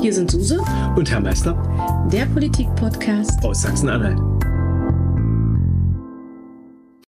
Hier 0.00 0.14
sind 0.14 0.30
Suse 0.30 0.58
und 0.96 1.10
Herr 1.10 1.20
Meister, 1.20 1.52
der 2.10 2.24
Politik-Podcast 2.24 3.44
aus 3.44 3.60
Sachsen-Anhalt. 3.60 4.18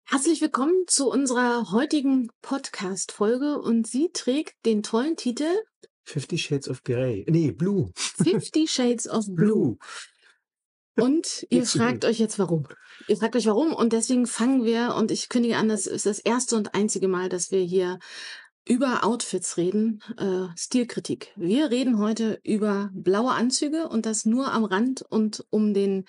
Herzlich 0.03 0.39
willkommen 0.39 0.83
zu 0.85 1.09
unserer 1.09 1.71
heutigen 1.71 2.29
Podcast-Folge 2.43 3.59
und 3.59 3.87
sie 3.87 4.11
trägt 4.13 4.53
den 4.67 4.83
tollen 4.83 5.15
Titel 5.15 5.47
Fifty 6.03 6.37
Shades 6.37 6.69
of 6.69 6.83
Grey. 6.83 7.25
Nee, 7.27 7.51
Blue. 7.51 7.89
Fifty 7.95 8.67
Shades 8.67 9.09
of 9.09 9.25
Blue. 9.29 9.77
Und 10.95 11.47
ihr 11.49 11.65
fragt 11.65 12.05
euch 12.05 12.19
jetzt 12.19 12.37
warum. 12.37 12.67
Ihr 13.07 13.17
fragt 13.17 13.35
euch 13.35 13.47
warum 13.47 13.73
und 13.73 13.93
deswegen 13.93 14.27
fangen 14.27 14.63
wir 14.63 14.93
und 14.95 15.09
ich 15.09 15.27
kündige 15.29 15.57
an, 15.57 15.69
das 15.69 15.87
ist 15.87 16.05
das 16.05 16.19
erste 16.19 16.55
und 16.55 16.75
einzige 16.75 17.07
Mal, 17.07 17.29
dass 17.29 17.49
wir 17.49 17.61
hier 17.61 17.97
über 18.67 19.03
Outfits 19.03 19.57
reden, 19.57 20.01
äh, 20.17 20.47
Stilkritik. 20.57 21.31
Wir 21.35 21.69
reden 21.69 21.99
heute 21.99 22.39
über 22.43 22.89
blaue 22.93 23.31
Anzüge 23.31 23.87
und 23.87 24.05
das 24.05 24.25
nur 24.25 24.51
am 24.51 24.65
Rand 24.65 25.03
und 25.03 25.45
um 25.51 25.73
den 25.73 26.05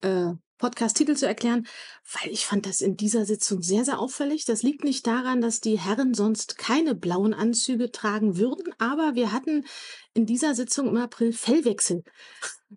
äh, 0.00 0.32
Podcast-Titel 0.58 1.14
zu 1.14 1.26
erklären, 1.26 1.66
weil 2.12 2.32
ich 2.32 2.46
fand 2.46 2.66
das 2.66 2.80
in 2.80 2.96
dieser 2.96 3.24
Sitzung 3.24 3.62
sehr, 3.62 3.84
sehr 3.84 3.98
auffällig. 3.98 4.44
Das 4.44 4.62
liegt 4.62 4.84
nicht 4.84 5.06
daran, 5.06 5.40
dass 5.40 5.60
die 5.60 5.78
Herren 5.78 6.14
sonst 6.14 6.58
keine 6.58 6.94
blauen 6.94 7.34
Anzüge 7.34 7.90
tragen 7.90 8.36
würden, 8.36 8.72
aber 8.78 9.14
wir 9.14 9.32
hatten 9.32 9.64
in 10.14 10.26
dieser 10.26 10.54
Sitzung 10.54 10.88
im 10.88 10.96
April 10.96 11.32
Fellwechsel. 11.32 12.02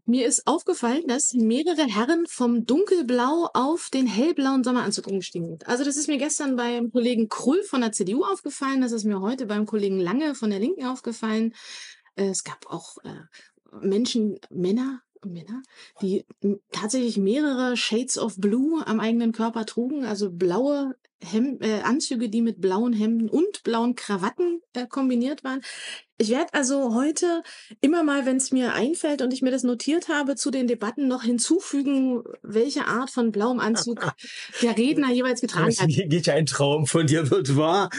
Mir 0.05 0.27
ist 0.27 0.47
aufgefallen, 0.47 1.03
dass 1.07 1.33
mehrere 1.33 1.85
Herren 1.85 2.25
vom 2.27 2.65
dunkelblau 2.65 3.49
auf 3.53 3.89
den 3.91 4.07
hellblauen 4.07 4.63
Sommeranzug 4.63 5.07
umgestiegen 5.07 5.47
sind. 5.47 5.67
Also 5.67 5.83
das 5.83 5.97
ist 5.97 6.07
mir 6.07 6.17
gestern 6.17 6.55
beim 6.55 6.91
Kollegen 6.91 7.29
Krull 7.29 7.63
von 7.63 7.81
der 7.81 7.91
CDU 7.91 8.23
aufgefallen, 8.23 8.81
das 8.81 8.91
ist 8.91 9.03
mir 9.03 9.21
heute 9.21 9.47
beim 9.47 9.65
Kollegen 9.65 9.99
Lange 9.99 10.35
von 10.35 10.49
der 10.49 10.59
Linken 10.59 10.85
aufgefallen. 10.85 11.53
Äh, 12.15 12.29
es 12.29 12.43
gab 12.43 12.67
auch 12.67 12.97
äh, 13.03 13.79
Menschen, 13.81 14.39
Männer, 14.49 15.01
Männer, 15.25 15.61
die 16.01 16.25
tatsächlich 16.71 17.17
mehrere 17.17 17.77
Shades 17.77 18.17
of 18.17 18.37
Blue 18.37 18.85
am 18.85 18.99
eigenen 18.99 19.31
Körper 19.31 19.65
trugen, 19.65 20.05
also 20.05 20.31
blaue 20.31 20.95
Hem 21.23 21.59
äh, 21.61 21.81
Anzüge, 21.81 22.29
die 22.29 22.41
mit 22.41 22.61
blauen 22.61 22.93
Hemden 22.93 23.29
und 23.29 23.63
blauen 23.63 23.95
Krawatten 23.95 24.61
äh, 24.73 24.87
kombiniert 24.87 25.43
waren. 25.43 25.61
Ich 26.17 26.29
werde 26.29 26.53
also 26.53 26.95
heute 26.95 27.43
immer 27.79 28.01
mal, 28.03 28.25
wenn 28.25 28.37
es 28.37 28.51
mir 28.51 28.73
einfällt 28.73 29.21
und 29.21 29.31
ich 29.31 29.43
mir 29.43 29.51
das 29.51 29.63
notiert 29.63 30.07
habe, 30.07 30.35
zu 30.35 30.49
den 30.49 30.67
Debatten 30.67 31.07
noch 31.07 31.21
hinzufügen, 31.21 32.23
welche 32.41 32.85
Art 32.87 33.11
von 33.11 33.31
blauem 33.31 33.59
Anzug 33.59 34.11
der 34.61 34.77
Redner 34.77 35.11
jeweils 35.11 35.41
getragen 35.41 35.75
hat. 35.77 35.87
Geht 35.87 36.25
ja 36.25 36.33
ein 36.33 36.47
Traum 36.47 36.87
von 36.87 37.05
dir 37.05 37.29
wird 37.29 37.55
wahr. 37.55 37.89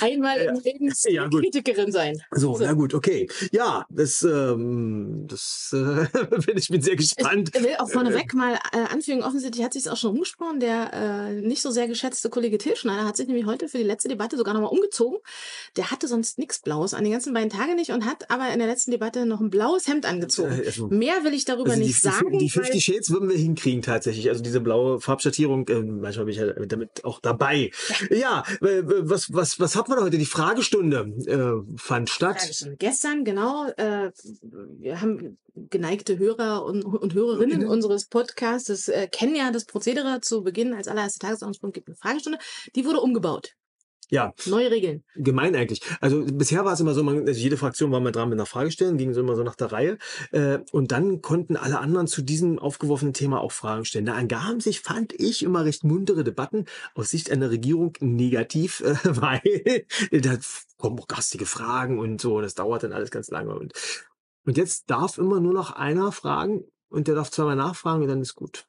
Einmal 0.00 0.38
im 0.38 0.60
Leben 0.60 0.92
ja, 1.06 1.28
Kritikerin 1.28 1.92
sein. 1.92 2.20
So, 2.30 2.56
so, 2.56 2.64
na 2.64 2.72
gut, 2.72 2.94
okay. 2.94 3.28
Ja, 3.52 3.86
das, 3.90 4.22
ähm, 4.22 5.26
das 5.28 5.70
äh, 5.72 6.06
bin 6.46 6.56
ich 6.56 6.68
bin 6.68 6.82
sehr 6.82 6.96
gespannt. 6.96 7.50
Ich 7.54 7.62
will 7.62 7.76
auch 7.78 7.88
vorneweg 7.88 8.34
mal 8.34 8.58
äh, 8.72 8.92
anfügen, 8.92 9.22
offensichtlich 9.22 9.64
hat 9.64 9.72
sich 9.72 9.88
auch 9.88 9.96
schon 9.96 10.12
umgesprochen. 10.12 10.60
Der 10.60 10.92
äh, 10.92 11.40
nicht 11.40 11.62
so 11.62 11.70
sehr 11.70 11.86
geschätzte 11.88 12.30
Kollege 12.30 12.58
Tilschneider 12.58 13.04
hat 13.04 13.16
sich 13.16 13.26
nämlich 13.26 13.46
heute 13.46 13.68
für 13.68 13.78
die 13.78 13.84
letzte 13.84 14.08
Debatte 14.08 14.36
sogar 14.36 14.54
nochmal 14.54 14.70
umgezogen. 14.70 15.18
Der 15.76 15.90
hatte 15.90 16.08
sonst 16.08 16.38
nichts 16.38 16.60
Blaues 16.60 16.94
an 16.94 17.04
den 17.04 17.12
ganzen 17.12 17.32
beiden 17.34 17.50
Tagen 17.50 17.76
nicht 17.76 17.90
und 17.90 18.04
hat 18.04 18.30
aber 18.30 18.52
in 18.52 18.58
der 18.58 18.68
letzten 18.68 18.90
Debatte 18.90 19.26
noch 19.26 19.40
ein 19.40 19.50
blaues 19.50 19.86
Hemd 19.86 20.06
angezogen. 20.06 20.60
Äh, 20.60 20.66
also, 20.66 20.88
Mehr 20.88 21.24
will 21.24 21.34
ich 21.34 21.44
darüber 21.44 21.70
also 21.70 21.82
nicht 21.82 22.02
die, 22.02 22.08
sagen. 22.08 22.38
Die 22.38 22.50
50 22.50 22.84
Shades 22.84 23.10
würden 23.10 23.28
wir 23.28 23.36
hinkriegen 23.36 23.82
tatsächlich. 23.82 24.28
Also 24.28 24.42
diese 24.42 24.60
blaue 24.60 25.00
Farbschattierung, 25.00 25.68
äh, 25.68 25.80
manchmal 25.80 26.26
bin 26.26 26.34
ich 26.34 26.40
ja 26.40 26.52
damit 26.66 27.04
auch 27.04 27.20
dabei. 27.20 27.70
Ja, 28.10 28.44
ja 28.60 28.66
äh, 28.66 28.82
was, 28.84 29.33
was, 29.34 29.60
was 29.60 29.76
hat 29.76 29.88
man 29.88 30.00
heute? 30.00 30.18
Die 30.18 30.26
Fragestunde 30.26 31.12
äh, 31.26 31.78
fand 31.78 32.10
statt. 32.10 32.40
Fragestunde. 32.40 32.76
Gestern, 32.76 33.24
genau. 33.24 33.68
Äh, 33.76 34.10
wir 34.42 35.00
haben 35.00 35.38
geneigte 35.54 36.18
Hörer 36.18 36.64
und, 36.64 36.84
und 36.84 37.14
Hörerinnen 37.14 37.62
mhm. 37.62 37.68
unseres 37.68 38.06
Podcasts 38.06 38.88
äh, 38.88 39.08
kennen 39.08 39.36
ja 39.36 39.50
das 39.50 39.64
Prozedere 39.64 40.20
zu 40.20 40.42
Beginn 40.42 40.74
als 40.74 40.88
allererste 40.88 41.20
Tagesordnungspunkt 41.20 41.74
gibt 41.74 41.88
eine 41.88 41.96
Fragestunde. 41.96 42.38
Die 42.74 42.84
wurde 42.84 43.00
umgebaut. 43.00 43.54
Ja. 44.14 44.32
Neue 44.46 44.70
Regeln. 44.70 45.02
Gemein 45.16 45.56
eigentlich. 45.56 45.80
Also 46.00 46.24
bisher 46.24 46.64
war 46.64 46.74
es 46.74 46.78
immer 46.78 46.94
so, 46.94 47.02
man, 47.02 47.26
also 47.26 47.40
jede 47.40 47.56
Fraktion 47.56 47.90
war 47.90 47.98
mal 47.98 48.12
dran 48.12 48.28
mit 48.28 48.38
einer 48.38 48.46
Frage 48.46 48.70
stellen, 48.70 48.96
ging 48.96 49.12
so 49.12 49.18
immer 49.18 49.34
so 49.34 49.42
nach 49.42 49.56
der 49.56 49.72
Reihe. 49.72 49.98
Äh, 50.30 50.60
und 50.70 50.92
dann 50.92 51.20
konnten 51.20 51.56
alle 51.56 51.80
anderen 51.80 52.06
zu 52.06 52.22
diesem 52.22 52.60
aufgeworfenen 52.60 53.12
Thema 53.12 53.40
auch 53.40 53.50
Fragen 53.50 53.84
stellen. 53.84 54.06
Da 54.06 54.16
ergaben 54.16 54.60
sich, 54.60 54.82
fand 54.82 55.12
ich, 55.14 55.42
immer 55.42 55.64
recht 55.64 55.82
muntere 55.82 56.22
Debatten 56.22 56.66
aus 56.94 57.10
Sicht 57.10 57.28
einer 57.32 57.50
Regierung 57.50 57.94
negativ, 57.98 58.82
äh, 58.82 58.94
weil 59.04 59.84
da 60.12 60.38
kommen 60.76 61.00
auch 61.00 61.08
gastige 61.08 61.44
Fragen 61.44 61.98
und 61.98 62.20
so. 62.20 62.40
Das 62.40 62.54
dauert 62.54 62.84
dann 62.84 62.92
alles 62.92 63.10
ganz 63.10 63.30
lange. 63.30 63.58
Und, 63.58 63.72
und 64.46 64.56
jetzt 64.56 64.88
darf 64.90 65.18
immer 65.18 65.40
nur 65.40 65.54
noch 65.54 65.72
einer 65.72 66.12
fragen 66.12 66.62
und 66.88 67.08
der 67.08 67.16
darf 67.16 67.32
zweimal 67.32 67.56
nachfragen 67.56 68.02
und 68.02 68.08
dann 68.08 68.20
ist 68.20 68.36
gut. 68.36 68.68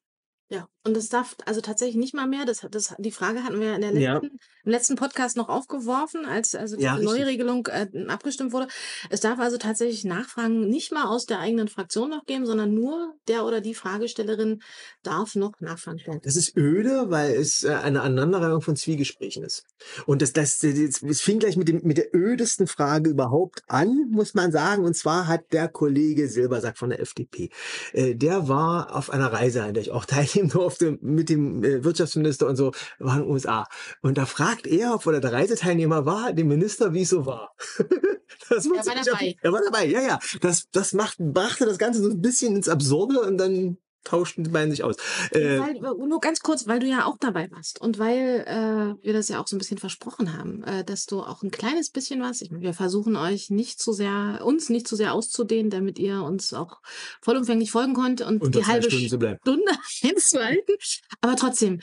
Ja, 0.50 0.68
und 0.86 0.96
es 0.96 1.10
darf 1.10 1.36
also 1.46 1.62
tatsächlich 1.62 1.96
nicht 1.96 2.14
mal 2.14 2.28
mehr, 2.28 2.46
das, 2.46 2.66
das, 2.70 2.94
die 3.00 3.12
Frage 3.12 3.44
hatten 3.44 3.60
wir 3.60 3.74
in 3.74 3.82
der 3.82 3.92
letzten, 3.92 4.02
ja. 4.02 4.18
im 4.20 4.72
letzten 4.72 4.96
Podcast 4.96 5.36
noch 5.36 5.50
aufgeworfen, 5.50 6.26
als 6.26 6.54
also 6.54 6.78
die 6.78 6.84
ja, 6.84 7.00
neue 7.00 7.26
Regelung 7.26 7.68
äh, 7.68 7.88
abgestimmt 8.08 8.54
wurde. 8.54 8.68
Es 9.10 9.20
darf 9.20 9.40
also 9.40 9.58
tatsächlich 9.58 10.06
Nachfragen 10.06 10.70
nicht 10.70 10.92
mal 10.92 11.06
aus 11.06 11.26
der 11.26 11.40
eigenen 11.40 11.70
Fraktion 11.70 12.12
noch 12.12 12.26
geben, 12.26 12.46
sondern 12.46 12.76
nur 12.76 13.16
der 13.28 13.46
oder 13.46 13.62
die 13.62 13.74
Fragestellerin 13.74 14.62
darf 15.02 15.34
noch 15.34 15.60
Nachfragen 15.60 15.98
stellen. 15.98 16.22
Das 16.24 16.36
ist 16.36 16.56
öde, 16.56 17.10
weil 17.10 17.34
es 17.34 17.64
äh, 17.64 17.74
eine 17.74 18.02
Aneinanderreihung 18.02 18.62
von 18.62 18.76
Zwiegesprächen 18.76 19.44
ist. 19.44 19.66
Und 20.06 20.22
das, 20.22 20.34
das, 20.34 20.60
das, 20.60 21.00
das 21.02 21.22
fing 21.22 21.40
gleich 21.40 21.58
mit, 21.58 21.68
dem, 21.68 21.82
mit 21.84 21.98
der 21.98 22.14
ödesten 22.14 22.68
Frage 22.68 23.10
überhaupt 23.10 23.64
an, 23.68 24.12
muss 24.12 24.36
man 24.36 24.52
sagen. 24.52 24.86
Und 24.86 24.96
zwar 24.96 25.28
hat 25.28 25.52
der 25.52 25.68
Kollege 25.68 26.28
Silbersack 26.28 26.78
von 26.78 26.92
der 26.92 27.00
FDP, 27.00 27.50
äh, 27.94 28.14
der 28.14 28.48
war 28.48 28.96
auf 28.96 29.10
einer 29.10 29.34
Reise, 29.34 29.64
an 29.64 29.74
der 29.74 29.82
ich 29.82 29.90
auch 29.90 30.06
teilnehmen 30.16 30.50
durfte 30.50 30.75
durfte 30.78 30.98
mit 31.02 31.30
dem 31.30 31.64
äh, 31.64 31.84
Wirtschaftsminister 31.84 32.48
und 32.48 32.56
so, 32.56 32.72
war 33.00 33.18
in 33.18 33.24
den 33.24 33.32
USA. 33.32 33.68
Und 34.02 34.18
da 34.18 34.26
fragt 34.26 34.68
er, 34.68 34.94
obwohl 34.96 35.16
er 35.16 35.22
der 35.22 35.34
Reiseteilnehmer 35.34 36.06
war, 36.06 36.34
den 36.34 36.48
Minister, 36.48 36.94
wie 36.94 37.02
es 37.02 37.10
so 37.10 37.26
war. 37.26 37.56
das 38.50 38.66
er 38.66 38.72
war 38.72 39.04
dabei. 39.04 39.36
er 39.42 39.54
war 39.54 39.62
dabei, 39.64 39.86
ja, 39.86 40.02
ja. 40.02 40.20
Das, 40.42 40.70
das 40.72 40.94
macht, 40.94 41.18
brachte 41.20 41.66
das 41.66 41.78
Ganze 41.78 42.02
so 42.02 42.10
ein 42.10 42.22
bisschen 42.22 42.56
ins 42.56 42.70
Absurde 42.70 43.22
und 43.22 43.38
dann 43.38 43.78
tauschten 44.06 44.44
die 44.44 44.50
beiden 44.50 44.72
sich 44.72 44.84
aus. 44.84 44.96
Äh, 45.32 45.60
weil, 45.60 45.74
nur 45.80 46.20
ganz 46.22 46.40
kurz, 46.40 46.68
weil 46.68 46.80
du 46.80 46.88
ja 46.88 47.06
auch 47.06 47.18
dabei 47.20 47.52
warst 47.52 47.82
und 47.82 48.00
weil 48.00 48.46
äh, 48.48 49.04
wir 49.04 49.14
das 49.14 49.28
ja 49.28 49.42
auch 49.42 49.48
so 49.48 49.56
ein 49.56 49.60
bisschen 49.60 49.78
versprochen 49.78 50.38
haben, 50.38 50.64
äh, 50.64 50.84
dass 50.86 51.06
du 51.06 51.22
auch 51.22 51.44
ein 51.44 51.52
kleines 51.52 51.90
bisschen 51.90 52.22
was, 52.22 52.42
ich 52.42 52.52
wir 52.52 52.74
versuchen 52.74 53.16
euch 53.16 53.50
nicht 53.50 53.82
zu 53.82 53.92
sehr, 53.92 54.40
uns 54.44 54.70
nicht 54.70 54.88
zu 54.88 54.96
sehr 54.96 55.14
auszudehnen, 55.14 55.70
damit 55.70 56.00
ihr 56.00 56.24
uns 56.24 56.54
auch 56.54 56.80
vollumfänglich 57.22 57.72
folgen 57.72 57.94
könnt 57.94 58.22
und 58.22 58.56
die 58.56 58.66
halbe 58.66 58.90
Stunde 58.90 59.72
einzuhalten. 60.04 60.76
Aber 61.22 61.36
trotzdem, 61.36 61.80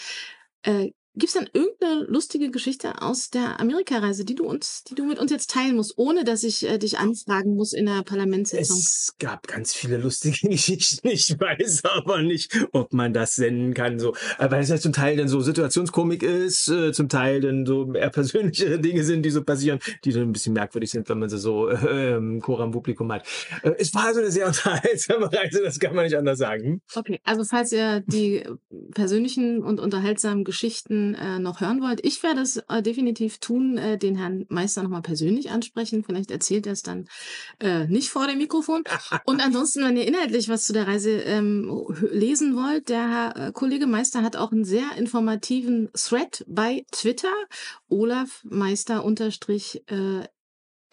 äh, 0.62 0.93
Gibt 1.14 1.34
es 1.34 1.34
denn 1.34 1.50
irgendeine 1.52 2.04
lustige 2.04 2.50
Geschichte 2.50 3.02
aus 3.02 3.28
der 3.28 3.60
Amerikareise, 3.60 4.24
die 4.24 4.34
du 4.34 4.46
uns, 4.46 4.82
die 4.84 4.94
du 4.94 5.04
mit 5.04 5.18
uns 5.18 5.30
jetzt 5.30 5.50
teilen 5.50 5.76
musst, 5.76 5.98
ohne 5.98 6.24
dass 6.24 6.42
ich 6.42 6.66
äh, 6.66 6.78
dich 6.78 6.98
anfragen 6.98 7.54
muss 7.54 7.74
in 7.74 7.84
der 7.84 8.02
Parlamentssitzung? 8.02 8.78
Es 8.78 9.14
gab 9.18 9.46
ganz 9.46 9.74
viele 9.74 9.98
lustige 9.98 10.48
Geschichten. 10.48 11.06
Ich 11.08 11.38
weiß 11.38 11.84
aber 11.84 12.22
nicht, 12.22 12.66
ob 12.72 12.94
man 12.94 13.12
das 13.12 13.34
senden 13.34 13.74
kann. 13.74 13.98
So, 13.98 14.14
äh, 14.38 14.50
weil 14.50 14.62
es 14.62 14.70
ja 14.70 14.78
zum 14.78 14.94
Teil 14.94 15.18
dann 15.18 15.28
so 15.28 15.42
Situationskomik 15.42 16.22
ist, 16.22 16.68
äh, 16.68 16.92
zum 16.92 17.10
Teil 17.10 17.42
dann 17.42 17.66
so 17.66 17.92
eher 17.92 18.08
persönlichere 18.08 18.78
Dinge 18.80 19.04
sind, 19.04 19.22
die 19.22 19.30
so 19.30 19.44
passieren, 19.44 19.80
die 20.06 20.12
dann 20.12 20.22
ein 20.22 20.32
bisschen 20.32 20.54
merkwürdig 20.54 20.90
sind, 20.90 21.10
wenn 21.10 21.18
man 21.18 21.28
sie 21.28 21.38
so 21.38 21.68
äh, 21.68 22.16
im 22.16 22.40
Chor 22.40 22.60
am 22.60 22.70
Publikum 22.70 23.12
hat. 23.12 23.26
Äh, 23.62 23.72
es 23.78 23.94
war 23.94 24.06
also 24.06 24.20
eine 24.20 24.30
sehr 24.30 24.46
unterhaltsame 24.52 25.30
Reise, 25.30 25.60
das 25.62 25.78
kann 25.78 25.94
man 25.94 26.06
nicht 26.06 26.16
anders 26.16 26.38
sagen. 26.38 26.80
Okay, 26.94 27.20
also 27.22 27.44
falls 27.44 27.70
ihr 27.72 28.00
die 28.06 28.44
persönlichen 28.94 29.62
und 29.62 29.78
unterhaltsamen 29.78 30.44
Geschichten 30.44 31.01
äh, 31.14 31.38
noch 31.38 31.60
hören 31.60 31.80
wollt. 31.80 32.04
Ich 32.04 32.22
werde 32.22 32.40
es 32.40 32.56
äh, 32.68 32.82
definitiv 32.82 33.38
tun, 33.38 33.78
äh, 33.78 33.98
den 33.98 34.16
Herrn 34.16 34.46
Meister 34.48 34.82
nochmal 34.82 35.02
persönlich 35.02 35.50
ansprechen. 35.50 36.04
Vielleicht 36.04 36.30
erzählt 36.30 36.66
er 36.66 36.72
es 36.72 36.82
dann 36.82 37.08
äh, 37.60 37.86
nicht 37.86 38.09
vor 38.09 38.27
dem 38.27 38.38
Mikrofon. 38.38 38.84
Und 39.24 39.44
ansonsten, 39.44 39.84
wenn 39.84 39.97
ihr 39.97 40.06
inhaltlich 40.06 40.48
was 40.48 40.65
zu 40.65 40.72
der 40.72 40.86
Reise 40.86 41.10
ähm, 41.10 41.86
lesen 42.10 42.56
wollt, 42.56 42.88
der 42.88 43.09
Herr 43.09 43.48
äh, 43.48 43.53
Kollege 43.53 43.86
Meister 43.86 44.22
hat 44.22 44.36
auch 44.36 44.53
einen 44.53 44.65
sehr 44.65 44.97
informativen 44.97 45.91
Thread 45.94 46.44
bei 46.48 46.84
Twitter. 46.91 47.32
Olaf 47.88 48.42
Meister 48.44 49.04
unterstrich 49.04 49.82
äh, 49.88 50.27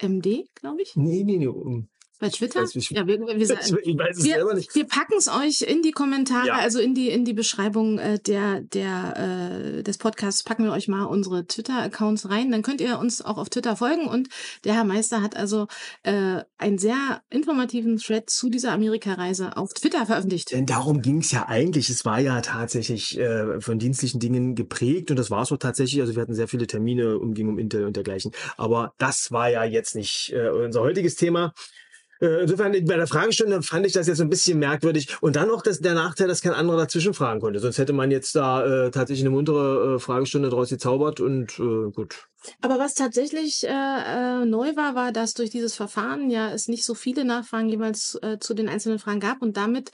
MD, 0.01 0.48
glaube 0.56 0.81
ich. 0.81 0.95
Nee, 0.95 1.24
nee, 1.24 1.38
nee. 1.38 1.88
Bei 2.19 2.30
Twitter? 2.30 2.63
Ich, 2.74 2.89
ja, 2.89 3.07
wir, 3.07 3.19
wir, 3.19 3.27
wir, 3.39 3.48
wir, 3.48 4.63
wir 4.74 4.88
packen 4.88 5.13
es 5.18 5.30
euch 5.30 5.62
in 5.62 5.81
die 5.81 5.92
Kommentare, 5.92 6.48
ja. 6.48 6.56
also 6.56 6.80
in 6.80 6.94
die 6.94 7.10
in 7.10 7.24
die 7.24 7.33
Beschreibung 7.33 7.98
äh, 7.98 8.19
der 8.19 8.62
der 8.62 9.77
äh, 9.80 9.83
des 9.83 9.98
Podcasts 9.98 10.44
packen 10.44 10.66
wir 10.66 10.74
euch 10.74 10.88
mal 10.88 11.06
unsere 11.06 11.48
Twitter-Accounts 11.48 12.30
rein. 12.30 12.51
Dann 12.51 12.62
könnt 12.62 12.81
ihr 12.81 13.00
uns 13.00 13.21
auch 13.21 13.38
auf 13.38 13.50
Twitter 13.50 13.75
folgen. 13.75 14.07
Und 14.07 14.27
der 14.66 14.74
Herr 14.74 14.83
Meister 14.83 15.21
hat 15.21 15.38
also 15.38 15.68
äh, 16.04 16.42
einen 16.57 16.77
sehr 16.77 17.21
informativen 17.30 17.98
Thread 17.98 18.30
zu 18.30 18.50
dieser 18.50 18.74
Amerika-Reise 18.74 19.56
auf 19.56 19.74
Twitter 19.74 20.06
veröffentlicht. 20.06 20.51
Denn 20.51 20.65
darum 20.65 21.01
ging 21.01 21.19
es 21.19 21.31
ja 21.31 21.48
eigentlich. 21.48 21.89
Es 21.89 22.04
war 22.04 22.19
ja 22.19 22.42
tatsächlich 22.42 23.18
äh, 23.18 23.62
von 23.62 23.80
dienstlichen 23.80 24.19
Dingen 24.19 24.56
geprägt 24.56 25.10
und 25.12 25.18
das 25.18 25.31
war 25.31 25.44
es 25.44 25.51
auch 25.51 25.57
tatsächlich. 25.57 26.01
Also 26.01 26.15
wir 26.15 26.22
hatten 26.22 26.36
sehr 26.36 26.48
viele 26.48 26.68
Termine, 26.68 27.18
umging 27.18 27.48
um 27.48 27.57
Intel 27.57 27.86
und 27.86 27.95
dergleichen. 27.95 28.31
Aber 28.57 28.94
das 28.98 29.31
war 29.31 29.50
ja 29.50 29.63
jetzt 29.63 29.95
nicht 29.95 30.33
äh, 30.33 30.50
unser 30.50 30.81
heutiges 30.81 31.15
Thema. 31.15 31.54
Äh, 32.21 32.42
insofern, 32.42 32.71
bei 32.71 32.95
der 32.95 33.07
Fragestunde 33.07 33.62
fand 33.62 33.86
ich 33.86 33.94
das 33.94 34.07
jetzt 34.07 34.21
ein 34.21 34.30
bisschen 34.30 34.60
merkwürdig. 34.60 35.18
Und 35.21 35.36
dann 35.36 35.48
noch 35.48 35.62
das, 35.62 35.80
der 35.80 35.94
Nachteil, 35.94 36.27
dass 36.27 36.42
kein 36.42 36.54
anderer 36.54 36.77
dazwischen 36.77 37.13
fragen 37.13 37.39
konnte. 37.39 37.60
Sonst 37.60 37.77
hätte 37.77 37.94
man 37.94 38.12
jetzt 38.12 38.36
da 38.36 38.66
äh, 38.66 38.92
tatsächlich 38.92 39.25
eine 39.25 39.36
muntere 39.36 39.95
äh, 39.95 40.00
Fragestunde 40.00 40.50
draus 40.50 40.69
gezaubert 40.69 41.19
und 41.19 41.60
äh, 41.60 41.92
gut. 41.92 42.27
Aber 42.62 42.80
was 42.80 42.94
tatsächlich 42.95 43.63
äh, 43.66 43.69
äh, 43.69 44.45
neu 44.45 44.75
war, 44.75 44.95
war, 44.95 45.12
dass 45.12 45.33
durch 45.33 45.50
dieses 45.50 45.75
Verfahren 45.75 46.30
ja 46.30 46.51
es 46.51 46.68
nicht 46.68 46.86
so 46.86 46.94
viele 46.94 47.25
Nachfragen 47.25 47.69
jeweils 47.69 48.18
äh, 48.22 48.38
zu 48.39 48.54
den 48.54 48.69
einzelnen 48.69 49.00
Fragen 49.00 49.19
gab 49.19 49.42
und 49.42 49.57
damit 49.57 49.92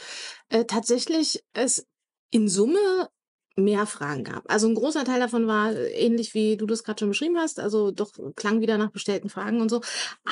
äh, 0.50 0.66
tatsächlich 0.66 1.44
es 1.54 1.88
in 2.32 2.48
Summe 2.48 3.10
mehr 3.56 3.86
Fragen 3.86 4.24
gab. 4.24 4.50
Also 4.52 4.68
ein 4.68 4.76
großer 4.76 5.06
Teil 5.06 5.20
davon 5.20 5.48
war 5.48 5.74
ähnlich 5.74 6.34
wie 6.34 6.58
du 6.58 6.66
das 6.66 6.84
gerade 6.84 7.00
schon 7.00 7.10
beschrieben 7.10 7.38
hast, 7.38 7.60
also 7.60 7.92
doch 7.92 8.12
klang 8.36 8.62
wieder 8.62 8.78
nach 8.78 8.92
bestellten 8.92 9.30
Fragen 9.30 9.62
und 9.62 9.70
so. 9.70 9.82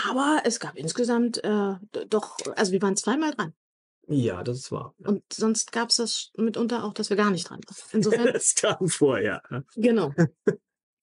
Aber 0.10 0.42
es 0.44 0.60
gab 0.60 0.76
insgesamt 0.76 1.44
äh, 1.44 1.76
doch, 2.10 2.38
also 2.56 2.72
wir 2.72 2.82
waren 2.82 2.98
zweimal 2.98 3.32
dran. 3.32 3.54
Ja, 4.08 4.44
das 4.44 4.58
ist 4.58 4.72
wahr. 4.72 4.94
Und 4.98 5.24
sonst 5.32 5.72
gab 5.72 5.90
es 5.90 5.96
das 5.96 6.32
mitunter 6.36 6.84
auch, 6.84 6.94
dass 6.94 7.10
wir 7.10 7.16
gar 7.16 7.32
nicht 7.32 7.50
dran 7.50 7.62
waren. 7.66 7.90
Insofern. 7.94 8.26
das 8.34 8.56
kam 8.56 8.90
vor, 8.90 9.20
ja. 9.20 9.42
Genau. 9.76 10.14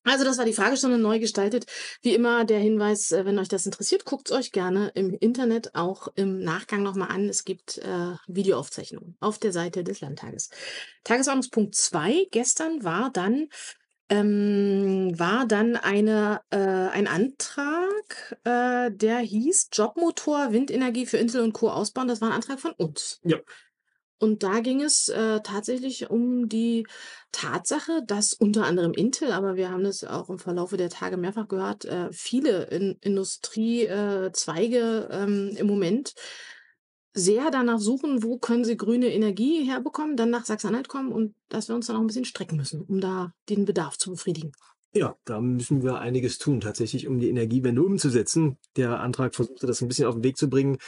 Also 0.05 0.25
das 0.25 0.38
war 0.38 0.44
die 0.44 0.52
Fragestunde 0.52 0.99
neu 0.99 1.19
gestaltet. 1.19 1.67
Wie 2.02 2.14
immer 2.14 2.44
der 2.44 2.58
Hinweis, 2.58 3.12
äh, 3.12 3.25
wenn 3.25 3.38
euch 3.38 3.49
das 3.49 3.67
interessiert, 3.67 4.05
guckt 4.05 4.32
euch 4.32 4.52
gerne 4.52 4.91
im 4.94 5.14
Internet 5.14 5.75
auch 5.75 6.08
im 6.14 6.38
Nachgang 6.38 6.82
nochmal 6.82 7.11
an. 7.11 7.29
Es 7.29 7.44
gibt 7.44 7.79
äh, 7.79 8.14
Videoaufzeichnungen 8.26 9.17
auf 9.20 9.38
der 9.38 9.52
Seite 9.52 9.85
des 9.85 10.00
Landtages. 10.00 10.50
Tagesordnungspunkt 11.05 11.75
2 11.75 12.29
gestern 12.31 12.82
war 12.82 13.11
dann 13.11 13.49
ähm, 14.11 15.17
war 15.17 15.47
dann 15.47 15.76
eine, 15.76 16.41
äh, 16.50 16.56
ein 16.56 17.06
Antrag, 17.06 18.38
äh, 18.43 18.91
der 18.91 19.19
hieß 19.19 19.69
Jobmotor 19.73 20.53
Windenergie 20.53 21.06
für 21.06 21.19
Intel 21.19 21.43
und 21.43 21.53
Co. 21.53 21.70
ausbauen. 21.70 22.08
Das 22.08 22.20
war 22.20 22.29
ein 22.29 22.35
Antrag 22.35 22.58
von 22.58 22.73
uns. 22.73 23.20
Ja. 23.23 23.38
Und 24.20 24.43
da 24.43 24.61
ging 24.61 24.82
es 24.82 25.08
äh, 25.08 25.40
tatsächlich 25.40 26.11
um 26.11 26.49
die 26.49 26.87
Tatsache, 27.32 28.02
dass 28.06 28.34
unter 28.34 28.67
anderem 28.67 28.93
Intel, 28.93 29.32
aber 29.32 29.56
wir 29.56 29.70
haben 29.70 29.82
das 29.82 30.05
auch 30.05 30.28
im 30.28 30.38
Verlaufe 30.38 30.76
der 30.76 30.90
Tage 30.90 31.17
mehrfach 31.17 31.49
gehört, 31.49 31.87
äh, 31.87 32.12
viele 32.12 32.64
in 32.64 32.99
Industriezweige 33.00 35.08
äh, 35.11 35.22
ähm, 35.22 35.55
im 35.56 35.67
Moment 35.67 36.12
sehr 37.14 37.50
danach 37.50 37.78
suchen, 37.78 38.22
wo 38.22 38.38
können 38.38 38.64
sie 38.64 38.76
grüne 38.76 39.12
Energie 39.12 39.64
herbekommen, 39.64 40.17
dann 40.17 40.28
nach 40.28 40.44
Sachsen-Anhalt 40.44 40.88
kommen 40.88 41.12
und 41.12 41.34
dass 41.49 41.69
wir 41.69 41.75
uns 41.75 41.87
dann 41.87 41.96
auch 41.96 42.00
ein 42.00 42.06
bisschen 42.06 42.26
strecken 42.26 42.56
müssen, 42.56 42.82
um 42.82 43.00
da 43.00 43.32
den 43.49 43.64
Bedarf 43.64 43.96
zu 43.96 44.11
befriedigen. 44.11 44.52
Ja, 44.93 45.17
da 45.25 45.40
müssen 45.40 45.82
wir 45.82 45.99
einiges 45.99 46.38
tun, 46.38 46.61
tatsächlich, 46.61 47.06
um 47.06 47.19
die 47.19 47.31
Energiewende 47.31 47.82
umzusetzen. 47.82 48.58
Der 48.76 49.00
Antrag 49.00 49.34
versuchte 49.34 49.67
das 49.67 49.81
ein 49.81 49.88
bisschen 49.88 50.06
auf 50.06 50.14
den 50.14 50.25
Weg 50.25 50.37
zu 50.37 50.50
bringen, 50.50 50.78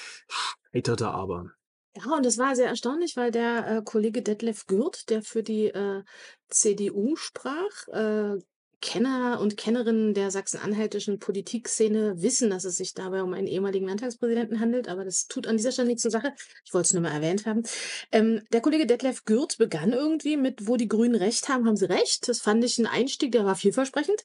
scheiterte 0.73 1.08
aber. 1.08 1.52
Ja, 1.94 2.17
und 2.17 2.25
das 2.25 2.39
war 2.39 2.56
sehr 2.56 2.69
erstaunlich, 2.69 3.17
weil 3.17 3.31
der 3.31 3.67
äh, 3.67 3.83
Kollege 3.85 4.23
Detlef 4.23 4.67
Gürt, 4.67 5.11
der 5.11 5.23
für 5.23 5.43
die 5.43 5.67
äh, 5.67 6.03
CDU 6.49 7.17
sprach, 7.17 7.89
äh, 7.89 8.39
Kenner 8.81 9.39
und 9.41 9.56
Kennerinnen 9.56 10.15
der 10.15 10.31
sachsen-anhaltischen 10.31 11.19
Politikszene 11.19 12.21
wissen, 12.21 12.50
dass 12.50 12.65
es 12.65 12.77
sich 12.77 12.94
dabei 12.94 13.23
um 13.23 13.33
einen 13.35 13.47
ehemaligen 13.47 13.87
Landtagspräsidenten 13.87 14.59
handelt, 14.59 14.89
aber 14.89 15.05
das 15.05 15.29
tut 15.29 15.47
an 15.47 15.56
dieser 15.56 15.71
Stelle 15.71 15.89
nichts 15.89 16.03
zur 16.03 16.11
Sache. 16.11 16.33
Ich 16.65 16.75
wollte 16.75 16.87
es 16.87 16.93
nur 16.94 17.03
mal 17.03 17.12
erwähnt 17.12 17.47
haben. 17.47 17.62
Ähm, 18.11 18.43
der 18.53 18.62
Kollege 18.62 18.87
Detlef 18.87 19.25
Gürt 19.25 19.59
begann 19.59 19.93
irgendwie 19.93 20.37
mit, 20.37 20.67
wo 20.67 20.77
die 20.77 20.89
Grünen 20.89 21.15
recht 21.15 21.49
haben, 21.49 21.67
haben 21.67 21.77
sie 21.77 21.89
recht. 21.89 22.27
Das 22.27 22.41
fand 22.41 22.65
ich 22.65 22.79
ein 22.79 22.87
Einstieg, 22.87 23.33
der 23.33 23.44
war 23.44 23.55
vielversprechend. 23.55 24.25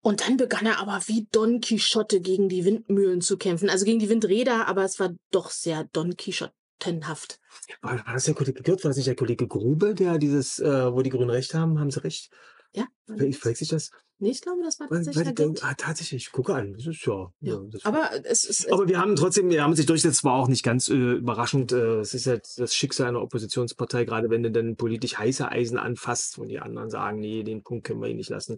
Und 0.00 0.22
dann 0.22 0.38
begann 0.38 0.66
er 0.66 0.80
aber 0.80 1.00
wie 1.06 1.28
Don 1.30 1.60
Quixote 1.60 2.20
gegen 2.20 2.48
die 2.48 2.64
Windmühlen 2.64 3.20
zu 3.20 3.38
kämpfen. 3.38 3.70
Also 3.70 3.84
gegen 3.84 4.00
die 4.00 4.08
Windräder, 4.08 4.66
aber 4.66 4.84
es 4.84 4.98
war 4.98 5.14
doch 5.30 5.50
sehr 5.50 5.84
Don 5.92 6.16
Quixote 6.16 6.52
tenhaft. 6.84 7.40
War, 7.82 8.04
war 8.06 8.14
das 8.14 8.24
der 8.24 8.34
Kollege 8.34 8.62
Gürt? 8.62 8.84
War 8.84 8.90
das 8.90 8.96
nicht 8.96 9.08
der 9.08 9.16
Kollege 9.16 9.46
Grube, 9.46 9.94
der 9.94 10.18
dieses, 10.18 10.58
äh, 10.58 10.92
wo 10.92 11.02
die 11.02 11.10
Grünen 11.10 11.30
recht 11.30 11.54
haben? 11.54 11.78
Haben 11.78 11.90
sie 11.90 12.02
recht? 12.02 12.30
Ja. 12.72 12.86
Verwechselt 13.06 13.72
das? 13.72 13.90
Nee, 14.18 14.30
ich 14.30 14.40
glaube, 14.40 14.62
das 14.62 14.78
war 14.78 14.88
tatsächlich 14.88 15.26
weil, 15.26 15.48
weil, 15.48 15.54
ah, 15.62 15.74
tatsächlich, 15.74 16.30
gucke 16.30 16.54
an. 16.54 16.74
Das 16.74 16.86
ist 16.86 17.04
ja. 17.04 17.32
ja. 17.40 17.60
das 17.68 17.84
aber 17.84 18.10
es 18.24 18.44
ist. 18.44 18.72
Aber 18.72 18.88
wir 18.88 18.98
haben 18.98 19.16
trotzdem, 19.16 19.50
wir 19.50 19.62
haben 19.62 19.74
sich 19.74 19.86
durchgesetzt, 19.86 20.24
war 20.24 20.34
auch 20.34 20.48
nicht 20.48 20.62
ganz 20.62 20.88
äh, 20.88 20.94
überraschend. 20.94 21.72
Äh, 21.72 21.98
es 21.98 22.14
ist 22.14 22.26
ja 22.26 22.36
das 22.56 22.74
Schicksal 22.74 23.08
einer 23.08 23.22
Oppositionspartei, 23.22 24.04
gerade 24.04 24.30
wenn 24.30 24.42
du 24.42 24.50
dann 24.50 24.76
politisch 24.76 25.18
heiße 25.18 25.50
Eisen 25.50 25.78
anfasst 25.78 26.38
und 26.38 26.48
die 26.48 26.60
anderen 26.60 26.90
sagen, 26.90 27.18
nee, 27.18 27.42
den 27.42 27.62
Punkt 27.62 27.86
können 27.86 28.00
wir 28.00 28.08
ihn 28.08 28.16
nicht 28.16 28.30
lassen 28.30 28.56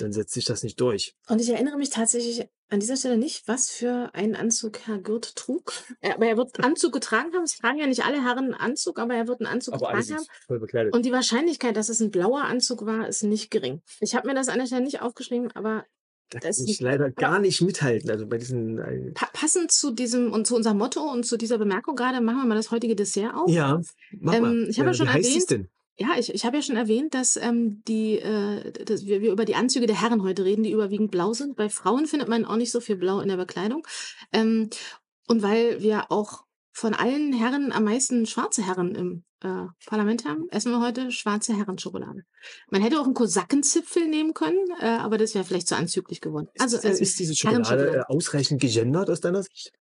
dann 0.00 0.12
setzt 0.12 0.34
sich 0.34 0.44
das 0.44 0.62
nicht 0.62 0.80
durch. 0.80 1.14
Und 1.28 1.40
ich 1.40 1.50
erinnere 1.50 1.76
mich 1.76 1.90
tatsächlich 1.90 2.48
an 2.68 2.80
dieser 2.80 2.96
Stelle 2.96 3.16
nicht, 3.16 3.46
was 3.48 3.70
für 3.70 4.10
einen 4.14 4.36
Anzug 4.36 4.78
Herr 4.86 4.98
Gürt 4.98 5.36
trug. 5.36 5.72
Aber 6.02 6.26
er 6.26 6.36
wird 6.36 6.58
Anzug 6.64 6.92
getragen 6.92 7.32
haben. 7.34 7.42
Es 7.42 7.56
tragen 7.56 7.78
ja 7.78 7.86
nicht 7.86 8.04
alle 8.04 8.22
Herren 8.22 8.54
Anzug, 8.54 8.98
aber 8.98 9.14
er 9.14 9.28
wird 9.28 9.40
einen 9.40 9.52
Anzug 9.52 9.74
aber 9.74 9.88
getragen 9.88 10.14
haben. 10.16 10.26
Voll 10.46 10.60
bekleidet. 10.60 10.94
Und 10.94 11.04
die 11.04 11.12
Wahrscheinlichkeit, 11.12 11.76
dass 11.76 11.88
es 11.88 12.00
ein 12.00 12.10
blauer 12.10 12.42
Anzug 12.42 12.86
war, 12.86 13.08
ist 13.08 13.22
nicht 13.22 13.50
gering. 13.50 13.82
Ich 14.00 14.14
habe 14.14 14.28
mir 14.28 14.34
das 14.34 14.48
an 14.48 14.58
der 14.58 14.66
Stelle 14.66 14.82
nicht 14.82 15.02
aufgeschrieben, 15.02 15.50
aber 15.52 15.84
da 16.30 16.38
kann 16.38 16.52
ich 16.64 16.80
leider 16.80 17.10
gar 17.10 17.40
nicht 17.40 17.60
mithalten. 17.60 18.08
Also 18.08 18.26
bei 18.26 18.38
diesen 18.38 18.78
äh 18.78 19.10
pa 19.12 19.26
passend 19.32 19.72
zu 19.72 19.90
diesem 19.90 20.32
und 20.32 20.46
zu 20.46 20.54
unserem 20.54 20.78
Motto 20.78 21.02
und 21.02 21.26
zu 21.26 21.36
dieser 21.36 21.58
Bemerkung 21.58 21.96
gerade 21.96 22.20
machen 22.20 22.38
wir 22.38 22.46
mal 22.46 22.54
das 22.54 22.70
heutige 22.70 22.94
Dessert 22.94 23.34
auf. 23.34 23.50
Ja, 23.50 23.80
mach 24.12 24.34
ähm, 24.34 24.42
mal. 24.42 24.68
Ich 24.68 24.78
habe 24.78 24.90
ja, 24.90 24.92
ja 24.92 24.94
schon 24.94 25.08
wie 25.08 25.10
heißt 25.10 25.36
es 25.36 25.46
denn? 25.46 25.68
Ja, 26.00 26.18
ich, 26.18 26.32
ich 26.32 26.46
habe 26.46 26.56
ja 26.56 26.62
schon 26.62 26.76
erwähnt, 26.76 27.12
dass, 27.12 27.36
ähm, 27.36 27.82
die, 27.86 28.18
äh, 28.18 28.72
dass 28.84 29.04
wir, 29.04 29.20
wir 29.20 29.32
über 29.32 29.44
die 29.44 29.54
Anzüge 29.54 29.86
der 29.86 30.00
Herren 30.00 30.22
heute 30.22 30.46
reden, 30.46 30.62
die 30.62 30.72
überwiegend 30.72 31.10
blau 31.10 31.34
sind. 31.34 31.56
Bei 31.56 31.68
Frauen 31.68 32.06
findet 32.06 32.26
man 32.26 32.46
auch 32.46 32.56
nicht 32.56 32.70
so 32.70 32.80
viel 32.80 32.96
Blau 32.96 33.20
in 33.20 33.28
der 33.28 33.36
Bekleidung. 33.36 33.86
Ähm, 34.32 34.70
und 35.28 35.42
weil 35.42 35.82
wir 35.82 36.10
auch 36.10 36.44
von 36.72 36.94
allen 36.94 37.34
Herren 37.34 37.70
am 37.70 37.84
meisten 37.84 38.24
schwarze 38.24 38.66
Herren 38.66 38.94
im 38.94 39.24
äh, 39.42 39.66
Parlament 39.84 40.24
haben, 40.24 40.48
essen 40.48 40.72
wir 40.72 40.80
heute 40.80 41.12
schwarze 41.12 41.54
Herrenschokolade. 41.54 42.22
Man 42.70 42.80
hätte 42.80 42.98
auch 42.98 43.04
einen 43.04 43.12
Kosakenzipfel 43.12 44.08
nehmen 44.08 44.32
können, 44.32 44.70
äh, 44.80 44.86
aber 44.86 45.18
das 45.18 45.34
wäre 45.34 45.44
vielleicht 45.44 45.68
zu 45.68 45.76
anzüglich 45.76 46.22
geworden. 46.22 46.48
Also, 46.58 46.78
ist, 46.78 46.86
also, 46.86 47.02
ist 47.02 47.18
diese 47.18 47.36
Schokolade 47.36 47.96
äh, 47.96 48.02
ausreichend 48.08 48.62
gegendert 48.62 49.10
aus 49.10 49.20
deiner 49.20 49.42
Sicht? 49.42 49.72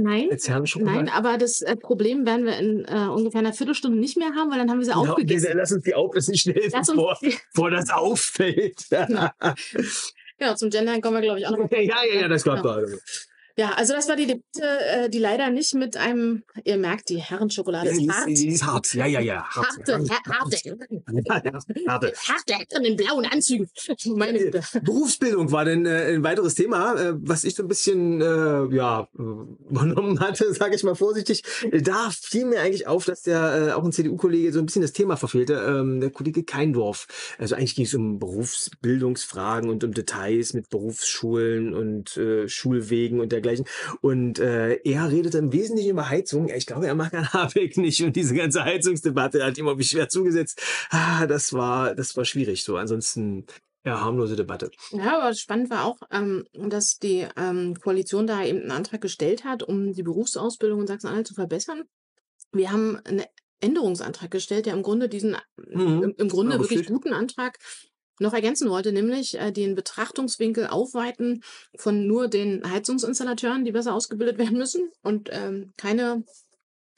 Nein, 0.00 0.28
nein, 0.76 1.08
aber 1.08 1.38
das 1.38 1.60
äh, 1.60 1.74
Problem 1.74 2.24
werden 2.24 2.46
wir 2.46 2.56
in 2.56 2.84
äh, 2.84 3.08
ungefähr 3.08 3.40
einer 3.40 3.52
Viertelstunde 3.52 3.98
nicht 3.98 4.16
mehr 4.16 4.28
haben, 4.36 4.48
weil 4.50 4.58
dann 4.58 4.70
haben 4.70 4.78
wir 4.78 4.84
sie 4.86 4.92
genau, 4.92 5.10
aufgegessen. 5.10 5.50
Lass 5.54 5.72
uns 5.72 5.82
die 5.82 5.94
aufessen 5.94 6.36
schnell, 6.36 6.70
bevor, 6.70 7.18
bevor 7.20 7.70
das 7.72 7.90
auffällt. 7.90 8.86
genau. 8.90 9.28
genau, 10.38 10.54
zum 10.54 10.70
Gendern 10.70 11.00
kommen 11.00 11.16
wir, 11.16 11.22
glaube 11.22 11.40
ich, 11.40 11.46
auch 11.48 11.56
noch. 11.56 11.68
Ja, 11.72 12.04
ja, 12.04 12.20
ja, 12.20 12.28
das 12.28 12.44
klappt 12.44 12.62
genau. 12.62 12.96
Ja, 13.58 13.72
also 13.72 13.92
das 13.92 14.08
war 14.08 14.14
die 14.14 14.28
Debatte, 14.28 14.44
äh, 14.62 15.10
die 15.10 15.18
leider 15.18 15.50
nicht 15.50 15.74
mit 15.74 15.96
einem, 15.96 16.44
ihr 16.62 16.76
merkt, 16.76 17.08
die 17.08 17.16
Herrenschokolade 17.18 17.90
ist 17.90 18.08
hart. 18.08 18.28
Die 18.28 18.48
ist 18.50 18.64
hart, 18.64 18.94
ja, 18.94 19.04
ja, 19.04 19.18
ja. 19.18 19.42
Hart. 19.48 19.66
Harte, 19.88 20.06
harte. 20.28 21.62
Harte. 21.88 22.12
Harte 22.16 22.76
in 22.76 22.82
den 22.84 22.96
blauen 22.96 23.26
Anzügen. 23.26 23.68
Meine 24.14 24.38
Güte. 24.38 24.62
Berufsbildung 24.84 25.50
war 25.50 25.64
denn 25.64 25.86
äh, 25.86 26.14
ein 26.14 26.22
weiteres 26.22 26.54
Thema, 26.54 26.94
äh, 26.94 27.14
was 27.16 27.42
ich 27.42 27.56
so 27.56 27.64
ein 27.64 27.68
bisschen, 27.68 28.20
äh, 28.20 28.72
ja, 28.76 29.08
übernommen 29.14 30.20
hatte, 30.20 30.54
sage 30.54 30.76
ich 30.76 30.84
mal 30.84 30.94
vorsichtig. 30.94 31.42
Da 31.82 32.10
fiel 32.12 32.44
mir 32.44 32.60
eigentlich 32.60 32.86
auf, 32.86 33.06
dass 33.06 33.22
der, 33.22 33.70
äh, 33.70 33.72
auch 33.72 33.82
ein 33.82 33.90
CDU-Kollege 33.90 34.52
so 34.52 34.60
ein 34.60 34.66
bisschen 34.66 34.82
das 34.82 34.92
Thema 34.92 35.16
verfehlte, 35.16 35.54
ähm, 35.54 35.98
der 35.98 36.10
Kollege 36.10 36.44
Keindorf. 36.44 37.08
Also 37.38 37.56
eigentlich 37.56 37.74
ging 37.74 37.86
es 37.86 37.94
um 37.94 38.20
Berufsbildungsfragen 38.20 39.68
und 39.68 39.82
um 39.82 39.92
Details 39.92 40.54
mit 40.54 40.70
Berufsschulen 40.70 41.74
und 41.74 42.16
äh, 42.16 42.48
Schulwegen 42.48 43.18
und 43.18 43.32
dergleichen 43.32 43.47
dergleichen. 43.48 43.66
Und 44.00 44.38
äh, 44.38 44.74
er 44.84 45.10
redete 45.10 45.38
im 45.38 45.52
Wesentlichen 45.52 45.90
über 45.90 46.08
Heizung. 46.08 46.48
Ich 46.48 46.66
glaube, 46.66 46.86
er 46.86 46.94
mag 46.94 47.12
Herrn 47.12 47.32
Habeck 47.32 47.76
nicht. 47.76 48.02
Und 48.02 48.16
diese 48.16 48.34
ganze 48.34 48.64
Heizungsdebatte 48.64 49.44
hat 49.44 49.58
ihm 49.58 49.66
irgendwie 49.66 49.86
schwer 49.86 50.08
zugesetzt. 50.08 50.62
Ah, 50.90 51.26
das 51.26 51.52
war, 51.52 51.94
das 51.94 52.16
war 52.16 52.24
schwierig 52.24 52.64
so. 52.64 52.76
Ansonsten 52.76 53.46
ja, 53.84 54.00
harmlose 54.00 54.36
Debatte. 54.36 54.70
Ja, 54.90 55.20
aber 55.20 55.34
spannend 55.34 55.70
war 55.70 55.84
auch, 55.84 55.98
ähm, 56.10 56.44
dass 56.52 56.98
die 56.98 57.26
ähm, 57.36 57.74
Koalition 57.80 58.26
da 58.26 58.44
eben 58.44 58.60
einen 58.60 58.70
Antrag 58.70 59.00
gestellt 59.00 59.44
hat, 59.44 59.62
um 59.62 59.92
die 59.92 60.02
Berufsausbildung 60.02 60.80
in 60.80 60.86
Sachsen-Anhalt 60.86 61.26
zu 61.26 61.34
verbessern. 61.34 61.84
Wir 62.52 62.72
haben 62.72 62.98
einen 63.04 63.24
Änderungsantrag 63.60 64.30
gestellt, 64.30 64.66
der 64.66 64.74
im 64.74 64.82
Grunde 64.82 65.08
diesen, 65.08 65.36
mhm. 65.56 66.02
im, 66.02 66.14
im, 66.16 66.28
Grunde 66.28 66.56
ja, 66.56 66.60
wirklich 66.60 66.86
guten 66.86 67.12
Antrag 67.12 67.58
noch 68.18 68.32
ergänzen 68.32 68.70
wollte, 68.70 68.92
nämlich 68.92 69.38
äh, 69.38 69.52
den 69.52 69.74
Betrachtungswinkel 69.74 70.66
aufweiten 70.66 71.42
von 71.76 72.06
nur 72.06 72.28
den 72.28 72.68
Heizungsinstallateuren, 72.68 73.64
die 73.64 73.72
besser 73.72 73.94
ausgebildet 73.94 74.38
werden 74.38 74.58
müssen 74.58 74.90
und 75.02 75.28
ähm, 75.32 75.72
keine 75.76 76.24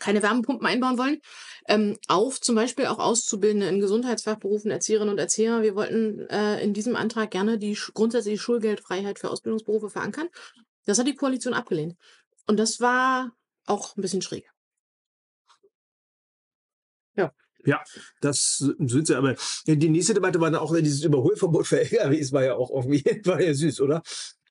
keine 0.01 0.23
Wärmepumpen 0.23 0.67
einbauen 0.67 0.99
wollen, 0.99 1.21
ähm, 1.69 1.97
auf 2.09 2.41
zum 2.41 2.57
Beispiel 2.57 2.87
auch 2.87 2.99
Auszubildende 2.99 3.69
in 3.69 3.81
Gesundheitsfachberufen, 3.81 4.71
Erzieherinnen 4.71 5.13
und 5.13 5.19
Erzieher. 5.19 5.63
Wir 5.63 5.77
wollten 5.77 6.29
äh, 6.31 6.61
in 6.63 6.73
diesem 6.73 6.97
Antrag 6.97 7.31
gerne 7.31 7.59
die 7.59 7.79
grundsätzliche 7.95 8.39
Schulgeldfreiheit 8.39 9.19
für 9.19 9.31
Ausbildungsberufe 9.31 9.91
verankern. 9.91 10.29
Das 10.87 10.99
hat 10.99 11.07
die 11.07 11.15
Koalition 11.15 11.55
abgelehnt. 11.55 11.97
Und 12.47 12.59
das 12.59 12.81
war 12.81 13.33
auch 13.67 13.97
ein 13.97 14.03
bisschen 14.03 14.23
schräg. 14.23 14.51
Ja. 17.15 17.33
Ja, 17.65 17.83
das 18.21 18.59
sind 18.59 19.07
sie, 19.07 19.15
aber 19.15 19.35
die 19.67 19.89
nächste 19.89 20.15
Debatte 20.15 20.41
war 20.41 20.51
dann 20.51 20.61
auch 20.61 20.75
dieses 20.77 21.05
Überholverbot 21.05 21.67
für 21.67 21.81
LKWs, 21.81 22.33
war 22.33 22.45
ja 22.45 22.55
auch 22.55 22.71
irgendwie, 22.71 23.05
war 23.25 23.41
ja 23.41 23.55
süß, 23.55 23.81
oder? 23.81 24.03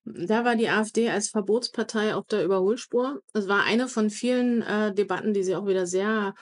Da 0.06 0.44
war 0.46 0.56
die 0.56 0.70
AfD 0.70 1.10
als 1.10 1.30
Verbotspartei 1.30 2.16
auf 2.16 2.26
der 2.26 2.44
Überholspur. 2.44 3.22
Es 3.34 3.48
war 3.48 3.64
eine 3.64 3.88
von 3.88 4.10
vielen 4.10 4.62
äh, 4.62 4.94
Debatten, 4.94 5.34
die 5.34 5.44
sie 5.44 5.56
auch 5.56 5.68
wieder 5.68 5.86
sehr 5.86 6.34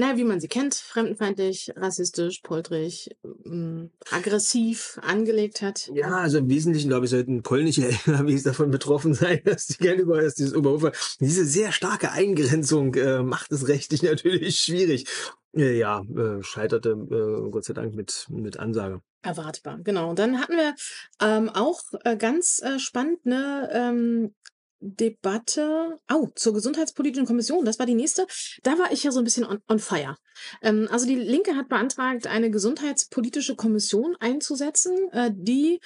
na, 0.00 0.16
wie 0.16 0.24
man 0.24 0.40
sie 0.40 0.48
kennt, 0.48 0.74
fremdenfeindlich, 0.74 1.72
rassistisch, 1.76 2.40
poltrig, 2.40 3.10
ähm, 3.44 3.90
aggressiv 4.10 4.98
angelegt 5.02 5.60
hat. 5.60 5.90
Ja, 5.94 6.16
also 6.16 6.38
im 6.38 6.48
Wesentlichen, 6.48 6.88
glaube 6.88 7.04
ich, 7.04 7.10
sollten 7.10 7.42
polnische 7.42 7.86
LKWs 7.86 8.44
davon 8.44 8.70
betroffen 8.70 9.12
sein, 9.12 9.42
dass 9.44 9.66
die 9.66 9.76
gerne 9.76 10.00
über 10.00 10.22
dass 10.22 10.34
dieses 10.34 10.54
Oberhofer. 10.54 10.92
Diese 11.20 11.44
sehr 11.44 11.70
starke 11.70 12.12
Eingrenzung 12.12 12.94
äh, 12.94 13.22
macht 13.22 13.52
es 13.52 13.68
rechtlich 13.68 14.02
natürlich 14.10 14.58
schwierig. 14.58 15.06
Äh, 15.54 15.78
ja, 15.78 16.00
äh, 16.00 16.42
scheiterte 16.42 16.90
äh, 16.90 17.50
Gott 17.50 17.66
sei 17.66 17.74
Dank 17.74 17.94
mit, 17.94 18.26
mit 18.30 18.58
Ansage. 18.58 19.02
Erwartbar, 19.20 19.80
genau. 19.84 20.08
Und 20.08 20.18
dann 20.18 20.40
hatten 20.40 20.56
wir 20.56 20.74
ähm, 21.20 21.50
auch 21.50 21.82
äh, 22.04 22.16
ganz 22.16 22.62
äh, 22.62 22.78
spannend 22.78 23.18
eine 23.26 23.68
ähm, 23.70 24.34
Debatte, 24.80 25.98
oh, 26.10 26.28
zur 26.34 26.54
Gesundheitspolitischen 26.54 27.26
Kommission, 27.26 27.64
das 27.64 27.78
war 27.78 27.86
die 27.86 27.94
nächste. 27.94 28.26
Da 28.62 28.78
war 28.78 28.92
ich 28.92 29.04
ja 29.04 29.12
so 29.12 29.18
ein 29.18 29.24
bisschen 29.24 29.44
on, 29.44 29.60
on 29.68 29.78
fire. 29.78 30.16
Ähm, 30.62 30.88
also 30.90 31.06
die 31.06 31.16
Linke 31.16 31.54
hat 31.56 31.68
beantragt, 31.68 32.26
eine 32.26 32.50
Gesundheitspolitische 32.50 33.56
Kommission 33.56 34.16
einzusetzen, 34.20 34.96
äh, 35.12 35.30
die 35.34 35.80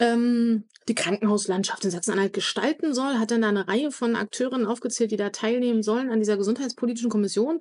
ähm, 0.00 0.64
die 0.88 0.94
Krankenhauslandschaft 0.94 1.84
in 1.84 1.90
Sachsen-Anhalt 1.90 2.32
gestalten 2.32 2.94
soll, 2.94 3.18
hat 3.18 3.30
dann 3.30 3.42
da 3.42 3.48
eine 3.48 3.68
Reihe 3.68 3.90
von 3.90 4.16
Akteuren 4.16 4.66
aufgezählt, 4.66 5.12
die 5.12 5.16
da 5.16 5.30
teilnehmen 5.30 5.82
sollen 5.82 6.10
an 6.10 6.18
dieser 6.18 6.36
Gesundheitspolitischen 6.36 7.10
Kommission 7.10 7.60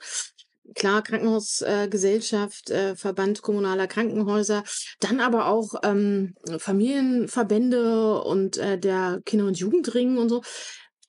klar 0.75 1.01
Krankenhausgesellschaft, 1.03 2.69
äh, 2.69 2.91
äh, 2.91 2.95
Verband 2.95 3.41
kommunaler 3.41 3.87
Krankenhäuser, 3.87 4.63
dann 4.99 5.19
aber 5.19 5.47
auch 5.47 5.75
ähm, 5.83 6.35
Familienverbände 6.57 8.21
und 8.21 8.57
äh, 8.57 8.77
der 8.77 9.21
Kinder- 9.25 9.47
und 9.47 9.57
Jugendring 9.57 10.17
und 10.17 10.29
so. 10.29 10.41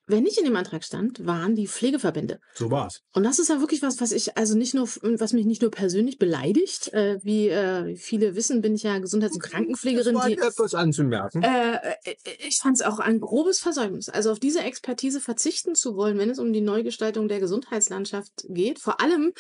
Wer 0.06 0.20
nicht 0.20 0.37
in 0.37 0.44
dem 0.44 0.56
Antrag 0.56 0.84
stand, 0.84 1.26
waren 1.26 1.54
die 1.54 1.66
Pflegeverbände. 1.66 2.38
So 2.54 2.70
war's. 2.70 3.00
Und 3.14 3.23
das 3.23 3.38
ist 3.38 3.49
ja 3.49 3.61
wirklich 3.61 3.80
was, 3.80 4.00
was 4.00 4.12
ich 4.12 4.37
also 4.37 4.56
nicht 4.56 4.75
nur, 4.75 4.87
was 4.87 5.32
mich 5.32 5.46
nicht 5.46 5.62
nur 5.62 5.70
persönlich 5.70 6.18
beleidigt, 6.18 6.92
äh, 6.92 7.18
wie 7.23 7.49
äh, 7.49 7.96
viele 7.96 8.37
wissen, 8.37 8.61
bin 8.61 8.75
ich 8.75 8.82
ja 8.82 8.99
Gesundheits- 8.99 9.34
und 9.34 9.42
Krankenpflegerin. 9.42 10.14
Das 10.14 10.23
war 10.23 10.28
die, 10.28 10.38
etwas 10.38 10.75
anzumerken. 10.75 11.42
äh, 11.42 11.76
äh, 12.04 12.14
ich 12.46 12.58
fand 12.58 12.76
es 12.76 12.82
auch 12.82 12.99
ein 12.99 13.18
grobes 13.20 13.61
Versäumnis. 13.61 14.11
Also 14.11 14.30
auf 14.30 14.38
diese 14.38 14.61
Expertise 14.61 15.20
verzichten 15.20 15.75
zu 15.75 15.96
wollen, 15.96 16.18
wenn 16.18 16.28
es 16.28 16.38
um 16.38 16.52
die 16.52 16.61
Neugestaltung 16.61 17.28
der 17.28 17.40
Gesundheitslandschaft 17.40 18.44
geht. 18.49 18.78
Vor 18.80 19.00
allem, 19.00 19.32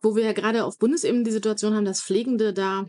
wo 0.00 0.16
wir 0.16 0.24
ja 0.24 0.32
gerade 0.32 0.64
auf 0.64 0.78
Bundesebene 0.78 1.24
die 1.24 1.32
Situation 1.32 1.74
haben, 1.74 1.84
dass 1.84 2.02
Pflegende 2.02 2.54
da 2.54 2.86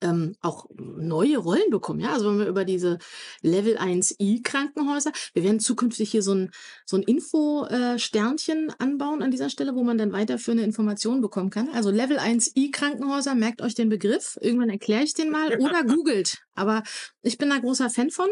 ähm, 0.00 0.34
auch 0.40 0.66
neue 0.76 1.38
Rollen 1.38 1.70
bekommen. 1.70 2.00
Ja, 2.00 2.12
also 2.12 2.30
wenn 2.30 2.38
wir 2.38 2.46
über 2.46 2.64
diese 2.64 2.98
Level 3.42 3.78
1i 3.78 4.42
Krankenhäuser, 4.42 5.12
wir 5.32 5.44
werden 5.44 5.60
zukünftig 5.60 6.10
hier 6.10 6.22
so 6.22 6.34
ein, 6.34 6.50
so 6.84 6.96
ein 6.96 7.02
Info-Sternchen 7.02 8.72
anbauen 8.78 9.22
an 9.22 9.30
dieser 9.30 9.50
Stelle, 9.50 9.74
wo 9.74 9.82
man 9.82 9.98
dann 9.98 10.12
weiterführende 10.12 10.64
Informationen 10.64 11.20
bekommen 11.20 11.50
kann. 11.50 11.68
Also 11.70 11.90
Level 11.90 12.18
1i 12.18 12.72
Krankenhäuser, 12.72 13.34
merkt 13.34 13.62
euch 13.62 13.74
den 13.74 13.88
Begriff. 13.88 14.38
Irgendwann 14.40 14.70
erkläre 14.70 15.04
ich 15.04 15.14
den 15.14 15.30
mal 15.30 15.56
oder 15.58 15.84
googelt. 15.84 16.38
Aber 16.54 16.82
ich 17.22 17.38
bin 17.38 17.50
da 17.50 17.58
großer 17.58 17.90
Fan 17.90 18.10
von. 18.10 18.28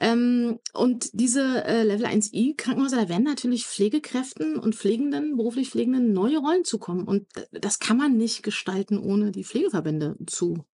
Ähm, 0.00 0.58
und 0.72 1.10
diese 1.12 1.64
äh, 1.64 1.82
Level 1.82 2.06
1i 2.06 2.56
Krankenhäuser, 2.56 2.96
da 2.96 3.08
werden 3.08 3.24
natürlich 3.24 3.66
Pflegekräften 3.66 4.56
und 4.56 4.74
Pflegenden, 4.74 5.36
beruflich 5.36 5.70
Pflegenden 5.70 6.12
neue 6.12 6.38
Rollen 6.38 6.64
zukommen. 6.64 7.04
Und 7.04 7.26
äh, 7.36 7.60
das 7.60 7.78
kann 7.78 7.96
man 7.96 8.16
nicht 8.16 8.42
gestalten, 8.42 8.98
ohne 8.98 9.32
die 9.32 9.44
Pflegeverbände 9.44 10.16
zu 10.26 10.64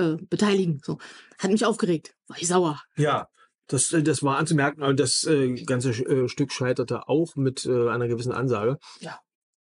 äh, 0.00 0.16
beteiligen. 0.28 0.80
So. 0.84 0.98
Hat 1.38 1.50
mich 1.50 1.64
aufgeregt. 1.64 2.14
War 2.28 2.38
ich 2.38 2.48
sauer. 2.48 2.82
Ja, 2.96 3.28
das, 3.66 3.92
äh, 3.92 4.02
das 4.02 4.22
war 4.22 4.36
anzumerken. 4.38 4.82
Und 4.82 4.98
das 5.00 5.24
äh, 5.24 5.54
ganze 5.64 5.90
äh, 5.90 6.28
Stück 6.28 6.52
scheiterte 6.52 7.08
auch 7.08 7.36
mit 7.36 7.66
äh, 7.66 7.88
einer 7.88 8.08
gewissen 8.08 8.32
Ansage. 8.32 8.78
Ja. 9.00 9.18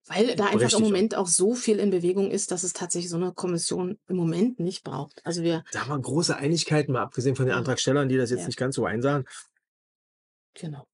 Weil 0.08 0.36
da 0.36 0.48
einfach 0.48 0.60
Richtig 0.66 0.80
im 0.80 0.86
Moment 0.86 1.16
auch 1.16 1.28
so 1.28 1.56
viel 1.56 1.80
in 1.80 1.90
Bewegung 1.90 2.30
ist, 2.30 2.52
dass 2.52 2.64
es 2.64 2.74
tatsächlich 2.74 3.10
so 3.10 3.16
eine 3.16 3.32
Kommission 3.32 3.98
im 4.08 4.18
Moment 4.18 4.60
nicht 4.60 4.84
braucht. 4.84 5.26
Also 5.26 5.44
wir, 5.44 5.64
Da 5.72 5.88
war 5.88 5.98
große 5.98 6.36
Einigkeit, 6.36 6.90
mal 6.90 7.02
abgesehen 7.04 7.38
von 7.38 7.46
den. 7.46 7.56
Antragstellern, 7.56 8.10
die 8.10 8.18
das 8.18 8.30
jetzt 8.30 8.42
Ja. 8.42 8.48
nicht 8.48 8.58
ganz 8.58 8.76
so 8.76 8.86
einsahen. 8.86 9.24
genau. 10.54 10.86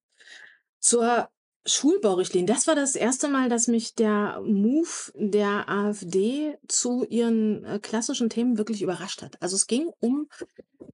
Zur 0.79 1.29
Schulbaurichtlinie. 1.69 2.53
Das 2.53 2.67
war 2.67 2.75
das 2.75 2.95
erste 2.95 3.27
Mal, 3.27 3.49
dass 3.49 3.67
mich 3.67 3.95
der 3.95 4.41
Move 4.45 5.11
der 5.15 5.69
AfD 5.69 6.57
zu 6.67 7.05
ihren 7.09 7.63
äh, 7.63 7.79
klassischen 7.79 8.29
Themen 8.29 8.57
wirklich 8.57 8.81
überrascht 8.81 9.21
hat. 9.21 9.41
Also 9.41 9.55
es 9.55 9.67
ging 9.67 9.89
um 9.99 10.27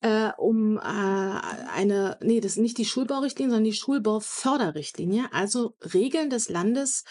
äh, 0.02 0.32
um 0.38 0.78
äh, 0.78 0.82
eine, 0.82 2.18
nee, 2.22 2.40
das 2.40 2.54
ist 2.54 2.58
nicht 2.58 2.78
die 2.78 2.86
Schulbaurichtlinie, 2.86 3.52
sondern 3.52 3.72
die 3.72 3.74
Schulbauförderrichtlinie, 3.74 5.30
also 5.32 5.76
Regeln 5.94 6.30
des 6.30 6.50
Landes, 6.50 7.06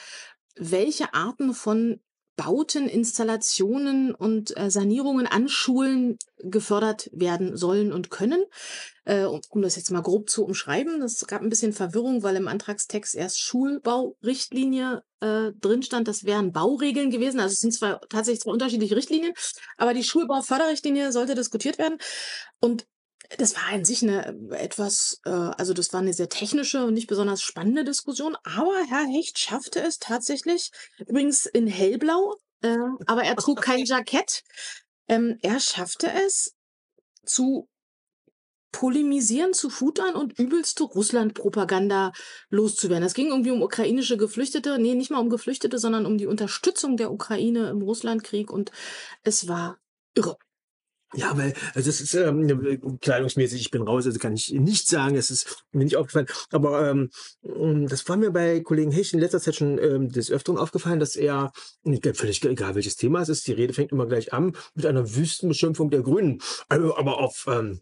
welche 0.56 1.14
Arten 1.14 1.54
von 1.54 2.00
Bauten, 2.36 2.88
Installationen 2.88 4.14
und 4.14 4.56
äh, 4.56 4.70
Sanierungen 4.70 5.26
an 5.26 5.48
Schulen 5.48 6.18
gefördert 6.38 7.08
werden 7.12 7.56
sollen 7.56 7.92
und 7.92 8.10
können. 8.10 8.44
Äh, 9.04 9.24
um, 9.24 9.62
das 9.62 9.76
jetzt 9.76 9.90
mal 9.90 10.02
grob 10.02 10.28
zu 10.28 10.44
umschreiben, 10.44 11.02
es 11.02 11.26
gab 11.26 11.42
ein 11.42 11.48
bisschen 11.48 11.72
Verwirrung, 11.72 12.22
weil 12.22 12.36
im 12.36 12.48
Antragstext 12.48 13.14
erst 13.14 13.40
Schulbaurichtlinie 13.40 15.02
äh, 15.20 15.52
drin 15.60 15.82
stand. 15.82 16.08
Das 16.08 16.24
wären 16.24 16.52
Bauregeln 16.52 17.10
gewesen. 17.10 17.40
Also 17.40 17.52
es 17.52 17.60
sind 17.60 17.72
zwar 17.72 18.00
tatsächlich 18.08 18.40
zwei 18.40 18.52
unterschiedliche 18.52 18.96
Richtlinien, 18.96 19.32
aber 19.76 19.94
die 19.94 20.04
Schulbauförderrichtlinie 20.04 21.12
sollte 21.12 21.34
diskutiert 21.34 21.78
werden. 21.78 21.98
Und 22.60 22.86
das 23.38 23.56
war 23.56 23.72
an 23.72 23.84
sich 23.84 24.02
eine 24.02 24.36
äh, 24.50 24.56
etwas, 24.56 25.20
äh, 25.24 25.30
also 25.30 25.72
das 25.72 25.92
war 25.92 26.00
eine 26.00 26.12
sehr 26.12 26.28
technische 26.28 26.84
und 26.84 26.94
nicht 26.94 27.06
besonders 27.06 27.42
spannende 27.42 27.84
Diskussion, 27.84 28.36
aber 28.44 28.76
Herr 28.88 29.06
Hecht 29.06 29.38
schaffte 29.38 29.80
es 29.80 29.98
tatsächlich, 29.98 30.70
übrigens 31.06 31.46
in 31.46 31.66
hellblau, 31.66 32.36
äh, 32.62 32.76
aber 33.06 33.24
er 33.24 33.36
trug 33.36 33.62
kein 33.62 33.84
Jackett. 33.84 34.42
Ähm, 35.08 35.38
er 35.42 35.60
schaffte 35.60 36.10
es 36.26 36.54
zu 37.24 37.68
polemisieren, 38.72 39.54
zu 39.54 39.70
futtern 39.70 40.16
und 40.16 40.36
übelste 40.38 40.82
Russland-Propaganda 40.82 42.12
loszuwerden. 42.50 43.04
Es 43.04 43.14
ging 43.14 43.28
irgendwie 43.28 43.52
um 43.52 43.62
ukrainische 43.62 44.16
Geflüchtete, 44.16 44.78
nee, 44.80 44.94
nicht 44.94 45.12
mal 45.12 45.20
um 45.20 45.30
Geflüchtete, 45.30 45.78
sondern 45.78 46.06
um 46.06 46.18
die 46.18 46.26
Unterstützung 46.26 46.96
der 46.96 47.12
Ukraine 47.12 47.68
im 47.70 47.82
Russlandkrieg 47.82 48.50
und 48.50 48.72
es 49.22 49.46
war 49.46 49.78
irre. 50.14 50.36
Ja, 51.16 51.36
weil, 51.36 51.54
also 51.74 51.88
das 51.88 52.00
ist 52.00 52.14
ähm, 52.14 52.98
kleidungsmäßig, 53.00 53.60
ich 53.60 53.70
bin 53.70 53.82
raus, 53.82 54.06
also 54.06 54.18
kann 54.18 54.34
ich 54.34 54.52
nicht 54.52 54.88
sagen, 54.88 55.16
es 55.16 55.30
ist 55.30 55.64
mir 55.72 55.84
nicht 55.84 55.96
aufgefallen. 55.96 56.26
Aber 56.50 56.90
ähm, 56.90 57.10
das 57.88 58.08
war 58.08 58.16
mir 58.16 58.30
bei 58.30 58.60
Kollegen 58.60 58.90
Hecht 58.90 59.12
in 59.12 59.20
letzter 59.20 59.40
Zeit 59.40 59.56
schon 59.56 59.78
ähm, 59.78 60.10
des 60.10 60.30
Öfteren 60.30 60.58
aufgefallen, 60.58 60.98
dass 60.98 61.16
er, 61.16 61.52
völlig 62.14 62.44
egal 62.44 62.74
welches 62.74 62.96
Thema 62.96 63.20
es 63.20 63.28
ist, 63.28 63.46
die 63.46 63.52
Rede 63.52 63.72
fängt 63.72 63.92
immer 63.92 64.06
gleich 64.06 64.32
an 64.32 64.56
mit 64.74 64.86
einer 64.86 65.14
Wüstenbeschimpfung 65.14 65.90
der 65.90 66.02
Grünen. 66.02 66.40
Also, 66.68 66.96
aber 66.96 67.18
auf 67.18 67.46
ähm, 67.48 67.80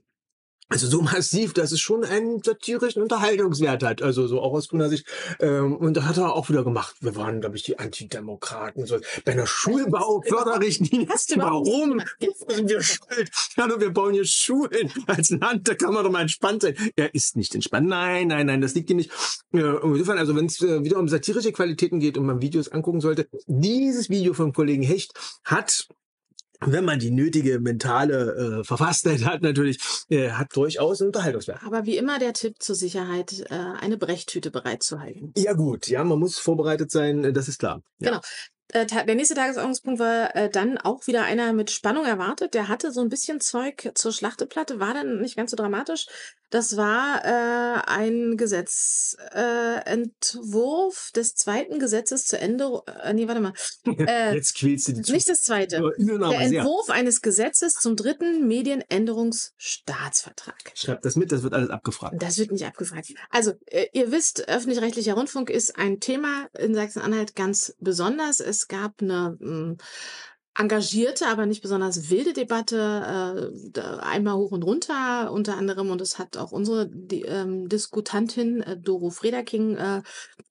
also 0.73 0.87
so 0.89 1.03
massiv, 1.03 1.53
dass 1.53 1.71
es 1.71 1.81
schon 1.81 2.05
einen 2.05 2.43
satirischen 2.43 3.03
Unterhaltungswert 3.03 3.83
hat. 3.83 4.03
Also 4.03 4.27
so 4.27 4.41
auch 4.41 4.53
aus 4.53 4.69
grüner 4.69 4.89
Sicht. 4.89 5.07
Ähm, 5.39 5.77
und 5.77 5.97
das 5.97 6.05
hat 6.05 6.17
er 6.17 6.35
auch 6.35 6.49
wieder 6.49 6.65
gemacht. 6.65 6.97
Wir 7.01 7.15
waren, 7.15 7.41
glaube 7.41 7.57
ich, 7.57 7.63
die 7.63 7.79
Antidemokraten. 7.79 8.87
So. 8.87 8.99
Bei 9.25 9.33
einer 9.33 9.47
Schulbauförderrichtlinie. 9.47 11.09
Hast 11.11 11.31
du 11.31 11.35
überhaupt 11.37 11.67
nicht 11.67 11.77
Warum 11.77 12.03
sind 12.49 12.69
wir 12.69 12.83
schuld? 12.83 13.31
Hallo, 13.57 13.81
wir 13.81 13.91
bauen 13.91 14.15
hier 14.15 14.25
Schulen 14.25 14.91
als 15.07 15.31
Land. 15.31 15.69
Da 15.69 15.75
kann 15.75 15.93
man 15.93 16.05
doch 16.05 16.11
mal 16.11 16.23
entspannt 16.23 16.63
sein. 16.63 16.75
Er 16.97 17.15
ist 17.15 17.37
nicht 17.37 17.55
entspannt. 17.55 17.89
Nein, 17.89 18.29
nein, 18.29 18.47
nein, 18.47 18.61
das 18.61 18.75
liegt 18.75 18.91
ihm 18.91 18.97
nicht. 18.97 19.11
Ja, 19.53 19.79
insofern, 19.83 20.19
also 20.19 20.35
wenn 20.35 20.47
es 20.47 20.63
äh, 20.63 20.83
wieder 20.85 20.99
um 20.99 21.09
satirische 21.09 21.53
Qualitäten 21.53 22.01
geht 22.01 22.17
und 22.17 22.25
man 22.25 22.41
Videos 22.41 22.69
angucken 22.69 23.01
sollte, 23.01 23.29
dieses 23.47 24.09
Video 24.09 24.33
vom 24.33 24.53
Kollegen 24.53 24.83
Hecht 24.83 25.13
hat 25.45 25.89
wenn 26.67 26.85
man 26.85 26.99
die 26.99 27.11
nötige 27.11 27.61
mentale 27.61 28.61
äh, 28.61 28.65
Verfasstheit 28.65 29.25
hat, 29.25 29.43
natürlich, 29.43 29.79
äh, 30.09 30.31
hat 30.31 30.55
durchaus 30.55 31.01
einen 31.01 31.09
Unterhaltungswert. 31.09 31.63
Aber 31.65 31.87
wie 31.87 31.97
immer 31.97 32.19
der 32.19 32.33
Tipp 32.33 32.57
zur 32.61 32.75
Sicherheit, 32.75 33.45
äh, 33.51 33.55
eine 33.81 33.97
Brechtüte 33.97 34.51
bereitzuhalten. 34.51 35.33
Ja 35.37 35.53
gut, 35.53 35.89
ja, 35.89 36.05
man 36.05 36.19
muss 36.19 36.39
vorbereitet 36.39 36.91
sein, 36.91 37.25
äh, 37.25 37.33
das 37.33 37.49
ist 37.49 37.59
klar. 37.59 37.83
Ja. 37.99 38.11
Genau. 38.11 38.21
Äh, 38.69 38.87
Der 38.87 39.15
nächste 39.15 39.35
Tagesordnungspunkt 39.35 40.01
war 40.01 40.35
äh, 40.35 40.51
dann 40.51 40.79
auch 40.79 41.07
wieder 41.07 41.25
einer 41.25 41.53
mit 41.53 41.71
Spannung 41.71 42.05
erwartet. 42.05 42.55
Der 42.55 42.69
hatte 42.69 42.91
so 42.91 43.01
ein 43.01 43.09
bisschen 43.09 43.41
Zeug 43.41 43.91
zur 43.95 44.13
Schlachteplatte, 44.13 44.81
war 44.81 44.95
dann 44.95 45.21
nicht 45.21 45.37
ganz 45.37 45.51
so 45.51 45.57
dramatisch. 45.57 46.07
Das 46.53 46.77
war 46.77 47.25
äh, 47.25 47.81
ein 47.87 48.37
Gesetzentwurf 48.37 49.33
äh, 49.35 49.91
Entwurf 49.91 51.11
des 51.17 51.35
zweiten 51.35 51.79
Gesetzes 51.79 52.27
zur 52.27 52.41
Änderung. 52.41 52.83
Äh, 53.03 53.15
nee, 53.15 53.27
warte 53.27 53.41
mal. 53.41 53.55
Äh, 54.03 54.35
Jetzt 54.35 54.57
quälst 54.57 54.89
du 54.89 54.93
die 54.93 55.13
nicht 55.13 55.29
das 55.29 55.45
zweite. 55.45 55.77
Der 55.77 55.85
aber 56.17 56.31
sehr. 56.47 56.61
Entwurf 56.61 56.91
eines 56.91 57.23
Gesetzes 57.23 57.75
zum 57.75 57.95
dritten 57.97 58.49
Medienänderungsstaatsvertrag. 58.49 60.73
Schreibt 60.75 61.07
das 61.07 61.17
mit, 61.17 61.33
das 61.33 61.43
wird 61.43 61.55
alles 61.55 61.71
abgefragt. 61.71 62.17
Das 62.21 62.37
wird 62.37 62.53
nicht 62.53 62.67
abgefragt. 62.67 63.15
Also, 63.31 63.55
äh, 63.67 63.87
ihr 63.95 64.13
wisst, 64.13 64.47
öffentlich-rechtlicher 64.49 65.15
Rundfunk 65.15 65.49
ist 65.49 65.79
ein 65.79 66.01
Thema 66.01 66.51
in 66.59 66.75
Sachsen-Anhalt 66.75 67.35
ganz 67.35 67.75
besonders. 67.81 68.41
Es 68.41 68.69
gab 68.69 69.01
eine, 69.01 69.39
mm, 69.41 69.79
engagierte, 70.59 71.27
aber 71.29 71.47
nicht 71.47 71.63
besonders 71.63 72.11
wilde 72.11 72.33
Debatte, 72.33 73.53
äh, 73.75 73.81
einmal 74.01 74.37
hoch 74.37 74.53
und 74.53 74.63
runter 74.63 75.33
unter 75.33 75.57
anderem. 75.57 75.91
Und 75.91 76.01
das 76.01 76.19
hat 76.19 76.37
auch 76.37 76.53
unsere 76.53 76.89
die, 76.89 77.23
ähm, 77.23 77.69
Diskutantin 77.69 78.63
äh, 78.63 78.77
Doro 78.77 79.11
Frederking 79.11 79.77
äh, 79.77 80.03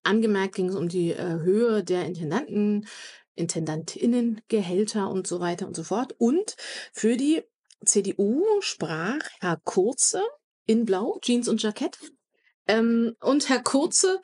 angemerkt, 0.04 0.56
ging 0.56 0.70
es 0.70 0.76
um 0.76 0.90
die 0.90 1.12
äh, 1.12 1.40
Höhe 1.40 1.84
der 1.84 2.06
Intendanten, 2.06 2.88
Intendantinnengehälter 3.36 5.10
und 5.10 5.28
so 5.28 5.40
weiter 5.40 5.68
und 5.68 5.76
so 5.76 5.84
fort. 5.84 6.16
Und 6.18 6.56
für 6.94 7.16
die 7.16 7.44
CDU 7.86 8.44
sprach 8.60 9.20
Herr 9.40 9.60
Kurze 9.64 10.22
in 10.66 10.86
Blau, 10.86 11.20
Jeans 11.22 11.48
und 11.48 11.62
Jackett. 11.62 11.98
Ähm, 12.68 13.16
und 13.22 13.50
Herr 13.50 13.62
Kurze 13.62 14.20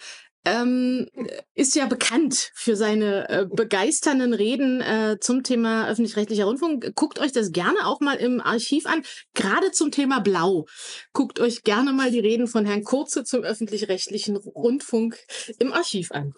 ähm, 0.47 1.07
ist 1.55 1.75
ja 1.75 1.87
bekannt 1.87 2.51
für 2.53 2.77
seine 2.77 3.27
äh, 3.29 3.45
begeisternden 3.45 4.33
Reden 4.33 4.79
äh, 4.79 5.17
zum 5.19 5.43
Thema 5.43 5.89
öffentlich-rechtlicher 5.89 6.45
Rundfunk. 6.45 6.93
Guckt 6.95 7.19
euch 7.19 7.33
das 7.33 7.51
gerne 7.51 7.85
auch 7.85 7.99
mal 7.99 8.15
im 8.15 8.39
Archiv 8.39 8.85
an, 8.85 9.03
gerade 9.33 9.71
zum 9.71 9.91
Thema 9.91 10.19
Blau. 10.19 10.65
Guckt 11.11 11.41
euch 11.41 11.63
gerne 11.63 11.91
mal 11.91 12.11
die 12.11 12.21
Reden 12.21 12.47
von 12.47 12.65
Herrn 12.65 12.83
Kurze 12.83 13.25
zum 13.25 13.43
öffentlich-rechtlichen 13.43 14.37
Rundfunk 14.37 15.17
im 15.59 15.73
Archiv 15.73 16.11
an. 16.11 16.33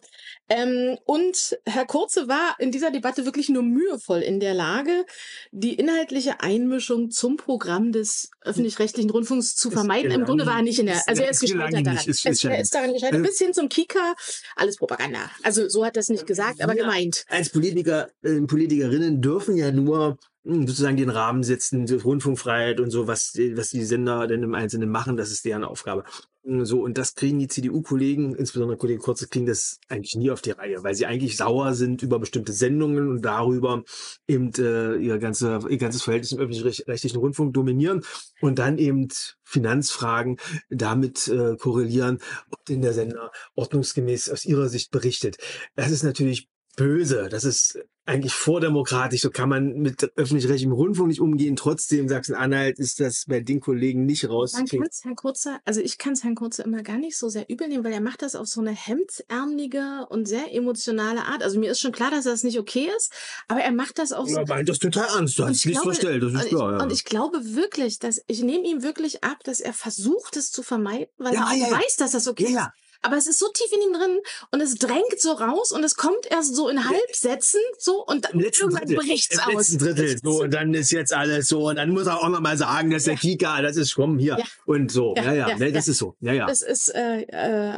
Ähm, 0.50 0.98
und 1.06 1.58
Herr 1.66 1.86
Kurze 1.86 2.28
war 2.28 2.56
in 2.60 2.72
dieser 2.72 2.92
Debatte 2.92 3.26
wirklich 3.26 3.50
nur 3.50 3.64
mühevoll 3.64 4.20
in 4.20 4.40
der 4.40 4.54
Lage, 4.54 5.06
die 5.52 5.76
inhaltliche 5.76 6.42
Einmischung 6.42 7.12
zum 7.12 7.38
Programm 7.38 7.92
des 7.92 8.32
öffentlich-rechtlichen 8.42 9.12
Rundfunks 9.12 9.56
zu 9.56 9.70
vermeiden. 9.70 10.12
Im 10.12 10.26
Grunde 10.26 10.46
war 10.46 10.58
er 10.58 10.64
nicht 10.64 10.80
in 10.80 10.88
der, 10.88 11.02
also 11.08 11.22
er 11.22 11.30
ist 11.30 11.42
gescheitert 11.42 11.86
daran. 11.86 11.98
Ist, 12.06 12.26
ist, 12.26 12.44
er 12.44 12.60
ist 12.60 12.74
daran 12.74 12.94
gescheitert. 12.94 13.22
Bis 13.24 13.38
hin 13.38 13.54
zum 13.54 13.70
Kika, 13.70 14.16
alles 14.56 14.78
Propaganda. 14.78 15.30
Also 15.44 15.70
so 15.70 15.86
hat 15.86 15.96
er 15.98 16.02
es 16.02 16.10
nicht 16.10 16.26
gesagt, 16.26 16.62
aber 16.62 16.76
gemeint. 16.76 17.26
Als 17.30 17.50
Politiker, 17.50 18.10
äh, 18.24 18.42
Politikerinnen 18.42 19.22
dürfen 19.22 19.56
ja 19.56 19.72
nur 19.72 20.18
hm, 20.46 20.68
sozusagen 20.68 20.98
den 20.98 21.10
Rahmen 21.10 21.44
setzen, 21.44 21.88
Rundfunkfreiheit 21.90 22.80
und 22.80 22.90
so, 22.90 23.08
was, 23.08 23.34
was 23.36 23.70
die 23.70 23.84
Sender 23.84 24.26
denn 24.28 24.44
im 24.44 24.56
Einzelnen 24.56 24.90
machen, 24.90 25.18
das 25.18 25.32
ist 25.32 25.46
deren 25.46 25.64
Aufgabe. 25.64 26.04
Hm, 26.46 26.66
so, 26.66 26.82
und 26.84 26.98
das 26.98 27.16
kriegen 27.16 27.40
die 27.40 27.48
CDU-Kollegen, 27.48 28.36
insbesondere 28.36 28.78
Kollege 28.78 29.00
Kurze, 29.00 29.28
kriegen 29.28 29.46
das 29.46 29.80
eigentlich 29.90 30.16
nie 30.16 30.32
auf 30.32 30.42
die 30.42 30.52
Reihe, 30.52 30.84
weil 30.84 30.96
sie 30.96 31.06
eigentlich 31.06 31.36
sauer 31.36 31.74
sind 31.74 32.02
über 32.02 32.20
bestimmte 32.20 32.54
Sendungen 32.54 33.10
und 33.10 33.24
darüber 33.24 33.84
eben 34.28 34.52
äh, 34.58 34.96
ihr, 34.96 35.18
ganze, 35.18 35.60
ihr 35.70 35.78
ganzes 35.78 36.04
Verhältnis 36.04 36.32
im 36.32 36.40
öffentlich-rechtlichen 36.40 37.20
Rundfunk 37.20 37.54
dominieren 37.54 38.04
und 38.42 38.60
dann 38.60 38.78
eben 38.78 39.10
Finanzfragen 39.44 40.38
damit 40.70 41.28
äh, 41.28 41.58
korrelieren, 41.58 42.20
ob 42.52 42.64
denn 42.66 42.82
der 42.82 42.94
Sender 42.94 43.32
ordnungsgemäß 43.56 44.30
aus 44.30 44.46
ihrer 44.46 44.70
Sicht 44.70 44.92
berichtet. 44.92 45.38
Das 45.76 45.92
ist 45.92 46.04
natürlich 46.04 46.48
böse. 46.80 47.28
Das 47.30 47.44
ist 47.44 47.78
eigentlich 48.06 48.34
vordemokratisch. 48.34 49.22
So 49.22 49.30
kann 49.30 49.50
man 49.50 49.74
mit 49.80 50.02
öffentlich-rechtlichem 50.16 50.72
Rundfunk 50.72 51.10
nicht 51.10 51.20
umgehen. 51.20 51.58
Trotzdem 51.58 52.08
Sachsen-Anhalt 52.08 52.80
ist 52.80 53.02
das 53.02 53.26
bei 53.28 53.42
den 53.42 53.60
Kollegen 53.60 54.06
nicht 54.06 54.30
raus. 54.30 54.54
Man 54.54 54.66
kann 54.66 54.88
es 54.90 55.04
Herrn 55.04 55.16
Kurzer, 55.16 55.60
also 55.66 55.82
ich 55.82 55.98
kann 55.98 56.14
es 56.14 56.24
Herrn 56.24 56.36
Kurzer 56.36 56.64
immer 56.64 56.82
gar 56.82 56.98
nicht 56.98 57.18
so 57.18 57.28
sehr 57.28 57.50
übel 57.50 57.68
nehmen, 57.68 57.84
weil 57.84 57.92
er 57.92 58.02
macht 58.02 58.22
das 58.22 58.36
auf 58.36 58.48
so 58.48 58.62
eine 58.62 58.72
hemdsärmelige 58.72 60.08
und 60.10 60.28
sehr 60.28 60.54
emotionale 60.54 61.26
Art. 61.26 61.44
Also 61.44 61.60
mir 61.60 61.72
ist 61.72 61.82
schon 61.82 61.92
klar, 61.92 62.12
dass 62.12 62.24
das 62.24 62.44
nicht 62.44 62.58
okay 62.58 62.90
ist, 62.96 63.12
aber 63.50 63.60
er 63.60 63.74
macht 63.74 64.00
das 64.00 64.14
auch 64.14 64.26
so. 64.26 64.40
Er 64.40 64.48
meint 64.48 64.70
das 64.70 64.80
total 64.80 65.08
ernst. 65.18 65.38
Du 65.38 65.44
hast 65.44 65.66
nichts 65.66 65.84
verstellt, 65.84 66.24
das 66.24 66.34
ist 66.34 66.48
klar. 66.48 66.78
Ja. 66.78 66.84
Und 66.84 66.94
ich 66.94 67.04
glaube 67.04 67.56
wirklich, 67.56 68.00
dass 68.00 68.22
ich 68.28 68.42
nehme 68.42 68.66
ihm 68.66 68.84
wirklich 68.84 69.24
ab, 69.24 69.44
dass 69.44 69.60
er 69.60 69.74
versucht, 69.74 70.38
es 70.38 70.52
zu 70.52 70.64
vermeiden, 70.64 71.08
weil 71.18 71.34
ja, 71.34 71.50
er 71.52 71.58
ja, 71.58 71.72
weiß, 71.72 71.98
dass 71.98 72.12
das 72.14 72.28
okay 72.28 72.46
ist 72.46 72.58
aber 73.02 73.18
es 73.18 73.28
ist 73.28 73.40
so 73.40 73.48
tief 73.54 73.72
in 73.72 73.82
ihm 73.82 73.94
drin 73.94 74.20
und 74.52 74.62
es 74.62 74.76
drängt 74.76 75.20
so 75.20 75.32
raus 75.34 75.72
und 75.72 75.84
es 75.84 75.96
kommt 75.96 76.30
erst 76.30 76.56
so 76.56 76.70
in 76.70 76.88
Halbsätzen 76.88 77.62
so 77.78 78.06
und 78.06 78.26
dann 78.26 78.40
irgendwann 78.40 78.86
bricht 78.88 79.34
es 79.34 79.40
aus. 79.40 79.48
Im 79.48 79.58
letzten 79.58 79.78
Drittel 79.78 80.20
so 80.22 80.42
und 80.42 80.54
dann 80.54 80.74
ist 80.74 80.92
jetzt 80.92 81.14
alles 81.14 81.48
so 81.48 81.70
und 81.70 81.76
dann 81.76 81.90
muss 81.90 82.08
er 82.08 82.20
auch 82.20 82.30
noch 82.30 82.42
mal 82.42 82.58
sagen, 82.58 82.92
dass 82.92 83.06
ja. 83.06 83.14
der 83.14 83.20
Kika, 83.20 83.62
das 83.62 83.78
ist 83.78 83.96
komm 83.96 84.20
hier 84.20 84.38
ja. 84.38 84.46
und 84.66 84.92
so. 84.92 85.14
Ja, 85.16 85.34
ja, 85.34 85.50
ja, 85.50 85.58
ne, 85.58 85.72
das 85.72 85.88
ist 85.88 85.98
so. 85.98 86.16
Ja, 86.20 86.34
ja. 86.34 86.46
Das 86.46 86.62
ist 86.62 86.94
äh, 86.94 87.22
äh, 87.22 87.78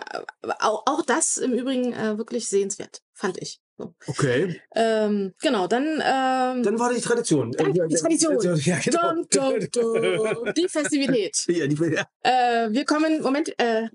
auch, 0.60 0.84
auch 0.86 1.06
das 1.06 1.38
im 1.38 1.54
Übrigen 1.54 1.94
äh, 1.94 2.18
wirklich 2.18 2.48
sehenswert, 2.48 3.02
fand 3.14 3.38
ich. 3.42 3.60
So. 3.78 3.96
Okay. 4.08 4.62
Ähm, 4.76 5.34
genau, 5.42 5.68
dann. 5.68 5.86
Ähm, 5.86 6.64
dann 6.64 6.80
war 6.80 6.94
die 6.94 7.02
Tradition. 7.02 7.52
Dann 7.52 7.74
die 7.74 7.96
Tradition. 7.96 8.38
Ja, 8.64 8.78
genau. 8.78 9.14
dum, 9.30 9.70
dum, 9.72 9.72
dum. 9.72 10.54
Die 10.56 10.68
Festivität. 10.68 11.36
Ja, 11.48 11.68
die, 11.68 11.76
ja. 11.76 12.06
Äh, 12.22 12.72
wir 12.72 12.86
kommen, 12.86 13.22
Moment, 13.22 13.50
äh, 13.60 13.90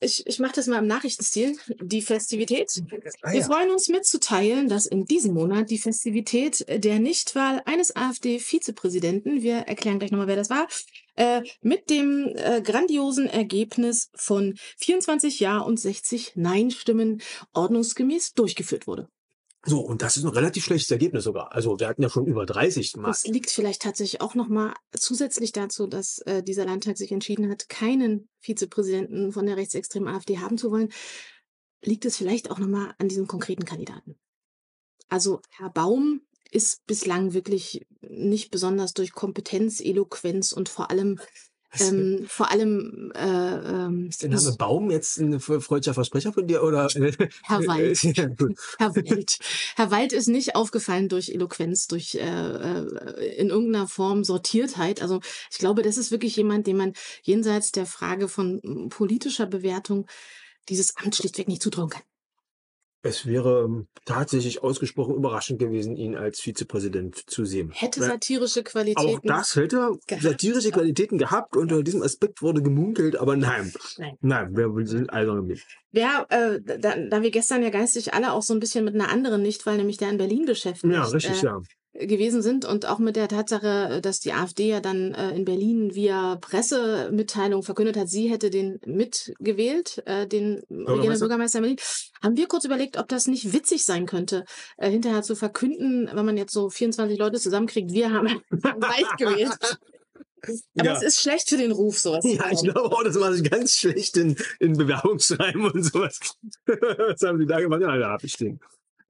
ich, 0.00 0.26
ich 0.26 0.38
mache 0.38 0.52
das 0.54 0.66
mal 0.66 0.78
im 0.78 0.86
Nachrichtenstil. 0.86 1.56
Die 1.80 2.02
Festivität. 2.02 2.70
Ah, 3.22 3.32
wir 3.32 3.42
freuen 3.42 3.70
uns 3.70 3.88
mitzuteilen, 3.88 4.68
dass 4.68 4.86
in 4.86 5.04
diesem 5.04 5.34
Monat 5.34 5.70
die 5.70 5.78
Festivität 5.78 6.64
der 6.68 6.98
Nichtwahl 6.98 7.62
eines 7.64 7.94
AfD-Vizepräsidenten, 7.94 9.42
wir 9.42 9.56
erklären 9.56 9.98
gleich 9.98 10.10
nochmal, 10.12 10.28
wer 10.28 10.36
das 10.36 10.50
war, 10.50 10.68
äh, 11.16 11.42
mit 11.60 11.90
dem 11.90 12.32
äh, 12.34 12.62
grandiosen 12.62 13.26
Ergebnis 13.26 14.10
von 14.14 14.56
24 14.78 15.40
Ja 15.40 15.58
und 15.58 15.80
60 15.80 16.32
Nein-Stimmen 16.36 17.20
ordnungsgemäß 17.52 18.34
durchgeführt 18.34 18.86
wurde. 18.86 19.08
So, 19.64 19.80
und 19.80 20.02
das 20.02 20.16
ist 20.16 20.24
ein 20.24 20.30
relativ 20.30 20.64
schlechtes 20.64 20.90
Ergebnis 20.90 21.24
sogar. 21.24 21.52
Also 21.52 21.78
wir 21.80 21.88
hatten 21.88 22.02
ja 22.02 22.08
schon 22.08 22.26
über 22.26 22.46
30 22.46 22.96
Mal. 22.96 23.08
Das 23.08 23.26
liegt 23.26 23.50
vielleicht 23.50 23.82
tatsächlich 23.82 24.20
auch 24.20 24.34
nochmal 24.34 24.72
zusätzlich 24.96 25.52
dazu, 25.52 25.86
dass 25.86 26.18
äh, 26.20 26.42
dieser 26.42 26.64
Landtag 26.64 26.96
sich 26.96 27.10
entschieden 27.10 27.50
hat, 27.50 27.68
keinen 27.68 28.28
Vizepräsidenten 28.38 29.32
von 29.32 29.46
der 29.46 29.56
rechtsextremen 29.56 30.14
AfD 30.14 30.38
haben 30.38 30.58
zu 30.58 30.70
wollen. 30.70 30.92
Liegt 31.82 32.04
es 32.04 32.16
vielleicht 32.16 32.50
auch 32.50 32.58
nochmal 32.58 32.94
an 32.98 33.08
diesem 33.08 33.26
konkreten 33.26 33.64
Kandidaten. 33.64 34.16
Also 35.08 35.40
Herr 35.50 35.70
Baum 35.70 36.22
ist 36.50 36.86
bislang 36.86 37.34
wirklich 37.34 37.86
nicht 38.00 38.50
besonders 38.50 38.94
durch 38.94 39.12
Kompetenz, 39.12 39.80
Eloquenz 39.80 40.52
und 40.52 40.68
vor 40.68 40.90
allem 40.90 41.20
ähm, 41.78 42.24
vor 42.26 42.50
allem 42.50 43.12
äh, 43.14 43.20
ähm, 43.20 44.06
ist 44.08 44.22
der 44.22 44.30
Name 44.30 44.52
Baum 44.56 44.90
jetzt 44.90 45.18
ein 45.18 45.38
freudscher 45.38 45.94
Versprecher 45.94 46.32
von 46.32 46.46
dir 46.46 46.62
oder? 46.62 46.88
Herr 46.88 47.60
Wald. 47.66 48.02
Herr 48.78 48.96
Wald. 48.96 49.38
Herr 49.76 49.90
Wald 49.90 50.12
ist 50.12 50.28
nicht 50.28 50.56
aufgefallen 50.56 51.08
durch 51.08 51.28
Eloquenz 51.28 51.86
durch 51.86 52.14
äh, 52.14 52.20
äh, 52.20 53.36
in 53.36 53.50
irgendeiner 53.50 53.86
Form 53.86 54.24
Sortiertheit. 54.24 55.02
Also 55.02 55.20
ich 55.50 55.58
glaube 55.58 55.82
das 55.82 55.98
ist 55.98 56.10
wirklich 56.10 56.36
jemand 56.36 56.66
den 56.66 56.76
man 56.76 56.92
jenseits 57.22 57.72
der 57.72 57.86
Frage 57.86 58.28
von 58.28 58.60
hm, 58.62 58.88
politischer 58.88 59.46
Bewertung 59.46 60.06
dieses 60.68 60.96
Amt 60.96 61.16
schlichtweg 61.16 61.48
nicht 61.48 61.62
zutrauen 61.62 61.90
kann 61.90 62.02
es 63.02 63.26
wäre 63.26 63.64
ähm, 63.64 63.86
tatsächlich 64.04 64.62
ausgesprochen 64.62 65.14
überraschend 65.14 65.58
gewesen, 65.58 65.96
ihn 65.96 66.16
als 66.16 66.40
Vizepräsident 66.40 67.16
zu 67.30 67.44
sehen. 67.44 67.70
Hätte 67.72 68.02
satirische 68.02 68.62
Qualitäten. 68.64 69.08
Auch 69.08 69.20
das 69.22 69.54
hätte 69.56 69.98
gehabt, 70.06 70.22
satirische 70.22 70.70
Qualitäten 70.70 71.18
gehabt. 71.18 71.56
Unter 71.56 71.82
diesem 71.82 72.02
Aspekt 72.02 72.42
wurde 72.42 72.62
gemunkelt, 72.62 73.16
aber 73.16 73.36
nein. 73.36 73.72
Nein, 73.98 74.16
nein 74.20 74.56
wir 74.56 74.86
sind 74.86 75.10
also 75.10 75.34
nicht. 75.34 75.66
Ja, 75.92 76.26
äh, 76.28 76.60
da, 76.60 76.96
da 76.96 77.22
wir 77.22 77.30
gestern 77.30 77.62
ja 77.62 77.70
geistig 77.70 78.14
alle 78.14 78.32
auch 78.32 78.42
so 78.42 78.52
ein 78.52 78.60
bisschen 78.60 78.84
mit 78.84 78.94
einer 78.94 79.10
anderen 79.10 79.42
Nichtwahl, 79.42 79.76
nämlich 79.76 79.98
der 79.98 80.10
in 80.10 80.18
Berlin 80.18 80.44
beschäftigt. 80.44 80.92
Ja, 80.92 81.04
richtig, 81.04 81.42
äh, 81.42 81.46
ja 81.46 81.62
gewesen 81.94 82.42
sind 82.42 82.64
und 82.64 82.86
auch 82.86 82.98
mit 82.98 83.16
der 83.16 83.28
Tatsache, 83.28 84.00
dass 84.02 84.20
die 84.20 84.32
AfD 84.32 84.68
ja 84.68 84.80
dann 84.80 85.14
äh, 85.14 85.30
in 85.34 85.44
Berlin 85.44 85.94
via 85.94 86.36
Pressemitteilung 86.36 87.62
verkündet 87.62 87.96
hat, 87.96 88.08
sie 88.08 88.28
hätte 88.28 88.50
den 88.50 88.78
mitgewählt, 88.84 90.02
äh, 90.06 90.26
den 90.26 90.62
Bürgermeister 90.68 91.58
in 91.58 91.62
Berlin, 91.62 91.78
haben 92.22 92.36
wir 92.36 92.46
kurz 92.46 92.64
überlegt, 92.64 92.98
ob 92.98 93.08
das 93.08 93.26
nicht 93.26 93.52
witzig 93.52 93.84
sein 93.84 94.06
könnte, 94.06 94.44
äh, 94.76 94.90
hinterher 94.90 95.22
zu 95.22 95.34
verkünden, 95.34 96.10
wenn 96.12 96.26
man 96.26 96.36
jetzt 96.36 96.52
so 96.52 96.68
24 96.68 97.18
Leute 97.18 97.40
zusammenkriegt, 97.40 97.92
wir 97.92 98.12
haben 98.12 98.26
Weich 98.50 99.16
gewählt. 99.16 99.78
Aber 100.78 100.88
ja. 100.88 100.96
es 100.96 101.02
ist 101.02 101.20
schlecht 101.20 101.48
für 101.48 101.56
den 101.56 101.72
Ruf, 101.72 101.98
sowas. 101.98 102.24
Ja, 102.24 102.50
ich 102.50 102.62
glaube 102.62 102.94
auch, 102.94 103.02
das 103.02 103.16
macht 103.16 103.34
sich 103.34 103.50
ganz 103.50 103.76
schlecht 103.76 104.16
in, 104.16 104.36
in 104.60 104.74
Bewerbungsschreiben 104.76 105.68
und 105.68 105.82
sowas. 105.82 106.20
Was 106.66 107.22
haben 107.22 107.38
Sie 107.38 107.46
da 107.46 107.60
gemacht? 107.60 107.80
Ja, 107.80 107.96
da 107.96 108.10
habe 108.10 108.24
ich 108.24 108.36
den. 108.36 108.60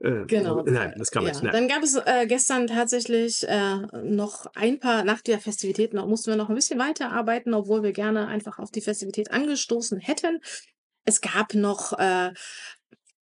Äh, 0.01 0.27
genau. 0.27 0.63
Nein, 0.63 0.95
das 0.97 1.11
kann 1.11 1.25
man 1.25 1.35
ja. 1.35 1.41
nicht. 1.41 1.55
Dann 1.55 1.69
gab 1.69 1.83
es 1.83 1.97
äh, 1.97 2.27
gestern 2.27 2.67
tatsächlich 2.67 3.47
äh, 3.49 3.77
noch 4.03 4.47
ein 4.55 4.79
paar, 4.79 5.05
nach 5.05 5.21
der 5.21 5.41
Festivität 5.41 5.93
noch, 5.93 6.07
mussten 6.07 6.31
wir 6.31 6.37
noch 6.37 6.49
ein 6.49 6.55
bisschen 6.55 6.79
weiterarbeiten, 6.79 7.55
obwohl 7.55 7.83
wir 7.83 7.93
gerne 7.93 8.29
einfach 8.29 8.59
auf 8.59 8.71
die 8.71 8.81
Festivität 8.81 9.31
angestoßen 9.31 9.99
hätten. 9.99 10.41
Es 11.05 11.21
gab 11.21 11.55
noch 11.55 11.99
äh, 11.99 12.33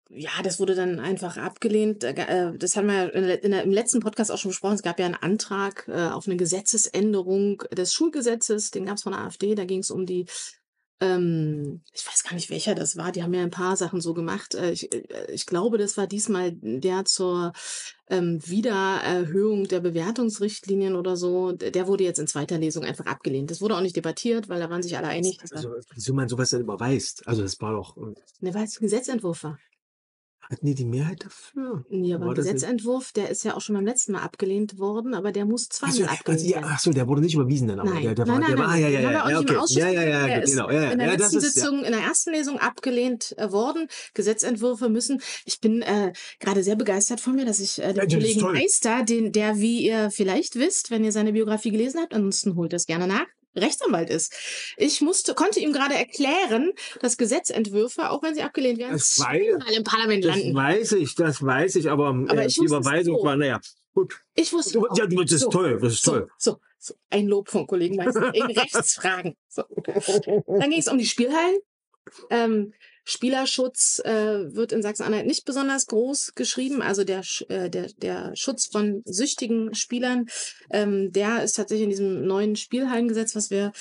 ja, 0.09 0.29
das 0.43 0.59
wurde 0.59 0.75
dann 0.75 0.99
einfach 0.99 1.37
abgelehnt. 1.37 2.03
Äh, 2.03 2.53
das 2.57 2.77
haben 2.77 2.87
wir 2.87 3.09
der, 3.09 3.63
im 3.63 3.71
letzten 3.71 3.99
Podcast 3.99 4.31
auch 4.31 4.37
schon 4.37 4.51
besprochen. 4.51 4.75
Es 4.75 4.83
gab 4.83 4.99
ja 4.99 5.05
einen 5.05 5.15
Antrag 5.15 5.85
äh, 5.87 6.07
auf 6.07 6.27
eine 6.27 6.37
Gesetzesänderung 6.37 7.63
des 7.71 7.93
Schulgesetzes, 7.93 8.71
den 8.71 8.85
gab 8.85 8.95
es 8.95 9.03
von 9.03 9.11
der 9.11 9.21
AfD. 9.21 9.55
Da 9.55 9.65
ging 9.65 9.79
es 9.79 9.91
um 9.91 10.05
die 10.05 10.25
ähm, 10.99 11.81
ich 11.93 12.07
weiß 12.07 12.23
gar 12.23 12.33
nicht, 12.33 12.49
welcher 12.49 12.73
das 12.73 12.97
war. 12.97 13.11
Die 13.11 13.21
haben 13.21 13.33
ja 13.33 13.43
ein 13.43 13.51
paar 13.51 13.77
Sachen 13.77 14.01
so 14.01 14.13
gemacht. 14.13 14.55
Äh, 14.55 14.71
ich, 14.71 14.91
äh, 14.93 15.31
ich 15.31 15.45
glaube, 15.45 15.77
das 15.77 15.95
war 15.97 16.07
diesmal 16.07 16.53
der 16.53 17.05
zur 17.05 17.53
ähm, 18.09 18.39
Wiedererhöhung 18.43 19.67
der 19.67 19.79
Bewertungsrichtlinien 19.79 20.95
oder 20.95 21.15
so. 21.15 21.51
Der 21.51 21.87
wurde 21.87 22.03
jetzt 22.03 22.19
in 22.19 22.27
zweiter 22.27 22.57
Lesung 22.57 22.83
einfach 22.83 23.05
abgelehnt. 23.05 23.51
Das 23.51 23.61
wurde 23.61 23.75
auch 23.75 23.81
nicht 23.81 23.95
debattiert, 23.95 24.49
weil 24.49 24.59
da 24.59 24.69
waren 24.69 24.81
sich 24.81 24.97
alle 24.97 25.07
einig. 25.07 25.39
Also, 25.51 25.69
wieso 25.93 26.13
man 26.13 26.29
sowas 26.29 26.49
denn 26.49 26.61
überweist? 26.61 27.27
Also 27.27 27.43
das 27.43 27.61
war 27.61 27.73
doch... 27.73 27.95
Ne, 28.39 28.53
weil 28.53 28.63
es 28.63 28.79
ein 28.79 28.83
Gesetzentwurf 28.83 29.43
war. 29.43 29.59
Hatten 30.49 30.65
die 30.65 30.75
die 30.75 30.85
Mehrheit 30.85 31.25
dafür? 31.25 31.83
Ja, 31.89 32.15
aber 32.15 32.27
War 32.27 32.33
nicht- 32.33 32.43
Gesetzentwurf, 32.43 33.11
der 33.11 33.29
ist 33.29 33.43
ja 33.43 33.55
auch 33.55 33.61
schon 33.61 33.75
beim 33.75 33.85
letzten 33.85 34.13
Mal 34.13 34.21
abgelehnt 34.21 34.79
worden, 34.79 35.13
aber 35.13 35.31
der 35.33 35.45
muss 35.45 35.67
Ach 35.69 35.91
so, 35.91 35.93
zweimal 35.93 36.09
also, 36.09 36.19
abgelehnt 36.19 36.43
ja, 36.49 36.55
werden. 36.57 36.69
ach 36.73 36.79
so, 36.79 36.91
der 36.91 37.07
wurde 37.07 37.21
nicht 37.21 37.33
überwiesen 37.35 37.67
dann, 37.67 37.79
aber 37.81 37.89
Nein, 37.89 38.03
der, 38.03 38.15
der 38.15 38.25
nein, 38.25 38.33
war, 38.35 38.39
nein, 38.39 38.49
der 38.49 38.57
war, 38.59 38.67
nein. 38.67 38.75
ah, 38.75 38.79
ja, 38.79 38.87
ja, 38.87 38.99
ja, 39.01 39.29
ja, 39.29 39.39
okay. 39.39 39.57
Ja, 39.69 39.89
ja, 39.89 40.03
ja, 40.03 40.27
Der 40.27 40.41
genau, 40.41 40.69
ja, 40.71 40.81
ja, 40.83 40.91
in 40.91 40.99
der 40.99 41.07
ja, 41.07 41.13
letzten 41.15 41.37
ist, 41.37 41.43
ja. 41.43 41.49
Sitzung, 41.49 41.83
in 41.83 41.91
der 41.91 42.01
ersten 42.01 42.31
Lesung 42.31 42.59
abgelehnt 42.59 43.37
äh, 43.37 43.51
worden. 43.51 43.87
Gesetzentwürfe 44.13 44.89
müssen. 44.89 45.21
Ich 45.45 45.59
bin 45.59 45.81
äh, 45.81 46.13
gerade 46.39 46.63
sehr 46.63 46.75
begeistert 46.75 47.19
von 47.19 47.35
mir, 47.35 47.45
dass 47.45 47.59
ich 47.59 47.79
äh, 47.81 47.93
Ja, 47.93 48.05
den 48.05 48.21
ist 48.21 48.39
Kollegen. 48.39 48.53
Meister, 48.53 49.03
den, 49.03 49.31
der, 49.31 49.57
wie 49.59 49.85
ihr 49.85 50.11
vielleicht 50.11 50.55
wisst, 50.55 50.91
wenn 50.91 51.03
ihr 51.03 51.11
seine 51.11 51.33
Biografie 51.33 51.71
gelesen 51.71 51.99
habt, 52.01 52.13
ansonsten 52.13 52.55
holt 52.55 52.71
das 52.73 52.85
gerne 52.85 53.07
nach. 53.07 53.25
Rechtsanwalt 53.57 54.09
ist. 54.09 54.33
Ich 54.77 55.01
musste, 55.01 55.33
konnte 55.33 55.59
ihm 55.59 55.73
gerade 55.73 55.95
erklären, 55.95 56.71
dass 57.01 57.17
Gesetzentwürfe, 57.17 58.09
auch 58.11 58.23
wenn 58.23 58.35
sie 58.35 58.41
abgelehnt 58.43 58.79
werden, 58.79 58.93
Das 58.93 59.17
weiß- 59.17 59.23
zweimal 59.59 59.73
im 59.73 59.83
Parlament 59.83 60.23
Das 60.25 60.35
landen. 60.35 60.55
weiß 60.55 60.91
ich, 60.93 61.15
das 61.15 61.43
weiß 61.43 61.75
ich, 61.75 61.89
aber, 61.89 62.07
Aber 62.09 62.41
äh, 62.41 62.47
ich 62.47 62.55
die 62.55 62.65
Überweisung 62.65 63.17
so. 63.19 63.23
war, 63.25 63.35
naja, 63.35 63.59
gut. 63.93 64.19
Ich 64.35 64.53
wusste 64.53 64.73
Du- 64.79 64.87
ja, 64.95 65.05
das 65.07 65.31
ist 65.31 65.41
so, 65.41 65.49
toll, 65.49 65.79
das 65.81 65.93
ist 65.93 66.03
so, 66.03 66.11
toll. 66.11 66.29
So, 66.37 66.59
so, 66.77 66.93
ein 67.09 67.27
Lob 67.27 67.49
von 67.49 67.65
Kollegen 67.67 67.95
Meister 67.95 68.33
in 68.33 68.43
Rechtsfragen. 68.45 69.35
Dann 69.55 70.69
ging 70.69 70.79
es 70.79 70.87
um 70.87 70.97
die 70.97 71.05
Spielhallen. 71.05 71.57
Ähm, 72.29 72.73
Spielerschutz 73.09 73.99
äh, 74.03 74.53
wird 74.53 74.73
in 74.73 74.81
Sachsen-Anhalt 74.81 75.25
nicht 75.25 75.45
besonders 75.45 75.85
groß 75.87 76.33
geschrieben. 76.35 76.81
Also 76.81 77.05
der, 77.05 77.21
äh, 77.47 77.69
der, 77.69 77.87
der 77.93 78.35
Schutz 78.35 78.65
von 78.65 79.01
süchtigen 79.05 79.73
Spielern, 79.73 80.25
ähm, 80.71 81.13
der 81.13 81.41
ist 81.41 81.53
tatsächlich 81.55 81.85
in 81.85 81.89
diesem 81.89 82.27
neuen 82.27 82.57
Spielhallengesetz, 82.57 83.33
was 83.33 83.49
wir 83.49 83.71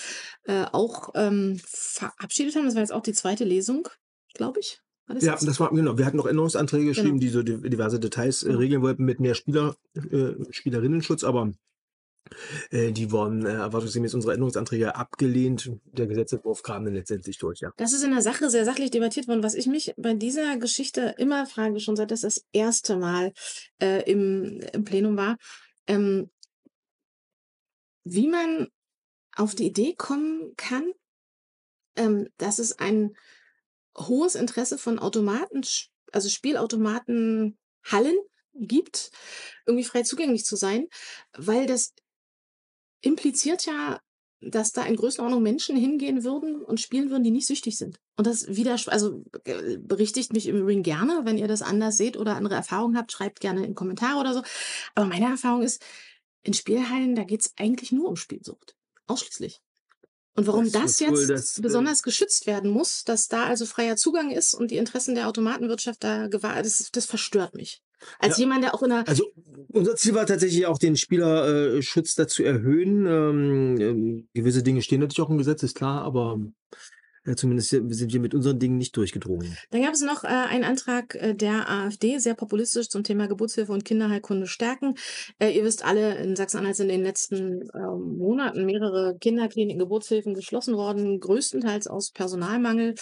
äh, 0.45 0.67
auch 0.71 1.09
ähm, 1.17 1.61
verabschiedet 1.67 2.55
haben. 2.55 2.67
Das 2.67 2.75
war 2.77 2.83
jetzt 2.83 2.93
auch 2.93 3.03
die 3.03 3.15
zweite 3.15 3.43
Lesung, 3.43 3.89
glaube 4.35 4.61
ich. 4.61 4.79
Das 5.09 5.25
Ja, 5.25 5.37
das 5.41 5.59
war, 5.59 5.71
genau. 5.71 5.99
Wir 5.99 6.07
hatten 6.07 6.17
noch 6.19 6.27
Änderungsanträge 6.27 6.87
geschrieben, 6.87 7.19
Genau. 7.19 7.21
die 7.21 7.29
so 7.29 7.43
di- 7.43 7.69
diverse 7.69 7.99
Details 7.99 8.45
äh, 8.45 8.47
Genau. 8.47 8.59
regeln 8.61 8.83
wollten 8.83 9.05
mit 9.05 9.19
mehr 9.19 9.35
Spieler, 9.35 9.77
äh, 9.95 10.35
Spielerinnenschutz, 10.51 11.25
aber 11.25 11.53
die 12.73 13.11
wurden 13.11 13.47
äh, 13.47 13.55
erwartungsgemäß 13.55 14.15
unsere 14.15 14.35
Änderungsanträge 14.35 14.95
abgelehnt. 14.95 15.71
Der 15.85 16.07
Gesetzentwurf 16.07 16.63
kam 16.63 16.85
dann 16.85 16.95
letztendlich 16.95 17.39
durch, 17.39 17.61
ja. 17.61 17.71
Das 17.77 17.93
ist 17.93 18.03
in 18.03 18.11
der 18.11 18.23
Sache 18.23 18.51
sehr 18.51 18.65
sachlich 18.65 18.91
debattiert 18.91 19.29
worden. 19.29 19.43
Was 19.43 19.55
ich 19.55 19.67
mich 19.67 19.95
bei 19.97 20.15
dieser 20.15 20.57
Geschichte 20.57 21.15
immer 21.19 21.47
frage, 21.47 21.81
schon 21.81 21.97
seit 21.97 22.11
das 22.11 22.23
das 22.23 22.45
erste 22.53 22.97
Mal 22.97 23.33
äh, 23.81 24.11
im, 24.11 24.61
im 24.73 24.85
Plenum 24.85 25.17
war, 25.17 25.37
ähm, 25.87 26.31
wie 28.05 28.29
man 28.29 28.69
auf 29.37 29.55
die 29.55 29.67
Idee 29.67 29.95
kommen 29.95 30.55
kann, 30.57 30.93
ähm, 31.97 32.29
dass 32.39 32.59
es 32.59 32.79
ein 32.79 33.17
hohes 33.97 34.35
Interesse 34.35 34.79
von 34.79 34.99
Automaten, 34.99 35.63
also 36.13 36.29
Spielautomaten, 36.29 37.59
Hallen 37.85 38.17
gibt, 38.55 39.11
irgendwie 39.67 39.85
frei 39.85 40.03
zugänglich 40.03 40.45
zu 40.45 40.57
sein, 40.57 40.89
weil 41.37 41.67
das 41.67 41.95
impliziert 43.01 43.67
ja, 43.67 44.01
dass 44.41 44.73
da 44.73 44.85
in 44.85 44.97
Größenordnung 44.97 45.43
Menschen 45.43 45.77
hingehen 45.77 46.25
würden 46.25 46.63
und 46.63 46.81
spielen 46.81 47.11
würden, 47.11 47.25
die 47.25 47.31
nicht 47.31 47.47
süchtig 47.47 47.79
sind. 47.79 47.99
Und 48.17 48.27
das 48.27 48.49
widerspricht, 48.49 48.93
also 48.93 49.23
berichtigt 49.79 50.33
mich 50.33 50.47
im 50.47 50.57
Übrigen 50.57 50.83
gerne, 50.83 51.23
wenn 51.25 51.39
ihr 51.39 51.49
das 51.49 51.63
anders 51.63 51.97
seht 51.97 52.17
oder 52.17 52.37
andere 52.37 52.55
Erfahrungen 52.55 52.97
habt, 52.97 53.13
schreibt 53.13 53.41
gerne 53.41 53.65
in 53.65 53.75
Kommentare 53.75 54.21
oder 54.21 54.35
so. 54.35 54.43
Aber 54.95 55.07
meine 55.07 55.27
Erfahrung 55.27 55.63
ist, 55.63 55.83
in 56.43 56.55
Spielhallen, 56.55 57.17
da 57.17 57.25
geht's 57.25 57.53
eigentlich 57.57 57.93
nur 57.93 58.09
um 58.09 58.17
Spielsucht. 58.17 58.77
Ausschließlich. 59.07 59.61
Und 60.37 60.47
warum 60.47 60.71
Das 60.71 60.83
das, 60.83 61.01
jetzt 61.01 61.31
das, 61.31 61.59
äh, 61.59 61.63
besonders 61.63 62.03
geschützt 62.03 62.47
werden 62.47 62.71
muss, 62.71 63.05
dass 63.05 63.27
da 63.27 63.45
also 63.45 63.65
freier 63.65 63.97
Zugang 63.97 64.31
ist 64.31 64.55
und 64.55 64.71
die 64.71 64.77
Interessen 64.77 65.15
der 65.15 65.29
Automatenwirtschaft 65.29 66.05
da 66.05 66.29
gewahrt, 66.29 66.65
das, 66.65 66.91
das 66.93 67.07
verstört 67.07 67.55
mich. 67.55 67.83
Als 68.19 68.37
Ja. 68.37 68.45
jemand, 68.45 68.65
der 68.65 68.75
auch 68.75 68.83
in 68.83 68.93
einer 68.93 69.09
Also 69.09 69.25
unser 69.69 69.97
Ziel 69.97 70.15
war 70.15 70.27
tatsächlich 70.27 70.67
auch 70.67 70.79
den 70.79 70.97
Spielerschutz 70.97 72.13
äh, 72.13 72.23
dazu 72.23 72.43
erhöhen. 72.43 73.07
Ähm, 73.07 73.81
ähm, 73.81 74.29
gewisse 74.35 74.63
Dinge 74.63 74.83
stehen 74.83 75.01
natürlich 75.01 75.21
auch 75.27 75.31
im 75.31 75.39
Gesetz, 75.39 75.63
ist 75.63 75.75
klar, 75.75 76.03
aber 76.03 76.39
äh, 77.27 77.35
zumindest 77.35 77.71
sind 77.71 78.13
wir 78.13 78.21
mit 78.21 78.35
unseren 78.35 78.59
Dingen 78.59 78.79
nicht 78.79 78.97
durchgedrungen. 78.97 79.57
Dann 79.71 79.83
gab 79.83 79.93
es 79.93 80.03
noch 80.03 80.25
äh, 80.25 80.29
einen 80.29 80.65
Antrag 80.65 81.15
äh, 81.17 81.35
der 81.35 81.69
AfD, 81.69 82.19
sehr 82.19 82.35
populistisch 82.35 82.89
zum 82.89 83.03
Thema 83.03 83.27
Geburtshilfe 83.27 83.73
und 83.73 83.85
Kinderheilkunde 83.85 84.47
stärken. 84.47 84.95
Äh, 85.39 85.51
ihr 85.51 85.65
wisst 85.65 85.85
alle, 85.85 86.17
in 86.19 86.37
Sachsen-Anhalt 86.37 86.77
sind 86.77 86.89
in 86.89 86.99
den 86.99 87.05
letzten 87.05 87.69
ähm, 87.75 88.17
Monaten 88.17 88.65
mehrere 88.65 89.17
Kinderkliniken, 89.21 89.81
Geburtshilfen 89.81 90.35
geschlossen 90.35 90.77
worden, 90.77 91.19
größtenteils 91.19 91.89
aus 91.89 92.13
Personalmangel. 92.13 92.95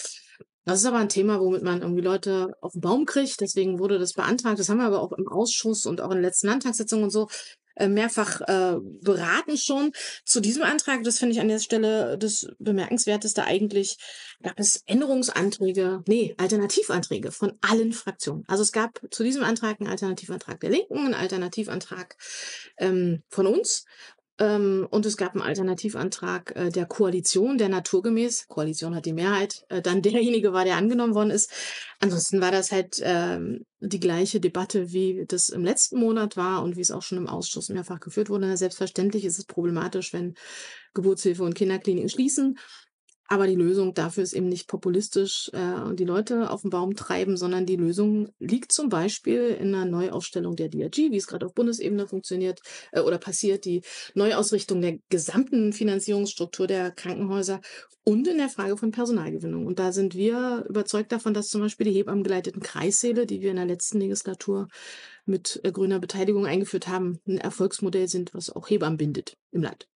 Das 0.65 0.79
ist 0.79 0.85
aber 0.85 0.97
ein 0.97 1.09
Thema, 1.09 1.39
womit 1.39 1.61
man 1.63 1.81
irgendwie 1.81 2.01
Leute 2.01 2.55
auf 2.61 2.73
den 2.73 2.81
Baum 2.81 3.05
kriegt. 3.05 3.39
Deswegen 3.39 3.79
wurde 3.79 3.99
das 3.99 4.13
beantragt. 4.13 4.59
Das 4.59 4.67
haben 4.69 4.79
wir 4.79 4.85
aber 4.87 5.01
auch 5.01 5.11
im 5.11 5.27
Ausschuss 5.27 5.85
und 5.85 6.01
auch 6.01 6.09
in 6.09 6.17
den 6.17 6.23
letzten 6.23 6.47
Landtagssitzungen 6.47 7.05
und 7.05 7.11
so 7.11 7.27
äh, 7.75 7.87
mehrfach 7.87 8.41
äh, 8.41 8.77
beraten 9.01 9.57
schon. 9.57 9.91
Zu 10.23 10.39
diesem 10.39 10.63
Antrag, 10.63 11.03
das 11.03 11.19
finde 11.19 11.33
ich 11.33 11.41
an 11.41 11.49
der 11.49 11.59
Stelle 11.59 12.17
das 12.17 12.47
Bemerkenswerteste 12.57 13.43
eigentlich, 13.43 13.97
gab 14.41 14.59
es 14.59 14.83
Änderungsanträge, 14.85 16.03
nee, 16.07 16.33
Alternativanträge 16.37 17.31
von 17.31 17.53
allen 17.61 17.93
Fraktionen. 17.93 18.43
Also 18.47 18.63
es 18.63 18.71
gab 18.71 19.01
zu 19.11 19.23
diesem 19.23 19.43
Antrag 19.43 19.79
einen 19.79 19.89
Alternativantrag 19.89 20.59
der 20.61 20.69
Linken, 20.69 20.97
einen 20.97 21.13
Alternativantrag 21.13 22.15
ähm, 22.77 23.23
von 23.29 23.47
uns. 23.47 23.85
Ähm, 24.37 24.85
und 24.91 25.05
es 25.05 25.15
gab 25.15 25.33
einen 25.33 25.41
Alternativantrag 25.41 26.55
äh, 26.55 26.69
der 26.69 26.85
Koalition, 26.85 27.57
der 27.57 27.69
naturgemäß, 27.69 28.47
Koalition 28.47 28.93
hat 28.93 29.05
die 29.05 29.13
Mehrheit, 29.13 29.65
äh, 29.69 29.81
dann 29.81 30.01
derjenige 30.01 30.51
war, 30.51 30.65
der 30.65 30.75
angenommen 30.75 31.15
worden 31.15 31.31
ist. 31.31 31.51
Ansonsten 31.99 32.41
war 32.41 32.51
das 32.51 32.71
halt 32.71 33.01
ähm, 33.01 33.65
die 33.79 33.99
gleiche 33.99 34.41
Debatte, 34.41 34.91
wie 34.91 35.25
das 35.27 35.49
im 35.49 35.63
letzten 35.63 35.99
Monat 35.99 36.35
war 36.35 36.63
und 36.63 36.75
wie 36.75 36.81
es 36.81 36.91
auch 36.91 37.01
schon 37.01 37.17
im 37.17 37.27
Ausschuss 37.27 37.69
mehrfach 37.69 38.01
geführt 38.01 38.29
wurde. 38.29 38.57
Selbstverständlich 38.57 39.23
ist 39.23 39.39
es 39.39 39.45
problematisch, 39.45 40.11
wenn 40.11 40.35
Geburtshilfe 40.93 41.43
und 41.43 41.55
Kinderkliniken 41.55 42.09
schließen. 42.09 42.57
Aber 43.27 43.47
die 43.47 43.55
Lösung 43.55 43.93
dafür 43.95 44.23
ist 44.23 44.33
eben 44.33 44.49
nicht 44.49 44.67
populistisch 44.67 45.49
äh, 45.53 45.81
und 45.81 45.99
die 45.99 46.05
Leute 46.05 46.51
auf 46.51 46.61
den 46.61 46.69
Baum 46.69 46.95
treiben, 46.95 47.37
sondern 47.37 47.65
die 47.65 47.75
Lösung 47.75 48.29
liegt 48.39 48.71
zum 48.71 48.89
Beispiel 48.89 49.47
in 49.59 49.73
einer 49.73 49.85
Neuausstellung 49.85 50.55
der 50.55 50.69
DRG, 50.69 51.11
wie 51.11 51.17
es 51.17 51.25
gerade 51.25 51.47
auf 51.47 51.55
Bundesebene 51.55 52.07
funktioniert 52.07 52.59
äh, 52.91 52.99
oder 52.99 53.17
passiert, 53.17 53.65
die 53.65 53.81
Neuausrichtung 54.13 54.79
der 54.81 54.99
gesamten 55.09 55.73
Finanzierungsstruktur 55.73 56.67
der 56.67 56.91
Krankenhäuser 56.91 57.61
und 58.03 58.27
in 58.27 58.37
der 58.37 58.49
Frage 58.49 58.77
von 58.77 58.91
Personalgewinnung. 58.91 59.65
Und 59.65 59.79
da 59.79 59.91
sind 59.91 60.13
wir 60.13 60.63
überzeugt 60.69 61.11
davon, 61.11 61.33
dass 61.33 61.47
zum 61.47 61.61
Beispiel 61.61 61.87
die 61.87 61.93
hebammengeleiteten 61.93 62.61
Kreissäle, 62.61 63.25
die 63.25 63.41
wir 63.41 63.49
in 63.49 63.57
der 63.57 63.65
letzten 63.65 63.99
Legislatur 63.99 64.67
mit 65.25 65.59
äh, 65.63 65.71
grüner 65.71 65.99
Beteiligung 65.99 66.45
eingeführt 66.45 66.87
haben, 66.87 67.19
ein 67.27 67.39
Erfolgsmodell 67.39 68.07
sind, 68.07 68.35
was 68.35 68.51
auch 68.51 68.69
Hebammen 68.69 68.97
bindet 68.97 69.35
im 69.51 69.63
Land. 69.63 69.87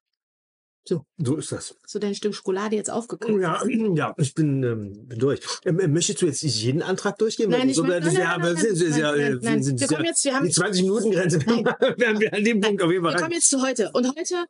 So, 0.87 1.05
So 1.17 1.35
ist 1.35 1.51
das. 1.51 1.75
hast 1.83 1.93
du 1.95 1.99
dein 1.99 2.15
Stück 2.15 2.33
Schokolade 2.33 2.75
jetzt 2.75 2.89
aufgekauft? 2.89 3.39
Ja, 3.41 3.61
ja, 3.95 4.15
ich 4.17 4.33
bin, 4.33 4.63
ähm, 4.63 5.07
bin 5.07 5.19
durch. 5.19 5.39
Ähm, 5.65 5.79
äh, 5.79 5.87
möchtest 5.87 6.21
du 6.21 6.25
jetzt 6.25 6.43
nicht 6.43 6.61
jeden 6.63 6.81
Antrag 6.81 7.17
durchgehen? 7.17 7.49
Nein, 7.51 7.69
ich 7.69 7.75
so- 7.75 7.83
ist 7.83 7.89
nein, 7.89 8.01
nein, 8.01 8.13
nein, 8.13 8.39
nein, 8.39 9.13
äh, 9.19 9.39
nein, 9.41 9.79
Wir 9.79 9.87
kommen 9.87 10.05
jetzt- 10.05 10.23
wir 10.25 10.33
haben- 10.35 10.45
die 10.47 10.51
20 10.51 10.81
Minuten 10.83 11.11
Grenze 11.11 11.39
werden 11.45 12.19
wir 12.19 12.33
an 12.33 12.43
dem 12.43 12.61
Punkt 12.61 12.81
auf 12.81 12.91
jeden 12.91 13.03
Fall 13.03 13.13
Wir 13.13 13.19
kommen 13.21 13.33
jetzt 13.33 13.49
zu 13.49 13.61
heute. 13.61 13.91
Und 13.93 14.07
heute 14.17 14.45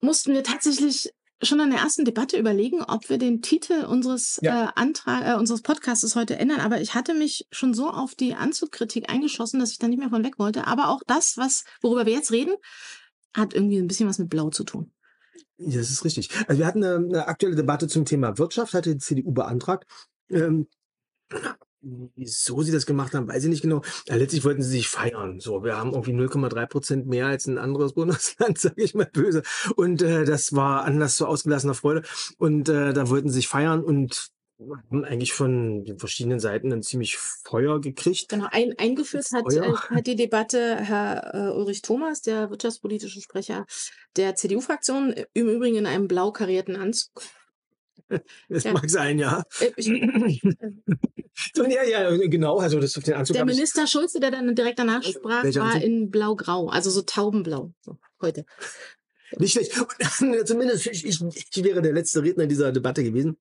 mussten 0.00 0.32
wir 0.34 0.44
tatsächlich 0.44 1.10
schon 1.42 1.60
an 1.60 1.70
der 1.70 1.80
ersten 1.80 2.04
Debatte 2.04 2.36
überlegen, 2.38 2.82
ob 2.82 3.08
wir 3.08 3.18
den 3.18 3.42
Titel 3.42 3.84
unseres 3.84 4.38
Ja. 4.42 4.66
äh, 4.66 4.72
Antrag, 4.76 5.26
äh, 5.26 5.38
unseres 5.38 5.62
Podcasts 5.62 6.14
heute 6.14 6.36
ändern. 6.36 6.60
Aber 6.60 6.80
ich 6.80 6.94
hatte 6.94 7.14
mich 7.14 7.46
schon 7.50 7.74
so 7.74 7.88
auf 7.90 8.14
die 8.14 8.34
Anzugkritik 8.34 9.08
eingeschossen, 9.10 9.58
dass 9.60 9.70
ich 9.72 9.78
da 9.78 9.88
nicht 9.88 9.98
mehr 9.98 10.10
von 10.10 10.24
weg 10.24 10.38
wollte. 10.38 10.66
Aber 10.66 10.88
auch 10.88 11.00
das, 11.06 11.36
was 11.36 11.64
worüber 11.80 12.06
wir 12.06 12.12
jetzt 12.12 12.32
reden, 12.32 12.54
hat 13.34 13.54
irgendwie 13.54 13.78
ein 13.78 13.86
bisschen 13.88 14.08
was 14.08 14.18
mit 14.18 14.30
Blau 14.30 14.50
zu 14.50 14.64
tun. 14.64 14.92
Ja, 15.58 15.78
das 15.78 15.90
ist 15.90 16.04
richtig. 16.04 16.30
Also 16.46 16.60
wir 16.60 16.66
hatten 16.66 16.84
eine, 16.84 16.96
eine 16.96 17.28
aktuelle 17.28 17.56
Debatte 17.56 17.88
zum 17.88 18.04
Thema 18.04 18.38
Wirtschaft, 18.38 18.74
hatte 18.74 18.92
die 18.92 18.98
CDU 18.98 19.32
beantragt. 19.32 19.86
Ähm, 20.30 20.68
wieso 21.80 22.62
sie 22.62 22.72
das 22.72 22.86
gemacht 22.86 23.14
haben, 23.14 23.28
weiß 23.28 23.44
ich 23.44 23.50
nicht 23.50 23.62
genau. 23.62 23.82
Ja, 24.06 24.16
letztlich 24.16 24.44
wollten 24.44 24.62
sie 24.62 24.70
sich 24.70 24.88
feiern. 24.88 25.40
So, 25.40 25.62
wir 25.62 25.76
haben 25.76 25.92
irgendwie 25.92 26.12
0,3 26.12 26.66
Prozent 26.66 27.06
mehr 27.06 27.26
als 27.26 27.46
ein 27.46 27.58
anderes 27.58 27.92
Bundesland, 27.94 28.58
sage 28.58 28.82
ich 28.82 28.94
mal 28.94 29.08
böse. 29.12 29.42
Und 29.76 30.02
äh, 30.02 30.24
das 30.24 30.54
war 30.54 30.84
Anlass 30.84 31.16
zu 31.16 31.26
ausgelassener 31.26 31.74
Freude. 31.74 32.02
Und 32.38 32.68
äh, 32.68 32.92
da 32.92 33.08
wollten 33.08 33.28
sie 33.28 33.36
sich 33.36 33.48
feiern 33.48 33.82
und 33.82 34.30
haben 34.58 35.04
eigentlich 35.04 35.32
von 35.32 35.84
den 35.84 35.98
verschiedenen 35.98 36.40
Seiten 36.40 36.70
dann 36.70 36.82
ziemlich 36.82 37.16
Feuer 37.16 37.80
gekriegt. 37.80 38.28
Genau, 38.28 38.48
ein, 38.50 38.74
eingeführt 38.78 39.26
hat, 39.32 39.52
äh, 39.52 39.72
hat 39.72 40.06
die 40.06 40.16
Debatte 40.16 40.76
Herr 40.76 41.34
äh, 41.34 41.56
Ulrich 41.56 41.82
Thomas, 41.82 42.22
der 42.22 42.50
wirtschaftspolitische 42.50 43.20
Sprecher 43.20 43.66
der 44.16 44.34
CDU-Fraktion, 44.34 45.14
im 45.32 45.48
Übrigen 45.48 45.76
in 45.76 45.86
einem 45.86 46.08
blau 46.08 46.32
karierten 46.32 46.76
Anzug. 46.76 47.22
Das 48.48 48.64
Ja. 48.64 48.72
mag 48.72 48.88
sein, 48.88 49.18
ja. 49.18 49.42
Äh, 49.60 49.70
So, 51.54 51.64
ja, 51.64 51.84
ja, 51.84 52.16
genau. 52.26 52.58
Also 52.58 52.80
das 52.80 52.96
auf 52.96 53.04
den 53.04 53.14
Anzug 53.14 53.34
Der 53.34 53.42
habe 53.42 53.50
ich 53.50 53.56
Minister 53.56 53.86
Schulze, 53.86 54.18
der 54.18 54.30
dann 54.30 54.54
direkt 54.54 54.78
danach 54.78 55.02
sprach, 55.04 55.44
war 55.44 55.80
in 55.80 56.10
blau-grau, 56.10 56.68
also 56.68 56.90
so 56.90 57.02
taubenblau. 57.02 57.72
So, 57.82 57.98
heute. 58.20 58.44
Nicht 59.36 59.52
schlecht. 59.52 59.78
Und, 59.78 60.48
zumindest 60.48 60.86
ich, 60.86 61.04
ich, 61.04 61.20
ich 61.22 61.64
wäre 61.64 61.82
der 61.82 61.92
letzte 61.92 62.22
Redner 62.22 62.46
dieser 62.46 62.72
Debatte 62.72 63.04
gewesen. 63.04 63.36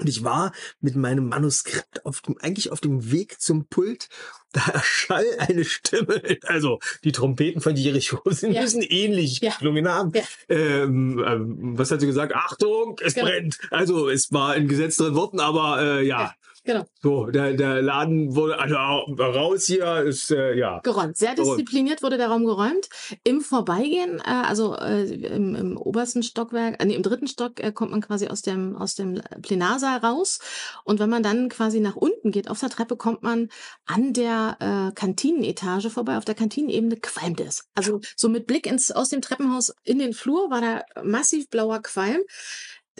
Und 0.00 0.08
ich 0.08 0.24
war 0.24 0.52
mit 0.80 0.96
meinem 0.96 1.28
Manuskript 1.28 2.04
auf 2.06 2.20
dem, 2.22 2.36
eigentlich 2.40 2.70
auf 2.72 2.80
dem 2.80 3.10
Weg 3.10 3.40
zum 3.40 3.66
Pult. 3.68 4.08
Da 4.52 4.62
erschall 4.72 5.26
eine 5.40 5.62
Stimme. 5.62 6.22
Also 6.44 6.78
die 7.04 7.12
Trompeten 7.12 7.60
von 7.60 7.76
Jericho 7.76 8.18
sind 8.30 8.52
Ja. 8.52 8.62
müssen 8.62 8.80
ähnlich 8.80 9.40
Ja. 9.42 9.50
geklungen 9.50 9.86
haben. 9.86 10.10
Ja. 10.14 10.22
Ähm, 10.48 11.22
ähm, 11.22 11.78
was 11.78 11.90
hat 11.90 12.00
sie 12.00 12.06
gesagt? 12.06 12.34
Achtung, 12.34 12.96
es 13.04 13.12
Genau. 13.12 13.26
brennt. 13.26 13.58
Also 13.70 14.08
es 14.08 14.32
war 14.32 14.56
in 14.56 14.66
gesetzteren 14.66 15.14
Worten, 15.16 15.38
aber 15.38 15.82
äh, 15.82 16.06
ja. 16.06 16.32
Genau. 16.68 16.84
So, 17.00 17.30
der, 17.30 17.54
der 17.54 17.80
Laden 17.80 18.36
wurde 18.36 18.58
also 18.58 18.76
raus 18.76 19.64
hier, 19.64 20.02
ist 20.02 20.30
äh, 20.30 20.54
ja. 20.54 20.80
Geräumt. 20.80 21.16
Sehr 21.16 21.34
diszipliniert 21.34 22.02
wurde 22.02 22.18
der 22.18 22.28
Raum 22.28 22.44
geräumt. 22.44 22.90
Im 23.24 23.40
Vorbeigehen, 23.40 24.18
äh, 24.18 24.24
also 24.24 24.76
äh, 24.76 25.04
im, 25.04 25.54
im 25.54 25.78
obersten 25.78 26.22
Stockwerk, 26.22 26.78
äh, 26.78 26.84
nee, 26.84 26.94
im 26.94 27.02
dritten 27.02 27.26
Stock 27.26 27.58
äh, 27.58 27.72
kommt 27.72 27.92
man 27.92 28.02
quasi 28.02 28.28
aus 28.28 28.42
dem, 28.42 28.76
aus 28.76 28.96
dem 28.96 29.22
Plenarsaal 29.40 30.00
raus. 30.00 30.40
Und 30.84 31.00
wenn 31.00 31.08
man 31.08 31.22
dann 31.22 31.48
quasi 31.48 31.80
nach 31.80 31.96
unten 31.96 32.32
geht, 32.32 32.50
auf 32.50 32.60
der 32.60 32.68
Treppe, 32.68 32.96
kommt 32.96 33.22
man 33.22 33.48
an 33.86 34.12
der 34.12 34.58
äh, 34.60 34.94
Kantinenetage 34.94 35.88
vorbei. 35.88 36.18
Auf 36.18 36.26
der 36.26 36.34
Kantinenebene 36.34 36.96
qualmt 36.96 37.40
es. 37.40 37.66
Also 37.74 38.02
so 38.14 38.28
mit 38.28 38.46
Blick 38.46 38.66
ins, 38.66 38.90
aus 38.90 39.08
dem 39.08 39.22
Treppenhaus 39.22 39.72
in 39.84 39.98
den 39.98 40.12
Flur 40.12 40.50
war 40.50 40.60
da 40.60 41.02
massiv 41.02 41.48
blauer 41.48 41.80
Qualm. 41.80 42.20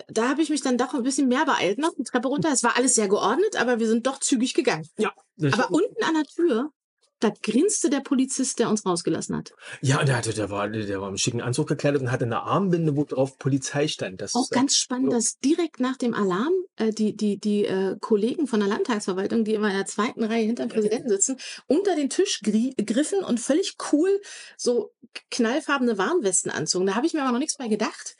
Da 0.08 0.28
habe 0.28 0.42
ich 0.42 0.50
mich 0.50 0.62
dann 0.62 0.78
doch 0.78 0.94
ein 0.94 1.02
bisschen 1.02 1.28
mehr 1.28 1.44
beeilt, 1.44 1.78
noch 1.78 1.94
die 1.94 2.04
Treppe 2.04 2.28
runter. 2.28 2.50
Es 2.52 2.62
war 2.62 2.76
alles 2.76 2.94
sehr 2.94 3.08
geordnet, 3.08 3.56
aber 3.60 3.78
wir 3.78 3.88
sind 3.88 4.06
doch 4.06 4.18
zügig 4.18 4.54
gegangen. 4.54 4.88
Ja, 4.98 5.12
Aber 5.52 5.70
unten 5.70 6.02
an 6.02 6.14
der 6.14 6.24
Tür, 6.24 6.72
da 7.20 7.32
grinste 7.42 7.90
der 7.90 8.00
Polizist, 8.00 8.58
der 8.58 8.68
uns 8.68 8.86
rausgelassen 8.86 9.36
hat. 9.36 9.52
ja, 9.80 10.02
der, 10.04 10.16
hatte, 10.16 10.32
der, 10.32 10.50
war, 10.50 10.68
der 10.68 11.00
war 11.00 11.08
im 11.08 11.16
schicken 11.16 11.40
Anzug 11.40 11.66
gekleidet 11.66 12.00
und 12.00 12.12
hatte 12.12 12.24
eine 12.24 12.42
Armbinde, 12.42 12.96
wo 12.96 13.04
drauf 13.04 13.38
Polizei 13.38 13.88
stand. 13.88 14.20
Das 14.20 14.34
Auch 14.34 14.50
äh, 14.50 14.54
ganz 14.54 14.76
spannend, 14.76 15.10
so. 15.10 15.16
dass 15.16 15.38
direkt 15.38 15.80
nach 15.80 15.96
dem 15.96 16.14
Alarm 16.14 16.52
äh, 16.76 16.92
die, 16.92 17.16
die, 17.16 17.38
die 17.38 17.64
äh, 17.64 17.96
Kollegen 18.00 18.46
von 18.46 18.60
der 18.60 18.68
Landtagsverwaltung, 18.68 19.44
die 19.44 19.54
immer 19.54 19.68
in 19.68 19.76
der 19.76 19.86
zweiten 19.86 20.22
Reihe 20.22 20.44
hinter 20.44 20.66
dem 20.66 20.70
Präsidenten 20.70 21.08
sitzen, 21.08 21.38
unter 21.66 21.96
den 21.96 22.08
Tisch 22.08 22.40
gri 22.42 22.74
griffen 22.76 23.24
und 23.24 23.40
völlig 23.40 23.76
cool 23.92 24.20
so 24.56 24.92
knallfarbene 25.30 25.98
Warnwesten 25.98 26.52
anzogen. 26.52 26.86
Da 26.86 26.94
habe 26.94 27.06
ich 27.06 27.14
mir 27.14 27.22
aber 27.22 27.32
noch 27.32 27.38
nichts 27.40 27.56
bei 27.56 27.66
gedacht. 27.66 28.16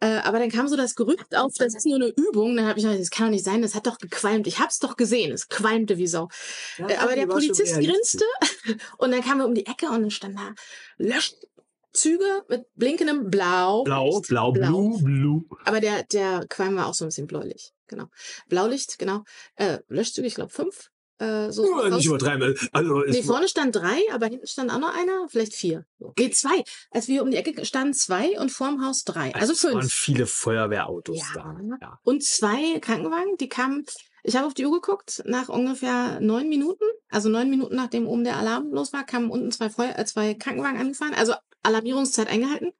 Äh, 0.00 0.18
aber 0.18 0.38
dann 0.38 0.50
kam 0.50 0.68
so 0.68 0.76
das 0.76 0.94
Gerücht 0.94 1.34
auf, 1.36 1.54
das 1.58 1.74
ist 1.74 1.86
nur 1.86 1.96
eine 1.96 2.08
Übung. 2.08 2.56
Dann 2.56 2.66
habe 2.66 2.78
ich 2.78 2.84
gedacht, 2.84 3.00
das 3.00 3.10
kann 3.10 3.26
doch 3.26 3.32
nicht 3.32 3.44
sein, 3.44 3.62
das 3.62 3.74
hat 3.74 3.86
doch 3.86 3.98
gequalmt. 3.98 4.46
Ich 4.46 4.58
habe 4.58 4.68
es 4.68 4.78
doch 4.78 4.96
gesehen, 4.96 5.32
es 5.32 5.48
qualmte 5.48 5.98
wie 5.98 6.06
Sau. 6.06 6.28
Ja, 6.78 6.88
Äh, 6.88 6.96
aber 6.98 7.14
der 7.16 7.26
Polizist 7.26 7.74
grinste 7.74 8.24
und 8.98 9.10
dann 9.10 9.22
kamen 9.22 9.40
wir 9.40 9.46
um 9.46 9.54
die 9.54 9.66
Ecke 9.66 9.86
und 9.86 10.02
dann 10.02 10.10
stand 10.10 10.38
da 10.38 10.54
Löschzüge 10.98 12.44
mit 12.48 12.66
blinkendem 12.74 13.28
Blau. 13.30 13.82
Blau, 13.84 14.20
blau, 14.20 14.52
blue, 14.52 15.02
blue. 15.02 15.44
Aber 15.64 15.80
der, 15.80 16.04
der 16.04 16.46
Qualm 16.48 16.76
war 16.76 16.86
auch 16.86 16.94
so 16.94 17.04
ein 17.04 17.08
bisschen 17.08 17.26
bläulich. 17.26 17.72
Genau. 17.88 18.06
Blaulicht, 18.48 18.98
genau. 18.98 19.24
Äh, 19.56 19.78
Löschzüge, 19.88 20.26
ich 20.28 20.34
glaube 20.34 20.50
fünf. 20.50 20.90
Äh, 21.18 21.50
so 21.50 21.64
Ja, 21.82 21.88
nicht 21.90 22.06
übertreiben. 22.06 22.54
Also, 22.72 23.00
Nee, 23.00 23.22
vorne 23.22 23.48
stand 23.48 23.74
drei, 23.74 23.98
aber 24.12 24.26
hinten 24.26 24.46
stand 24.46 24.70
auch 24.70 24.78
noch 24.78 24.94
einer, 24.96 25.28
vielleicht 25.28 25.54
vier. 25.54 25.84
Nee, 26.16 26.30
zwei. 26.30 26.62
Als 26.90 27.08
wir 27.08 27.22
um 27.22 27.30
die 27.30 27.36
Ecke 27.36 27.64
standen, 27.64 27.92
zwei 27.94 28.38
und 28.38 28.50
vorm 28.50 28.84
Haus 28.86 29.04
drei. 29.04 29.34
Also 29.34 29.52
es 29.52 29.64
waren 29.64 29.80
fünf. 29.80 29.92
viele 29.92 30.26
Feuerwehrautos 30.26 31.16
Ja. 31.34 31.42
da. 31.42 31.56
Ja. 31.80 32.00
Und 32.04 32.22
zwei 32.24 32.78
Krankenwagen, 32.80 33.36
die 33.38 33.48
kamen, 33.48 33.84
ich 34.22 34.36
habe 34.36 34.46
auf 34.46 34.54
die 34.54 34.64
Uhr 34.66 34.72
geguckt, 34.80 35.22
nach 35.26 35.48
ungefähr 35.48 36.20
neun 36.20 36.48
Minuten, 36.48 36.84
also 37.10 37.28
neun 37.28 37.50
Minuten 37.50 37.74
nachdem 37.74 38.06
oben 38.06 38.24
der 38.24 38.36
Alarm 38.36 38.70
los 38.72 38.92
war, 38.92 39.04
kamen 39.04 39.30
unten 39.30 39.50
zwei, 39.50 39.70
Feuer, 39.70 39.98
äh, 39.98 40.04
zwei 40.04 40.34
Krankenwagen 40.34 40.78
angefahren, 40.78 41.14
also 41.14 41.34
Alarmierungszeit 41.64 42.28
eingehalten, 42.28 42.72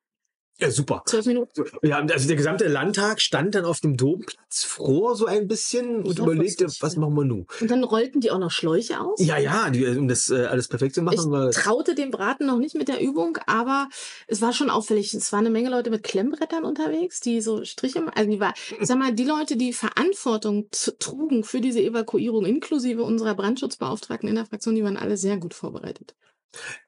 ja, 0.61 0.71
super. 0.71 1.03
zwölf 1.07 1.27
Minuten. 1.27 1.65
Ja, 1.83 1.99
also 1.99 2.27
der 2.27 2.37
gesamte 2.37 2.67
Landtag 2.67 3.21
stand 3.21 3.55
dann 3.55 3.65
auf 3.65 3.81
dem 3.81 3.97
Domplatz 3.97 4.65
froh 4.65 5.15
so 5.15 5.27
ein 5.27 5.47
bisschen 5.47 6.03
und 6.03 6.19
überlegte, 6.19 6.67
was 6.81 6.97
machen 6.97 7.15
wir 7.15 7.25
nun? 7.25 7.47
Und 7.61 7.71
dann 7.71 7.85
rollten 7.85 8.21
die 8.21 8.31
auch 8.31 8.39
noch 8.39 8.51
Schläuche 8.51 9.01
aus. 9.01 9.21
Ja, 9.25 9.39
ja, 9.39 9.71
die, 9.71 9.87
um 9.87 10.09
das 10.09 10.31
äh, 10.31 10.47
alles 10.47 10.69
perfekt 10.69 10.95
zu 10.95 11.01
Ich 11.01 11.05
machen. 11.05 11.31
war, 11.31 11.51
traute 11.53 11.95
dem 11.95 12.11
Braten 12.11 12.47
noch 12.47 12.59
nicht 12.59 12.75
mit 12.75 12.89
der 12.89 13.01
Übung, 13.01 13.39
aber 13.47 13.89
es 14.27 14.43
war 14.43 14.53
schon 14.53 14.71
auffällig. 14.71 15.15
Es 15.15 15.33
waren 15.33 15.41
eine 15.41 15.51
Menge 15.51 15.71
Leute 15.71 15.91
mit 15.91 16.03
Klemmbrettern 16.03 16.65
unterwegs, 16.65 17.21
die 17.21 17.41
so 17.41 17.65
Striche, 17.65 18.05
also 18.15 18.31
die 18.31 18.41
war, 18.41 18.55
ich 18.81 18.87
sag 18.87 18.99
mal, 18.99 19.13
die 19.13 19.25
Leute, 19.25 19.57
die 19.57 19.73
Verantwortung 19.73 20.69
trugen 20.99 21.45
für 21.45 21.61
diese 21.61 21.81
Evakuierung, 21.81 22.45
inklusive 22.45 23.03
unserer 23.03 23.35
Brandschutzbeauftragten 23.35 24.29
in 24.29 24.35
der 24.35 24.47
Fraktion, 24.47 24.75
die 24.75 24.83
waren 24.85 24.97
alle 24.97 25.17
sehr 25.17 25.37
gut 25.37 25.55
vorbereitet. 25.55 26.15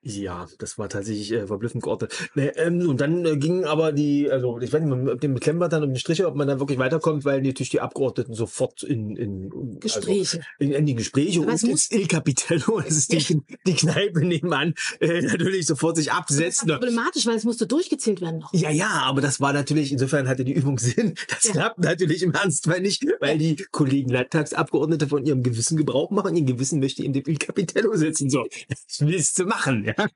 Ja, 0.03 0.47
das 0.59 0.79
war 0.79 0.89
tatsächlich 0.89 1.33
äh, 1.33 1.47
verblüffend 1.47 1.83
geordnet. 1.83 2.31
Nee, 2.35 2.49
ähm, 2.57 2.89
und 2.89 3.01
dann 3.01 3.25
äh, 3.27 3.37
gingen 3.37 3.65
aber 3.65 3.93
die, 3.93 4.31
also 4.31 4.59
ich 4.61 4.73
weiß 4.73 4.83
nicht, 4.83 4.97
mit 4.97 5.23
dem 5.23 5.39
Klemmbrettern 5.39 5.83
und 5.83 5.91
den 5.91 5.97
Striche, 5.97 6.27
ob 6.27 6.35
man 6.35 6.49
dann 6.49 6.59
wirklich 6.59 6.79
weiterkommt, 6.79 7.25
weil 7.25 7.43
natürlich 7.43 7.71
die 7.71 7.81
Abgeordneten 7.81 8.35
sofort 8.35 8.83
in, 8.83 9.17
in 9.17 9.51
also 9.53 9.79
Gespräche. 9.81 10.41
in, 10.59 10.73
in 10.73 10.87
die 10.87 10.95
Gespräche 10.95 11.41
es 11.49 11.63
und 11.63 11.71
ins 11.71 11.91
Il 11.91 12.07
Capitello, 12.09 12.81
das 12.85 12.97
ist 12.97 13.13
die, 13.13 13.43
die 13.67 13.75
Kneipe 13.75 14.25
nebenan, 14.25 14.75
äh, 15.01 15.21
natürlich 15.23 15.67
sofort 15.67 15.97
sich 15.97 16.07
das 16.07 16.17
absetzen. 16.17 16.69
war 16.69 16.79
problematisch, 16.79 17.27
weil 17.27 17.37
es 17.37 17.45
musste 17.45 17.67
durchgezählt 17.67 18.21
werden 18.21 18.41
noch. 18.41 18.55
Ja, 18.55 18.71
ja, 18.71 18.89
aber 19.05 19.21
das 19.21 19.41
war 19.41 19.53
natürlich, 19.53 19.93
insofern 19.93 20.29
hatte 20.29 20.45
die 20.45 20.53
Übung 20.55 20.79
Sinn. 20.79 21.15
Das 21.29 21.45
Ja. 21.45 21.53
klappt 21.53 21.79
natürlich 21.81 22.23
im 22.23 22.33
Ernstfall 22.33 22.81
nicht, 22.81 23.05
weil 23.21 23.37
die 23.39 23.57
Kollegen 23.71 24.11
Landtagsabgeordnete 24.11 25.07
von 25.09 25.25
ihrem 25.25 25.43
Gewissen 25.43 25.77
Gebrauch 25.77 26.11
machen. 26.11 26.35
Ihr 26.37 26.45
Gewissen 26.45 26.81
möchte 26.81 27.05
in 27.05 27.13
dem 27.13 27.25
Il 27.27 27.39
Capitello 27.39 27.95
sitzen. 27.97 28.31
So, 28.31 28.47
das 28.69 29.01
willst 29.01 29.39
du 29.39 29.50
machen, 29.51 29.85
ja. 29.85 29.95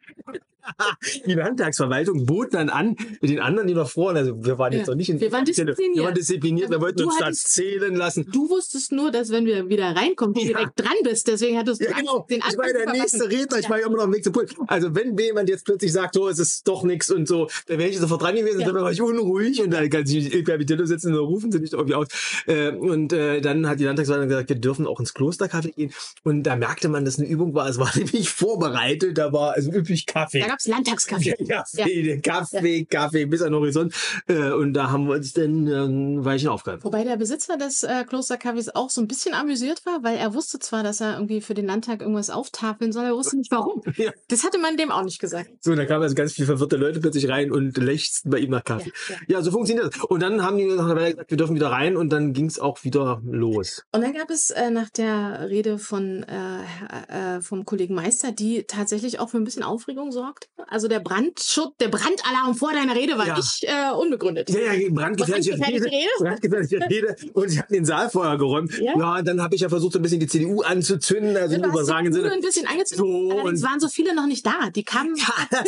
Die 1.27 1.35
Landtagsverwaltung 1.35 2.25
bot 2.25 2.55
dann 2.55 2.71
an, 2.71 2.97
den 3.21 3.39
anderen, 3.39 3.69
die 3.69 3.75
noch 3.75 3.91
vor, 3.91 4.15
also 4.15 4.43
wir 4.43 4.59
waren 4.59 4.73
jetzt 4.73 4.87
Ja. 4.87 4.93
noch 4.93 4.97
nicht 4.97 5.11
in 5.11 5.21
Wir 5.21 5.31
waren 5.31 5.41
Wir 5.47 5.53
diszipliniert. 5.53 6.05
waren 6.07 6.15
diszipliniert, 6.15 6.71
wir 6.71 6.81
wollten 6.81 6.97
Du 7.01 7.05
uns 7.05 7.19
das 7.19 7.27
hattest- 7.27 7.49
zählen 7.53 7.95
lassen. 7.95 8.27
Du 8.33 8.49
wusstest 8.49 8.91
nur, 8.91 9.11
dass 9.11 9.31
wenn 9.31 9.45
wir 9.45 9.69
wieder 9.69 9.95
reinkommen, 9.95 10.33
du 10.33 10.41
Ja. 10.41 10.47
direkt 10.47 10.81
dran 10.81 10.95
bist. 11.03 11.29
Deswegen 11.29 11.59
hattest 11.59 11.83
du 11.83 11.85
Ja, 11.85 11.93
genau. 11.99 12.27
Den 12.31 12.39
ich 12.39 12.57
war 12.57 12.65
Anfang 12.65 12.65
ja 12.65 12.73
zu 12.73 12.79
der 12.87 12.93
nächste 12.95 13.19
verpassen. 13.19 13.41
Redner, 13.41 13.59
ich 13.59 13.69
war 13.69 13.79
ja 13.81 13.87
immer 13.87 13.97
noch 13.99 14.05
am 14.05 14.15
Weg 14.15 14.25
zum 14.25 14.33
Pult. 14.33 14.55
Also 14.69 14.95
wenn 14.95 15.19
jemand 15.19 15.51
jetzt 15.51 15.67
plötzlich 15.67 15.93
sagt, 15.93 16.15
so, 16.15 16.29
es 16.31 16.39
ist 16.39 16.67
doch 16.67 16.83
nichts 16.83 17.11
und 17.11 17.29
so, 17.29 17.47
dann 17.67 17.77
wäre 17.79 17.91
ich 17.91 17.99
sofort 17.99 18.23
dran 18.23 18.35
gewesen, 18.35 18.61
Ja. 18.61 18.67
dann 18.73 18.77
war 18.77 18.91
ich 18.91 19.03
unruhig 19.03 19.61
und 19.63 19.71
dann 19.71 19.91
kann 19.91 20.05
ich 20.05 20.33
Il 20.35 20.45
Capitello 20.45 20.87
sitzen 20.87 21.09
und 21.09 21.17
dann 21.17 21.25
rufen 21.27 21.53
sie 21.53 21.59
nicht 21.61 21.75
irgendwie 21.75 21.95
aus. 21.95 22.07
Äh, 22.47 22.71
und 22.71 23.13
äh, 23.13 23.43
dann 23.43 23.69
hat 23.69 23.81
die 23.81 23.85
Landtagsverwaltung 23.85 24.31
gesagt, 24.31 24.49
wir 24.49 24.57
dürfen 24.57 24.87
auch 24.87 24.99
ins 24.99 25.15
Klostercafé 25.15 25.75
gehen. 25.75 25.93
Und 26.23 26.45
da 26.45 26.57
merkte 26.57 26.89
man, 26.89 27.05
dass 27.05 27.19
eine 27.19 27.29
Übung 27.29 27.53
war. 27.55 27.69
Es 27.69 27.77
war 27.79 27.91
nämlich 27.99 28.31
vorbereitet, 28.31 29.19
da 29.25 29.33
war 29.33 29.53
also 29.55 29.71
üppig 29.73 30.07
Kaffee. 30.07 30.41
Da 30.41 30.49
gab's 30.49 30.67
Landtagskaffee. 30.67 31.35
Kaffee, 31.49 32.21
Kaffee, 32.21 32.85
Kaffee 32.85 33.25
bis 33.27 33.43
an 33.43 33.53
den 33.53 33.61
Horizont. 33.61 33.95
Äh, 34.27 34.51
und 34.53 34.75
da 34.75 34.91
haben 34.91 35.07
wir 35.07 35.15
uns 35.15 35.33
dann 35.33 35.67
äh, 35.67 35.85
ein 35.85 36.25
Weilchen 36.25 36.49
aufgehalten. 36.49 36.85
Wobei 36.85 37.05
der 37.05 37.17
Besitzer 37.17 37.57
des 37.57 37.83
äh, 37.83 38.05
Klostercafés 38.09 38.71
auch 38.75 38.91
so 38.91 39.01
ein 39.01 39.09
bisschen 39.09 39.35
amüsiert 39.35 39.85
war, 39.87 40.03
weil 40.03 40.17
er 40.17 40.35
wusste 40.35 40.59
zwar, 40.59 40.83
dass 40.83 41.01
er 41.01 41.15
irgendwie 41.15 41.41
für 41.41 41.55
den 41.55 41.67
Landtag 41.67 42.01
irgendwas 42.01 42.31
auftafeln 42.31 42.93
soll, 42.93 43.05
er 43.05 43.15
wusste 43.15 43.37
nicht 43.37 43.51
warum. 43.51 43.83
Ja. 43.97 44.11
Das 44.29 44.43
hatte 44.43 44.59
man 44.59 44.77
dem 44.77 44.91
auch 44.91 45.05
nicht 45.05 45.21
gesagt. 45.21 45.51
So, 45.61 45.71
und 45.71 45.77
da 45.77 45.87
kamen 45.87 46.03
also 46.03 46.17
ganz 46.17 46.33
viele 46.33 46.47
verwirrte 46.47 46.77
Leute 46.77 47.01
plötzlich 47.01 47.29
rein 47.29 47.53
und 47.53 47.79
lechzten 47.79 48.29
bei 48.29 48.39
ihm 48.39 48.51
nach 48.51 48.65
Kaffee. 48.65 48.93
Ja, 49.09 49.17
Ja, 49.29 49.43
so 49.43 49.53
funktioniert 49.53 49.95
das. 49.95 50.05
Und 50.05 50.21
dann 50.21 50.43
haben 50.43 50.59
die 50.59 50.67
nach 50.67 50.85
einer 50.85 50.97
Weile 50.97 51.11
gesagt, 51.13 51.31
wir 51.31 51.39
dürfen 51.39 51.55
wieder 51.55 51.71
rein 51.71 51.97
und 51.97 52.11
dann 52.11 52.33
ging 52.33 52.47
es 52.47 52.59
auch 52.59 52.83
wieder 52.83 53.23
los. 53.25 53.85
Und 53.93 54.03
dann 54.03 54.13
gab 54.13 54.31
es 54.31 54.51
äh, 54.51 54.71
nach 54.71 54.91
der 54.91 55.49
Rede 55.49 55.79
von 55.79 56.25
äh, 56.25 57.37
äh, 57.37 57.41
vom 57.41 57.65
Kollegen 57.65 57.95
Meister, 57.95 58.33
die 58.33 58.65
tatsächlich 58.65 59.14
auch 59.21 59.31
für 59.31 59.37
ein 59.39 59.45
bisschen 59.45 59.63
Aufregung 59.63 60.13
sorgte. 60.13 60.49
Also 60.69 60.89
der 60.89 61.01
Brandschutz, 61.01 61.75
der 61.81 61.89
Brandalarm 61.89 62.55
vor 62.55 62.73
deiner 62.73 62.95
Rede 62.95 63.17
war 63.19 63.27
Ja. 63.27 63.37
nicht 63.37 63.65
äh, 63.65 63.93
unbegründet. 63.97 64.51
Ja, 64.51 64.73
ja, 64.73 64.89
brandgefährliche 64.91 65.51
Brandgefährliche 65.57 65.85
Rede. 65.87 66.09
Brandgefährliche 66.19 66.81
Rede. 66.91 67.17
Und 67.33 67.49
sie 67.49 67.59
hatten 67.59 67.73
den 67.75 67.85
Saal 67.85 68.11
vorher 68.11 68.37
geräumt. 68.39 68.79
Ja. 68.79 68.93
Ja, 68.99 69.23
dann 69.23 69.41
habe 69.43 69.55
ich 69.55 69.61
ja 69.63 69.69
versucht, 69.69 69.93
so 69.93 69.99
ein 69.99 70.03
bisschen 70.03 70.21
die 70.21 70.27
CDU 70.27 70.63
anzuzünden, 70.63 71.37
also 71.37 71.57
im 71.57 71.65
übertragenen 71.65 72.13
Sinne. 72.13 72.33
ein 72.33 72.41
bisschen 72.41 72.67
angezündet. 72.67 72.99
So, 73.07 73.31
Allerdings 73.31 73.63
und- 73.63 73.69
waren 73.69 73.81
so 73.81 73.89
viele 73.89 74.15
noch 74.15 74.27
nicht 74.27 74.45
da. 74.47 74.71
Die 74.75 74.85
kamen 74.85 75.15
Ja, 75.17 75.33
das, 75.51 75.65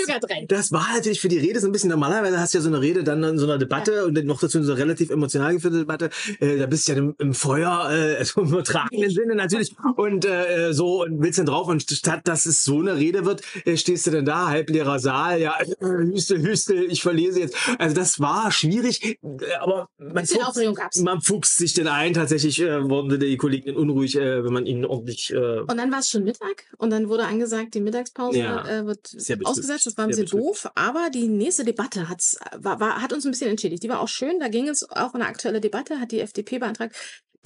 das 0.49 0.73
war 0.73 0.87
natürlich 0.95 1.21
für 1.21 1.29
die 1.29 1.39
Rede 1.39 1.61
so 1.61 1.67
ein 1.67 1.73
bisschen 1.73 1.91
normalerweise 1.91 2.39
hast 2.41 2.55
du 2.55 2.59
ja 2.59 2.63
so 2.63 2.69
eine 2.69 2.81
Rede 2.81 3.05
dann 3.05 3.23
in 3.23 3.39
so 3.39 3.45
einer 3.47 3.59
Debatte 3.59 4.07
und 4.07 4.15
dann 4.17 4.27
noch 4.27 4.41
dazu 4.41 4.63
so 4.63 4.73
eine 4.73 4.81
relativ 4.81 5.11
emotional 5.11 5.55
geführte 5.55 5.79
Debatte. 5.79 6.11
Äh, 6.41 6.59
da 6.59 6.67
bist 6.67 6.89
du 6.89 6.93
ja 6.93 6.99
im, 6.99 7.15
im 7.19 7.35
Feuer, 7.35 7.89
äh, 7.91 8.17
also 8.17 8.41
im 8.41 8.49
übertragenen 8.49 9.11
Sinne 9.11 9.35
natürlich 9.35 9.75
und 9.97 10.25
äh, 10.25 10.73
so 10.73 11.03
und 11.03 11.21
willst 11.23 11.39
dann 11.39 11.47
drauf 11.47 11.69
und 11.69 11.83
statt 11.83 12.23
dass 12.25 12.47
es 12.47 12.65
so 12.65 12.81
eine 12.81 12.97
Rede 12.97 13.25
wird, 13.25 13.36
äh, 13.65 13.77
stehst 13.77 14.07
du 14.07 14.11
dann 14.11 14.25
da, 14.25 14.49
halbleerer 14.49 14.99
Saal, 14.99 15.41
ja, 15.41 15.59
äh, 15.61 15.75
Hüstel, 15.81 16.43
Hüstel, 16.43 16.91
ich 16.91 17.03
verlese 17.03 17.41
jetzt. 17.41 17.57
Also 17.79 17.95
das 17.95 18.21
war 18.21 18.51
schwierig, 18.53 19.19
äh, 19.23 19.55
aber 19.61 19.89
man 19.99 20.27
fuchst, 20.27 21.03
man 21.03 21.21
fuchst 21.21 21.59
sich 21.59 21.75
denn 21.75 21.89
ein. 21.89 22.15
Tatsächlich 22.15 22.61
äh, 22.61 22.89
wurden 22.89 23.19
die 23.19 23.37
Kollegen 23.37 23.77
unruhig, 23.77 24.17
äh, 24.17 24.45
wenn 24.45 24.53
man 24.53 24.67
ihnen 24.67 24.85
ordentlich 24.85 25.33
äh, 25.33 25.61
Und 25.61 25.77
dann 25.77 25.91
war 25.91 26.01
es 26.01 26.11
schon 26.11 26.25
Mittag 26.25 26.65
und 26.79 26.91
dann 26.91 27.09
wurde 27.09 27.25
angesagt, 27.25 27.75
die 27.75 27.81
Mittagspause 27.81 28.39
Ja. 28.39 28.67
äh, 28.69 28.87
wird 28.87 29.15
ausgesetzt. 29.45 29.87
Das 29.87 29.97
war 29.97 30.05
ein 30.05 30.09
bisschen 30.09 30.27
doof, 30.27 30.69
aber 30.75 31.11
die 31.13 31.29
nächste 31.29 31.65
Debatte 31.65 32.09
hat's, 32.09 32.39
war, 32.57 32.81
war, 32.81 33.03
hat 33.03 33.13
uns 33.13 33.25
ein 33.25 33.31
bisschen 33.31 33.51
entschädigt. 33.51 33.83
Die 33.83 33.89
war 33.89 34.01
auch 34.01 34.09
schön. 34.09 34.39
Da 34.41 34.49
ging 34.49 34.69
es 34.69 34.89
auch 34.91 35.15
um 35.15 35.21
eine 35.21 35.27
aktuelle 35.27 35.61
Debatte, 35.61 36.01
hat 36.01 36.13
die 36.13 36.21
FDP 36.21 36.59
beantragt, 36.59 36.95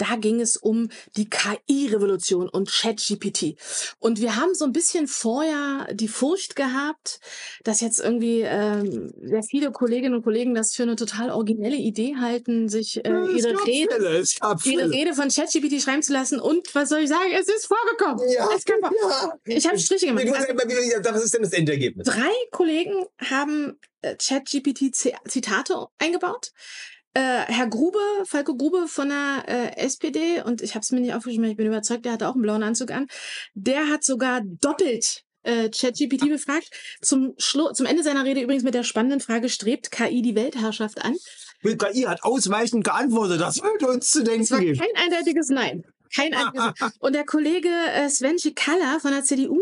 Da 0.01 0.15
ging 0.15 0.41
es 0.41 0.57
um 0.57 0.89
die 1.15 1.29
KI-Revolution 1.29 2.49
und 2.49 2.71
ChatGPT. 2.71 3.55
Und 3.99 4.19
wir 4.19 4.35
haben 4.35 4.55
so 4.55 4.65
ein 4.65 4.71
bisschen 4.71 5.07
vorher 5.07 5.87
die 5.93 6.07
Furcht 6.07 6.55
gehabt, 6.55 7.19
dass 7.63 7.81
jetzt 7.81 7.99
irgendwie 7.99 8.41
ähm, 8.41 9.13
sehr 9.21 9.43
viele 9.43 9.71
Kolleginnen 9.71 10.15
und 10.15 10.23
Kollegen 10.23 10.55
das 10.55 10.73
für 10.73 10.81
eine 10.81 10.95
total 10.95 11.29
originelle 11.29 11.75
Idee 11.75 12.15
halten, 12.19 12.67
sich 12.67 13.05
äh, 13.05 13.09
ihre, 13.09 13.63
Rede, 13.67 14.23
ihre. 14.65 14.89
Rede 14.89 15.13
von 15.13 15.29
ChatGPT 15.29 15.79
schreiben 15.79 16.01
zu 16.01 16.13
lassen. 16.13 16.39
Und 16.39 16.73
was 16.73 16.89
soll 16.89 17.01
ich 17.01 17.09
sagen? 17.09 17.31
Es 17.39 17.47
ist 17.47 17.67
vorgekommen. 17.67 18.27
Ja, 18.35 18.49
es 18.57 18.65
kam 18.65 18.79
vor. 18.81 19.39
ja. 19.45 19.55
Ich 19.55 19.67
habe 19.67 19.77
Striche 19.77 20.07
gemacht. 20.07 20.25
Was 20.27 21.23
ist 21.23 21.33
denn 21.35 21.43
das 21.43 21.53
Endergebnis? 21.53 22.07
drei 22.07 22.31
Kollegen 22.51 23.05
haben 23.19 23.79
äh, 24.01 24.15
ChatGPT-Zitate 24.15 25.87
eingebaut. 25.99 26.53
Äh, 27.13 27.19
Herr 27.19 27.67
Grube, 27.67 27.99
Falco 28.25 28.55
Grube 28.55 28.87
von 28.87 29.09
der 29.09 29.43
äh, 29.47 29.77
SPD, 29.77 30.41
und 30.41 30.61
ich 30.61 30.75
habe 30.75 30.83
es 30.83 30.91
mir 30.91 31.01
nicht 31.01 31.13
aufgeschrieben, 31.13 31.45
ich 31.49 31.57
bin 31.57 31.67
überzeugt, 31.67 32.05
der 32.05 32.13
hatte 32.13 32.29
auch 32.29 32.33
einen 32.35 32.41
blauen 32.41 32.63
Anzug 32.63 32.91
an, 32.91 33.07
der 33.53 33.89
hat 33.89 34.03
sogar 34.03 34.41
doppelt 34.43 35.23
äh, 35.43 35.69
ChatGPT 35.69 36.29
befragt. 36.29 36.69
Zum, 37.01 37.33
Schlu 37.37 37.71
zum 37.73 37.85
Ende 37.85 38.03
seiner 38.03 38.23
Rede 38.23 38.41
übrigens 38.41 38.63
mit 38.63 38.73
der 38.73 38.83
spannenden 38.83 39.19
Frage, 39.19 39.49
strebt 39.49 39.91
KI 39.91 40.21
die 40.21 40.35
Weltherrschaft 40.35 41.03
an? 41.03 41.15
Die 41.63 41.77
KI 41.77 42.03
hat 42.03 42.23
ausweichend 42.23 42.83
geantwortet. 42.83 43.41
Das 43.41 43.61
würde 43.61 43.87
uns 43.87 44.09
zu 44.09 44.23
denken 44.23 44.43
Es 44.43 44.51
war 44.51 44.59
geben. 44.59 44.79
kein 44.79 45.03
eindeutiges 45.03 45.49
Nein. 45.49 45.83
Kein 46.13 46.33
eindeutiges. 46.33 46.91
Und 46.99 47.13
der 47.13 47.25
Kollege 47.25 47.69
äh, 47.69 48.09
Sven 48.09 48.39
Schikala 48.39 48.99
von 48.99 49.11
der 49.11 49.23
CDU, 49.23 49.59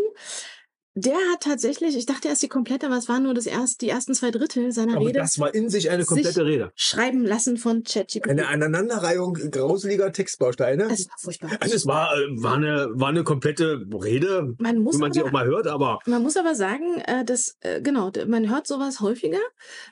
der 1.00 1.16
hat 1.32 1.40
tatsächlich, 1.42 1.96
ich 1.96 2.06
dachte 2.06 2.28
erst 2.28 2.42
die 2.42 2.48
komplette, 2.48 2.86
aber 2.86 2.96
es 2.96 3.08
waren 3.08 3.22
nur 3.22 3.34
das 3.34 3.46
erst, 3.46 3.80
die 3.80 3.88
ersten 3.88 4.14
zwei 4.14 4.30
Drittel 4.30 4.72
seiner 4.72 4.96
Aber 4.96 5.06
Rede, 5.06 5.18
das 5.18 5.38
war 5.38 5.54
in 5.54 5.68
sich 5.68 5.90
eine 5.90 6.04
komplette 6.04 6.32
sich 6.32 6.42
Rede. 6.44 6.72
schreiben 6.74 7.24
lassen 7.24 7.56
von 7.56 7.84
ChatGPT. 7.84 8.28
Eine 8.28 8.48
Aneinanderreihung 8.48 9.34
grauseliger 9.34 10.12
Textbausteine. 10.12 10.88
Es 10.90 11.08
war 11.08 11.18
furchtbar. 11.18 11.50
Also 11.60 11.76
es 11.76 11.86
war, 11.86 12.16
äh, 12.16 12.42
war, 12.42 12.54
eine, 12.54 12.88
war 12.92 13.08
eine 13.08 13.24
komplette 13.24 13.86
Rede, 13.92 14.54
Man 14.58 14.78
muss, 14.78 14.96
wie 14.96 15.00
man 15.00 15.12
sie 15.12 15.22
auch 15.22 15.28
aber, 15.28 15.32
mal 15.32 15.46
hört, 15.46 15.66
aber 15.66 15.98
man 16.06 16.22
muss 16.22 16.36
aber 16.36 16.54
sagen, 16.54 17.00
äh, 17.06 17.24
dass, 17.24 17.56
äh, 17.60 17.80
genau, 17.80 18.10
man 18.26 18.50
hört 18.50 18.66
sowas 18.66 19.00
häufiger. 19.00 19.38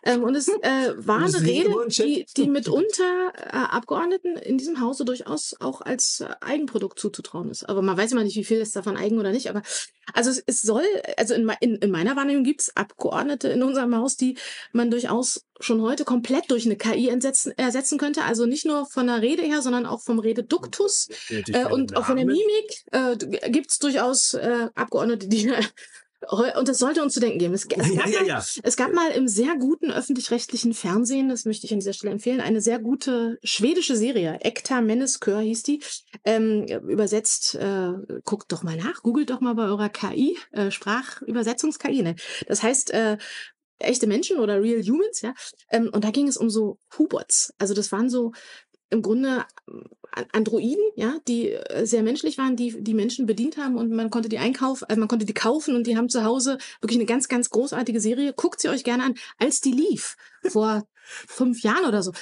Ähm, 0.04 0.22
und 0.22 0.34
es 0.34 0.48
war 0.48 1.18
eine 1.18 1.40
Rede, 1.40 1.70
die, 1.88 2.26
die 2.36 2.48
mitunter 2.48 3.32
Abgeordneten 3.50 4.36
in 4.36 4.58
diesem 4.58 4.80
Hause 4.80 5.04
durchaus 5.04 5.54
auch 5.60 5.80
als 5.80 6.24
Eigenprodukt 6.40 6.98
zuzutrauen 6.98 7.50
ist. 7.50 7.68
Aber 7.68 7.82
man 7.82 7.96
weiß 7.96 8.12
immer 8.12 8.24
nicht, 8.24 8.36
wie 8.36 8.44
viel 8.44 8.58
ist 8.58 8.76
davon 8.76 8.96
eigen 8.96 9.18
oder 9.18 9.32
nicht. 9.32 9.48
Aber 9.50 9.62
also 10.14 10.30
es, 10.30 10.42
es 10.46 10.62
soll, 10.62 10.84
also 11.16 11.34
in, 11.34 11.50
in, 11.60 11.76
in 11.76 11.90
meiner 11.90 12.16
Wahrnehmung 12.16 12.44
gibt 12.44 12.62
es 12.62 12.76
Abgeordnete 12.76 13.48
in 13.48 13.62
unserem 13.62 13.94
Haus, 13.96 14.16
die 14.16 14.36
man 14.72 14.90
durchaus 14.90 15.44
schon 15.60 15.82
heute 15.82 16.04
komplett 16.04 16.50
durch 16.50 16.66
eine 16.66 16.76
KI 16.76 17.08
entsetzen, 17.08 17.52
ersetzen 17.56 17.98
könnte. 17.98 18.22
Also 18.22 18.46
nicht 18.46 18.64
nur 18.64 18.86
von 18.86 19.06
der 19.06 19.22
Rede 19.22 19.42
her, 19.42 19.62
sondern 19.62 19.86
auch 19.86 20.00
vom 20.00 20.18
Rededuktus. 20.18 21.08
Äh, 21.28 21.66
und 21.66 21.96
auch 21.96 22.06
von 22.06 22.16
der 22.16 22.26
Mimik 22.26 22.84
äh, 22.92 23.16
gibt 23.50 23.70
es 23.70 23.78
durchaus 23.78 24.34
äh, 24.34 24.68
Abgeordnete, 24.74 25.28
die 25.28 25.52
und 26.30 26.68
das 26.68 26.78
sollte 26.78 27.02
uns 27.02 27.14
zu 27.14 27.20
denken 27.20 27.38
geben. 27.38 27.54
Es, 27.54 27.64
es, 27.64 27.88
Ja, 27.94 28.02
gab 28.02 28.08
ja, 28.08 28.20
mal, 28.20 28.26
ja. 28.26 28.44
es 28.62 28.76
gab 28.76 28.92
mal 28.92 29.10
im 29.12 29.28
sehr 29.28 29.56
guten 29.56 29.90
öffentlich-rechtlichen 29.90 30.74
Fernsehen, 30.74 31.28
das 31.28 31.44
möchte 31.44 31.66
ich 31.66 31.72
an 31.72 31.78
dieser 31.78 31.92
Stelle 31.92 32.12
empfehlen, 32.12 32.40
eine 32.40 32.60
sehr 32.60 32.78
gute 32.78 33.38
schwedische 33.42 33.96
Serie. 33.96 34.38
Ekta 34.40 34.80
Menneskör 34.80 35.40
hieß 35.40 35.62
die. 35.62 35.82
Ähm, 36.24 36.66
übersetzt, 36.66 37.54
äh, 37.54 37.92
guckt 38.24 38.50
doch 38.52 38.62
mal 38.62 38.76
nach, 38.76 39.02
googelt 39.02 39.30
doch 39.30 39.40
mal 39.40 39.54
bei 39.54 39.64
eurer 39.64 39.88
KI, 39.88 40.36
äh, 40.52 40.70
Sprachübersetzungs-KI. 40.70 42.02
Ne? 42.02 42.16
Das 42.46 42.62
heißt, 42.62 42.90
äh, 42.90 43.16
echte 43.78 44.06
Menschen 44.06 44.38
oder 44.38 44.60
Real 44.60 44.82
Humans, 44.82 45.22
ja. 45.22 45.34
Ähm, 45.70 45.90
und 45.92 46.04
da 46.04 46.10
ging 46.10 46.28
es 46.28 46.36
um 46.36 46.50
so 46.50 46.78
Hubots. 46.98 47.52
Also 47.58 47.74
das 47.74 47.92
waren 47.92 48.10
so 48.10 48.32
im 48.90 49.02
Grunde 49.02 49.44
äh, 49.66 50.24
Androiden, 50.32 50.82
ja, 50.96 51.16
die 51.28 51.52
äh, 51.52 51.86
sehr 51.86 52.02
menschlich 52.02 52.38
waren, 52.38 52.56
die 52.56 52.82
die 52.82 52.94
Menschen 52.94 53.26
bedient 53.26 53.56
haben 53.56 53.76
und 53.76 53.90
man 53.90 54.10
konnte 54.10 54.28
die 54.28 54.38
einkaufen, 54.38 54.84
also 54.88 54.98
man 54.98 55.08
konnte 55.08 55.26
die 55.26 55.34
kaufen 55.34 55.74
und 55.74 55.86
die 55.86 55.96
haben 55.96 56.08
zu 56.08 56.24
Hause 56.24 56.58
wirklich 56.80 56.98
eine 56.98 57.06
ganz, 57.06 57.28
ganz 57.28 57.50
großartige 57.50 58.00
Serie. 58.00 58.32
Guckt 58.32 58.60
sie 58.60 58.68
euch 58.68 58.84
gerne 58.84 59.04
an. 59.04 59.14
Als 59.38 59.60
die 59.60 59.72
lief, 59.72 60.16
vor 60.48 60.86
fünf 61.04 61.62
Jahren 61.62 61.86
oder 61.86 62.02
so, 62.02 62.12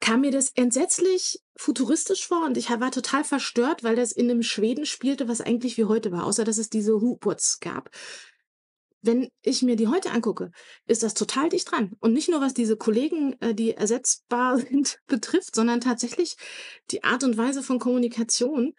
kam 0.00 0.22
mir 0.22 0.30
das 0.30 0.50
entsetzlich 0.54 1.40
futuristisch 1.56 2.26
vor 2.26 2.44
und 2.44 2.56
ich 2.56 2.68
war 2.70 2.90
total 2.90 3.24
verstört, 3.24 3.84
weil 3.84 3.96
das 3.96 4.12
in 4.12 4.30
einem 4.30 4.42
Schweden 4.42 4.86
spielte, 4.86 5.28
was 5.28 5.40
eigentlich 5.40 5.76
wie 5.76 5.84
heute 5.84 6.12
war, 6.12 6.24
außer 6.24 6.44
dass 6.44 6.58
es 6.58 6.68
diese 6.68 7.00
Hubots 7.00 7.60
gab. 7.60 7.90
Wenn 9.04 9.28
ich 9.42 9.62
mir 9.62 9.76
die 9.76 9.88
heute 9.88 10.12
angucke, 10.12 10.50
ist 10.86 11.02
das 11.02 11.12
total 11.12 11.50
dicht 11.50 11.70
dran. 11.70 11.92
Und 12.00 12.14
nicht 12.14 12.30
nur 12.30 12.40
was 12.40 12.54
diese 12.54 12.76
Kollegen, 12.78 13.36
äh, 13.40 13.54
die 13.54 13.72
ersetzbar 13.72 14.58
sind, 14.70 14.98
betrifft, 15.06 15.54
sondern 15.54 15.80
tatsächlich 15.80 16.36
die 16.90 17.04
Art 17.04 17.22
und 17.22 17.36
Weise 17.36 17.62
von 17.62 17.78
Kommunikation. 17.78 18.72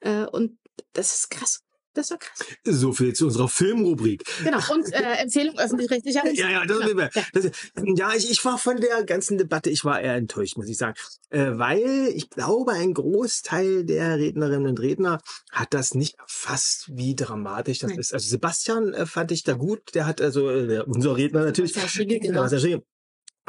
Äh, 0.00 0.26
und 0.26 0.58
das 0.92 1.14
ist 1.14 1.30
krass. 1.30 1.62
Das 1.98 2.10
war 2.10 2.18
krass. 2.18 2.38
so 2.64 2.92
viel 2.92 3.12
zu 3.12 3.26
unserer 3.26 3.48
Filmrubrik. 3.48 4.22
Genau. 4.44 4.58
Und 4.72 4.92
äh, 4.92 5.22
Empfehlung 5.22 5.58
öffentlich-rechtlicher. 5.58 6.22
Ja, 6.32 6.48
ja, 6.48 6.64
das, 6.64 6.78
Genau. 6.78 7.02
Ja. 7.02 7.22
das, 7.32 7.50
ja 7.96 8.14
ich, 8.14 8.30
ich 8.30 8.44
war 8.44 8.56
von 8.56 8.80
der 8.80 9.02
ganzen 9.04 9.36
Debatte, 9.36 9.68
ich 9.68 9.84
war 9.84 10.00
eher 10.00 10.14
enttäuscht, 10.14 10.56
muss 10.56 10.68
ich 10.68 10.76
sagen. 10.76 10.94
Äh, 11.30 11.52
weil 11.54 12.12
ich 12.14 12.30
glaube, 12.30 12.72
ein 12.72 12.94
Großteil 12.94 13.84
der 13.84 14.16
Rednerinnen 14.16 14.68
und 14.68 14.80
Redner 14.80 15.20
hat 15.50 15.74
das 15.74 15.94
nicht 15.94 16.18
erfasst, 16.18 16.88
wie 16.92 17.16
dramatisch 17.16 17.80
das 17.80 17.90
Nein. 17.90 17.98
ist. 17.98 18.14
Also 18.14 18.28
Sebastian 18.28 18.94
äh, 18.94 19.06
fand 19.06 19.32
ich 19.32 19.42
da 19.42 19.54
gut, 19.54 19.94
der 19.94 20.06
hat 20.06 20.20
also, 20.20 20.48
äh, 20.50 20.84
unser 20.86 21.16
Redner 21.16 21.44
natürlich, 21.44 21.72
Sebastian 21.72 22.08
Schiegel, 22.08 22.20
genau. 22.20 22.46
Sebastian 22.46 22.60
Schiegel, 22.60 22.82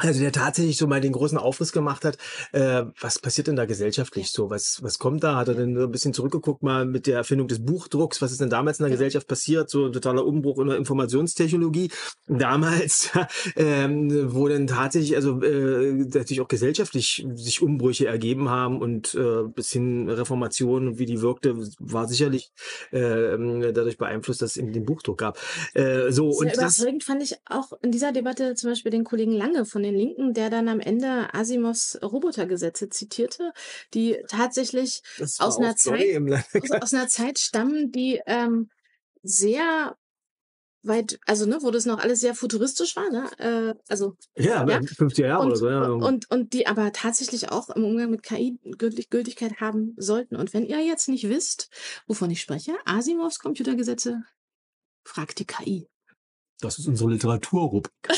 also 0.02 0.20
der 0.20 0.32
tatsächlich 0.32 0.76
so 0.76 0.86
mal 0.86 1.00
den 1.00 1.12
großen 1.12 1.38
Aufriss 1.38 1.72
gemacht 1.72 2.04
hat, 2.04 2.18
äh, 2.52 2.84
was 3.00 3.18
passiert 3.18 3.46
denn 3.46 3.56
da 3.56 3.64
gesellschaftlich 3.64 4.30
so? 4.30 4.50
Was, 4.50 4.78
was 4.82 4.98
kommt 4.98 5.22
da? 5.22 5.36
Hat 5.36 5.48
er 5.48 5.54
denn 5.54 5.76
so 5.76 5.84
ein 5.84 5.90
bisschen 5.90 6.14
zurückgeguckt 6.14 6.62
mal 6.62 6.84
mit 6.84 7.06
der 7.06 7.16
Erfindung 7.16 7.48
des 7.48 7.64
Buchdrucks? 7.64 8.22
Was 8.22 8.32
ist 8.32 8.40
denn 8.40 8.50
damals 8.50 8.78
in 8.78 8.84
der 8.84 8.90
Ja. 8.90 8.96
Gesellschaft 8.96 9.28
passiert? 9.28 9.70
So 9.70 9.86
ein 9.86 9.92
totaler 9.92 10.26
Umbruch 10.26 10.58
in 10.58 10.68
der 10.68 10.76
Informationstechnologie. 10.76 11.90
Damals, 12.26 13.10
ähm, 13.56 14.34
wo 14.34 14.48
dann 14.48 14.66
tatsächlich, 14.66 15.16
also 15.16 15.40
äh, 15.42 15.92
natürlich 15.92 16.40
auch 16.40 16.48
gesellschaftlich 16.48 17.26
sich 17.34 17.62
Umbrüche 17.62 18.06
ergeben 18.06 18.48
haben 18.48 18.80
und 18.80 19.14
äh, 19.14 19.44
bis 19.54 19.70
hin 19.70 20.08
Reformation, 20.08 20.98
wie 20.98 21.06
die 21.06 21.20
wirkte, 21.20 21.56
war 21.78 22.08
sicherlich 22.08 22.52
äh, 22.90 23.36
dadurch 23.72 23.98
beeinflusst, 23.98 24.42
dass 24.42 24.52
es 24.52 24.56
eben 24.56 24.72
den 24.72 24.84
Buchdruck 24.84 25.18
gab. 25.18 25.38
Äh, 25.74 26.10
so, 26.10 26.32
Sehr 26.32 26.40
und 26.40 26.56
das, 26.56 26.84
fand 27.02 27.22
ich 27.22 27.34
auch 27.46 27.72
in 27.82 27.90
dieser 27.90 28.12
Debatte 28.12 28.54
zum 28.54 28.70
Beispiel 28.70 28.90
den 28.90 29.04
Kollegen 29.04 29.32
Lange 29.32 29.64
von 29.64 29.82
den 29.82 29.89
Linken, 29.94 30.34
der 30.34 30.50
dann 30.50 30.68
am 30.68 30.80
Ende 30.80 31.32
Asimovs 31.34 31.98
Robotergesetze 32.02 32.88
zitierte, 32.88 33.52
die 33.94 34.18
tatsächlich 34.28 35.02
aus 35.38 35.58
einer 35.58 35.76
Zeit- 35.76 36.00
aus, 36.54 36.70
aus 36.82 36.94
einer 36.94 37.08
Zeit 37.08 37.38
stammen, 37.38 37.92
die 37.92 38.20
ähm, 38.26 38.70
sehr 39.22 39.96
weit, 40.82 41.18
also 41.26 41.44
ne, 41.46 41.58
wo 41.60 41.70
das 41.70 41.84
noch 41.84 41.98
alles 41.98 42.20
sehr 42.20 42.34
futuristisch 42.34 42.96
war, 42.96 43.10
ne? 43.10 43.30
Äh, 43.38 43.74
also 43.88 44.16
Ja, 44.36 44.66
Ja. 44.66 44.78
50er 44.78 45.26
Jahre 45.26 45.42
und, 45.42 45.48
oder 45.48 45.56
so, 45.56 45.68
ja. 45.68 45.88
und, 45.90 46.30
und 46.30 46.52
die 46.54 46.66
aber 46.66 46.92
tatsächlich 46.92 47.50
auch 47.50 47.68
im 47.70 47.84
Umgang 47.84 48.10
mit 48.10 48.22
KI 48.22 48.58
Gültig, 48.78 49.10
Gültigkeit 49.10 49.60
haben 49.60 49.94
sollten. 49.98 50.36
Und 50.36 50.54
wenn 50.54 50.64
ihr 50.64 50.80
jetzt 50.82 51.08
nicht 51.08 51.28
wisst, 51.28 51.68
wovon 52.06 52.30
ich 52.30 52.40
spreche, 52.40 52.72
Asimovs 52.86 53.40
Computergesetze, 53.40 54.22
fragt 55.04 55.38
die 55.38 55.46
KI. 55.46 55.86
Das 56.60 56.78
ist 56.78 56.86
unsere 56.86 57.10
Literaturrubrik. 57.10 57.92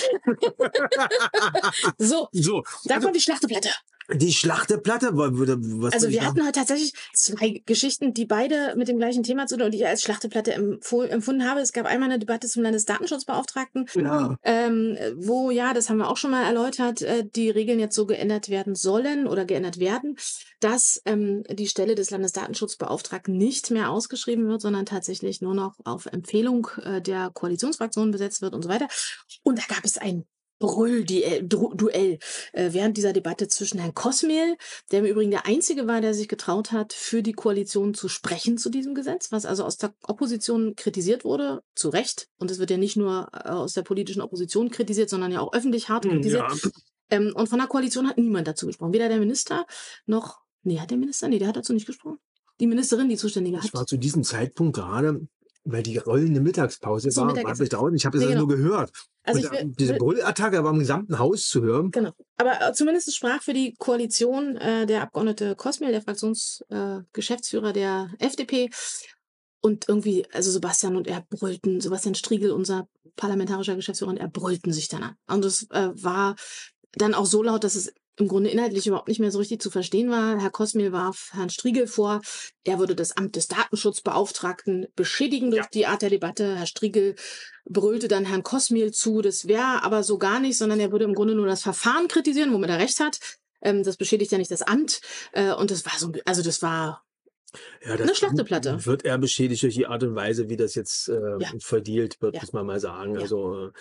So, 1.98 2.28
so, 2.32 2.62
da 2.84 2.94
also, 2.94 3.06
kommt 3.06 3.16
die 3.16 3.20
Schlachteplatte. 3.20 3.70
Die 4.12 4.32
Schlachteplatte, 4.32 5.16
wa- 5.16 5.30
wa- 5.32 5.56
was 5.82 5.94
Also 5.94 6.08
wir 6.08 6.14
sagen? 6.16 6.26
hatten 6.26 6.40
heute 6.42 6.52
tatsächlich 6.58 6.92
zwei 7.14 7.62
Geschichten, 7.66 8.14
die 8.14 8.26
beide 8.26 8.74
mit 8.76 8.88
dem 8.88 8.98
gleichen 8.98 9.22
Thema 9.22 9.46
zu 9.46 9.56
tun 9.56 9.66
und 9.66 9.70
die 9.72 9.78
ich 9.78 9.86
als 9.86 10.02
Schlachteplatte 10.02 10.52
empfunden 10.52 11.48
habe. 11.48 11.60
Es 11.60 11.72
gab 11.72 11.86
einmal 11.86 12.10
eine 12.10 12.18
Debatte 12.18 12.48
zum 12.48 12.62
Landesdatenschutzbeauftragten, 12.62 13.86
Ja. 13.94 14.36
ähm, 14.42 14.96
wo, 15.16 15.50
ja, 15.50 15.72
das 15.74 15.88
haben 15.90 15.98
wir 15.98 16.08
auch 16.10 16.16
schon 16.16 16.30
mal 16.30 16.44
erläutert, 16.44 17.02
äh, 17.02 17.24
die 17.24 17.50
Regeln 17.50 17.78
jetzt 17.78 17.94
so 17.94 18.06
geändert 18.06 18.48
werden 18.48 18.74
sollen 18.74 19.26
oder 19.26 19.44
geändert 19.44 19.78
werden, 19.78 20.16
dass 20.60 21.00
ähm, 21.04 21.42
die 21.50 21.66
Stelle 21.68 21.94
des 21.94 22.10
Landesdatenschutzbeauftragten 22.10 23.36
nicht 23.36 23.70
mehr 23.70 23.90
ausgeschrieben 23.90 24.46
wird, 24.48 24.60
sondern 24.62 24.86
tatsächlich 24.86 25.40
nur 25.40 25.54
noch 25.54 25.74
auf 25.84 26.06
Empfehlung 26.06 26.68
äh, 26.82 27.00
der 27.00 27.30
Koalitionsfraktion 27.32 28.10
besetzt 28.10 28.42
wird 28.42 28.54
und 28.54 28.62
so 28.62 28.68
weiter. 28.68 28.88
Und 29.42 29.58
da 29.58 29.62
gab 29.68 29.84
es 29.84 29.98
ein 29.98 30.24
Brüllduell 30.62 32.18
äh, 32.52 32.72
während 32.72 32.96
dieser 32.96 33.12
Debatte 33.12 33.48
zwischen 33.48 33.78
Herrn 33.78 33.94
Kosmel, 33.94 34.56
der 34.90 35.00
im 35.00 35.06
Übrigen 35.06 35.30
der 35.30 35.46
Einzige 35.46 35.86
war, 35.86 36.00
der 36.00 36.14
sich 36.14 36.28
getraut 36.28 36.72
hat, 36.72 36.92
für 36.92 37.22
die 37.22 37.32
Koalition 37.32 37.94
zu 37.94 38.08
sprechen 38.08 38.58
zu 38.58 38.70
diesem 38.70 38.94
Gesetz, 38.94 39.32
was 39.32 39.44
also 39.44 39.64
aus 39.64 39.76
der 39.76 39.94
Opposition 40.04 40.76
kritisiert 40.76 41.24
wurde, 41.24 41.62
zu 41.74 41.88
Recht. 41.88 42.28
Und 42.38 42.50
es 42.50 42.58
wird 42.58 42.70
ja 42.70 42.76
nicht 42.76 42.96
nur 42.96 43.28
äh, 43.32 43.48
aus 43.48 43.74
der 43.74 43.82
politischen 43.82 44.22
Opposition 44.22 44.70
kritisiert, 44.70 45.10
sondern 45.10 45.32
ja 45.32 45.40
auch 45.40 45.52
öffentlich 45.52 45.88
hart 45.88 46.04
kritisiert. 46.04 46.50
Hm, 46.50 46.58
Ja, 46.64 46.70
Ähm, 47.10 47.32
und 47.34 47.48
von 47.48 47.58
der 47.58 47.68
Koalition 47.68 48.08
hat 48.08 48.16
niemand 48.16 48.48
dazu 48.48 48.66
gesprochen. 48.66 48.92
Weder 48.94 49.08
der 49.08 49.18
Minister 49.18 49.66
noch, 50.06 50.38
nee, 50.62 50.78
hat 50.78 50.90
der 50.90 50.98
Minister? 50.98 51.28
Nee, 51.28 51.38
der 51.38 51.48
hat 51.48 51.56
dazu 51.56 51.72
nicht 51.74 51.86
gesprochen. 51.86 52.18
Die 52.60 52.66
Ministerin, 52.66 53.08
die 53.08 53.16
Zuständige 53.16 53.58
ich 53.58 53.64
hat. 53.64 53.74
war 53.74 53.86
zu 53.86 53.96
diesem 53.98 54.22
Zeitpunkt 54.24 54.76
gerade 54.76 55.26
weil 55.64 55.82
die 55.82 55.98
rollende 55.98 56.40
Mittagspause 56.40 57.10
Zum 57.10 57.28
war, 57.28 57.36
war 57.36 57.60
ich 57.60 57.68
draußen. 57.68 57.94
Ich 57.94 58.04
habe 58.06 58.16
es 58.18 58.24
Nee, 58.24 58.30
genau. 58.30 58.46
nur 58.46 58.56
gehört. 58.56 58.90
Also 59.22 59.50
will- 59.50 59.72
diese 59.78 59.94
Brüllattacke 59.94 60.62
war 60.64 60.72
im 60.72 60.80
gesamten 60.80 61.18
Haus 61.18 61.46
zu 61.46 61.62
hören. 61.62 61.90
Genau. 61.90 62.12
Aber 62.36 62.60
äh, 62.60 62.72
zumindest 62.72 63.08
es 63.08 63.14
sprach 63.14 63.42
für 63.42 63.52
die 63.54 63.74
Koalition 63.78 64.56
äh, 64.56 64.86
der 64.86 65.02
Abgeordnete 65.02 65.54
Kosmil, 65.54 65.92
der 65.92 66.02
Fraktionsgeschäftsführer 66.02 67.70
äh, 67.70 67.72
der 67.72 68.10
FDP. 68.18 68.70
Und 69.64 69.88
irgendwie, 69.88 70.26
also 70.32 70.50
Sebastian 70.50 70.96
und 70.96 71.06
er 71.06 71.24
brüllten, 71.30 71.80
Sebastian 71.80 72.16
Striegel, 72.16 72.50
unser 72.50 72.88
parlamentarischer 73.14 73.76
Geschäftsführer, 73.76 74.10
und 74.10 74.16
er 74.16 74.26
brüllten 74.28 74.72
sich 74.72 74.88
danach. 74.88 75.14
Und 75.28 75.44
es 75.44 75.70
äh, 75.70 75.90
war 75.94 76.34
dann 76.94 77.14
auch 77.14 77.26
so 77.26 77.44
laut, 77.44 77.62
dass 77.62 77.76
es 77.76 77.92
im 78.16 78.28
Grunde 78.28 78.50
inhaltlich 78.50 78.86
überhaupt 78.86 79.08
nicht 79.08 79.20
mehr 79.20 79.30
so 79.30 79.38
richtig 79.38 79.60
zu 79.62 79.70
verstehen 79.70 80.10
war. 80.10 80.38
Herr 80.40 80.50
Kosmil 80.50 80.92
warf 80.92 81.30
Herrn 81.32 81.48
Striegel 81.50 81.86
vor, 81.86 82.20
er 82.64 82.78
würde 82.78 82.94
das 82.94 83.16
Amt 83.16 83.36
des 83.36 83.48
Datenschutzbeauftragten 83.48 84.86
beschädigen 84.96 85.50
durch 85.50 85.62
Ja. 85.64 85.68
die 85.72 85.86
Art 85.86 86.02
der 86.02 86.10
Debatte. 86.10 86.56
Herr 86.56 86.66
Striegel 86.66 87.14
brüllte 87.64 88.08
dann 88.08 88.24
Herrn 88.24 88.42
Kosmil 88.42 88.92
zu, 88.92 89.22
das 89.22 89.46
wäre 89.48 89.82
aber 89.82 90.02
so 90.02 90.18
gar 90.18 90.40
nicht, 90.40 90.58
sondern 90.58 90.80
er 90.80 90.92
würde 90.92 91.04
im 91.04 91.14
Grunde 91.14 91.34
nur 91.34 91.46
das 91.46 91.62
Verfahren 91.62 92.08
kritisieren, 92.08 92.52
womit 92.52 92.70
er 92.70 92.78
recht 92.78 93.00
hat. 93.00 93.18
Ähm, 93.62 93.82
das 93.82 93.96
beschädigt 93.96 94.32
ja 94.32 94.38
nicht 94.38 94.50
das 94.50 94.62
Amt. 94.62 95.00
Äh, 95.32 95.52
und 95.54 95.70
das 95.70 95.86
war 95.86 95.92
so, 95.98 96.12
also 96.24 96.42
das 96.42 96.62
war, 96.62 97.04
Ja, 97.84 97.92
Eine 97.94 98.14
Schlachteplatte. 98.14 98.86
Wird 98.86 99.04
er 99.04 99.18
beschädigt 99.18 99.62
durch 99.62 99.74
die 99.74 99.86
Art 99.86 100.02
und 100.02 100.14
Weise, 100.14 100.48
wie 100.48 100.56
das 100.56 100.74
jetzt 100.74 101.08
äh, 101.08 101.36
Ja. 101.38 101.50
verdealt 101.60 102.16
wird, 102.22 102.36
Ja. 102.36 102.40
muss 102.40 102.52
man 102.54 102.64
mal 102.64 102.80
sagen. 102.80 103.14
Ja. 103.14 103.20
Also 103.20 103.72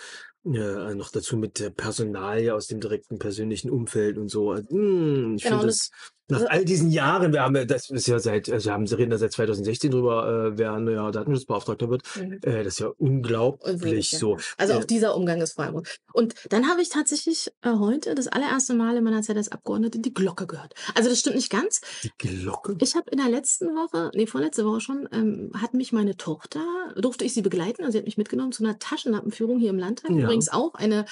äh, 0.45 0.57
äh, 0.91 0.95
noch 0.95 1.11
dazu 1.11 1.37
mit 1.37 1.59
der 1.59 1.69
Personalie 1.69 2.53
aus 2.53 2.67
dem 2.67 2.79
direkten 2.79 3.19
persönlichen 3.19 3.69
Umfeld 3.69 4.17
und 4.17 4.29
so. 4.29 4.51
Also, 4.51 4.65
mh, 4.75 5.35
ich 5.35 5.43
Genau, 5.43 5.59
finde 5.59 5.67
und 5.67 5.67
das, 5.67 5.89
nach 6.31 6.49
all 6.49 6.65
diesen 6.65 6.91
Jahren, 6.91 7.33
wir 7.33 7.41
haben 7.41 7.55
ja, 7.55 7.65
das 7.65 7.89
ist 7.89 8.07
ja 8.07 8.19
seit, 8.19 8.49
also 8.49 8.65
wir 8.65 8.73
haben, 8.73 8.89
wir 8.89 8.97
reden 8.97 9.11
ja 9.11 9.17
seit 9.17 9.31
2016 9.33 9.91
drüber, 9.91 10.51
äh, 10.53 10.57
wer 10.57 10.73
ein 10.73 10.85
neuer 10.85 11.11
Datenschutzbeauftragter 11.11 11.89
wird. 11.89 12.03
Mhm. 12.15 12.39
Äh, 12.41 12.63
das 12.63 12.73
ist 12.73 12.79
ja 12.79 12.87
unglaublich 12.97 13.73
Unwürdig, 13.73 14.11
ja. 14.13 14.19
so. 14.19 14.37
Also 14.57 14.73
Äh, 14.73 14.77
auch 14.77 14.83
dieser 14.85 15.15
Umgang 15.15 15.41
ist 15.41 15.53
Freiburg. 15.53 15.87
Und 16.13 16.33
dann 16.49 16.67
habe 16.67 16.81
ich 16.81 16.89
tatsächlich 16.89 17.51
äh, 17.61 17.69
heute 17.69 18.15
das 18.15 18.27
allererste 18.27 18.73
Mal 18.73 18.97
in 18.97 19.03
meiner 19.03 19.21
Zeit 19.21 19.37
als 19.37 19.51
Abgeordnete 19.51 19.99
die 19.99 20.13
Glocke 20.13 20.47
gehört. 20.47 20.73
Also 20.95 21.09
das 21.09 21.19
stimmt 21.19 21.35
nicht 21.35 21.51
ganz. 21.51 21.81
die 22.03 22.11
Glocke. 22.17 22.75
Ich 22.79 22.95
habe 22.95 23.09
in 23.11 23.17
der 23.17 23.29
letzten 23.29 23.67
Woche, 23.75 24.11
nee, 24.15 24.25
vorletzte 24.25 24.65
Woche 24.65 24.81
schon, 24.81 25.07
ähm, 25.11 25.51
hat 25.55 25.73
mich 25.73 25.91
meine 25.91 26.17
Tochter, 26.17 26.61
durfte 26.95 27.25
ich 27.25 27.33
sie 27.33 27.41
begleiten, 27.41 27.81
also 27.81 27.93
sie 27.93 27.97
hat 27.99 28.05
mich 28.05 28.17
mitgenommen 28.17 28.51
zu 28.51 28.63
einer 28.63 28.79
Taschenlampenführung 28.79 29.59
hier 29.59 29.69
im 29.69 29.79
Landtag. 29.79 30.11
Ja. 30.11 30.23
Übrigens 30.23 30.49
auch 30.49 30.73
eine 30.75 31.05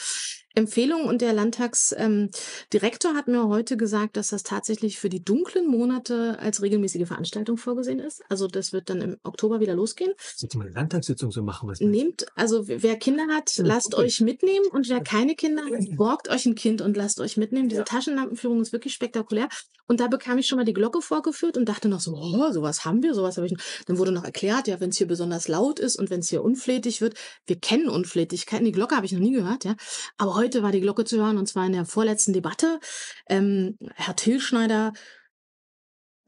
Empfehlung 0.55 1.05
und 1.05 1.21
der 1.21 1.33
Landtagsdirektor 1.33 3.11
ähm, 3.11 3.17
hat 3.17 3.27
mir 3.27 3.47
heute 3.47 3.77
gesagt, 3.77 4.17
dass 4.17 4.29
das 4.29 4.43
tatsächlich 4.43 4.99
für 4.99 5.09
die 5.09 5.23
dunklen 5.23 5.67
Monate 5.67 6.37
als 6.39 6.61
regelmäßige 6.61 7.07
Veranstaltung 7.07 7.57
vorgesehen 7.57 7.99
ist. 7.99 8.21
Also 8.29 8.47
das 8.47 8.73
wird 8.73 8.89
dann 8.89 9.01
im 9.01 9.17
Oktober 9.23 9.59
wieder 9.59 9.75
losgehen. 9.75 10.11
Sollte 10.35 10.57
mal 10.57 10.65
eine 10.65 10.73
Landtagssitzung 10.73 11.31
so 11.31 11.43
machen? 11.43 11.69
Was? 11.69 11.79
Nehmt, 11.79 12.25
also 12.35 12.67
wer 12.67 12.97
Kinder 12.97 13.27
hat, 13.27 13.55
Ja, 13.55 13.63
lasst 13.65 13.93
okay. 13.93 14.05
euch 14.05 14.21
mitnehmen 14.21 14.65
und 14.71 14.89
wer 14.89 15.01
keine 15.01 15.35
Kinder 15.35 15.63
hat, 15.63 15.95
borgt 15.95 16.29
euch 16.29 16.45
ein 16.45 16.55
Kind 16.55 16.81
und 16.81 16.97
lasst 16.97 17.19
euch 17.19 17.37
mitnehmen. 17.37 17.69
Diese 17.69 17.81
Ja. 17.81 17.85
Taschenlampenführung 17.85 18.61
ist 18.61 18.73
wirklich 18.73 18.93
spektakulär. 18.93 19.49
Und 19.87 19.99
da 19.99 20.07
bekam 20.07 20.37
ich 20.37 20.45
schon 20.47 20.57
mal 20.57 20.65
die 20.65 20.73
Glocke 20.73 21.01
vorgeführt 21.01 21.57
und 21.57 21.65
dachte 21.67 21.89
noch 21.89 21.99
so, 21.99 22.13
oh, 22.13 22.51
sowas 22.51 22.85
haben 22.85 23.01
wir, 23.01 23.15
sowas 23.15 23.37
habe 23.37 23.47
ich. 23.47 23.53
noch. 23.53 23.59
Dann 23.87 23.97
wurde 23.97 24.11
noch 24.11 24.23
erklärt, 24.23 24.67
ja, 24.67 24.79
wenn 24.79 24.89
es 24.89 24.97
hier 24.97 25.07
besonders 25.07 25.47
laut 25.47 25.79
ist 25.79 25.95
und 25.97 26.09
wenn 26.11 26.19
es 26.19 26.29
hier 26.29 26.43
unflätig 26.43 27.01
wird, 27.01 27.15
wir 27.47 27.59
kennen 27.59 27.89
Unflätigkeiten. 27.89 28.65
Die 28.65 28.71
Glocke 28.71 28.95
habe 28.95 29.05
ich 29.07 29.11
noch 29.13 29.19
nie 29.19 29.31
gehört, 29.33 29.65
ja. 29.65 29.75
Aber 30.17 30.35
heute 30.39 30.63
war 30.63 30.71
die 30.71 30.79
Glocke 30.79 31.03
zu 31.03 31.17
hören 31.17 31.37
und 31.37 31.47
zwar 31.47 31.65
in 31.65 31.73
der 31.73 31.85
vorletzten 31.85 32.31
Debatte. 32.31 32.79
Ähm, 33.27 33.77
Herr 33.95 34.15
Tilschneider 34.15 34.93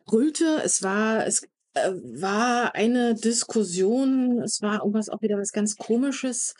brüllte, 0.05 0.61
es 0.63 0.83
war, 0.83 1.25
es 1.25 1.43
äh, 1.75 1.91
war 2.21 2.75
eine 2.75 3.15
Diskussion, 3.15 4.41
es 4.41 4.61
war 4.61 4.79
irgendwas 4.79 5.07
auch 5.07 5.21
wieder 5.21 5.37
was 5.37 5.53
ganz 5.53 5.77
Komisches. 5.77 6.53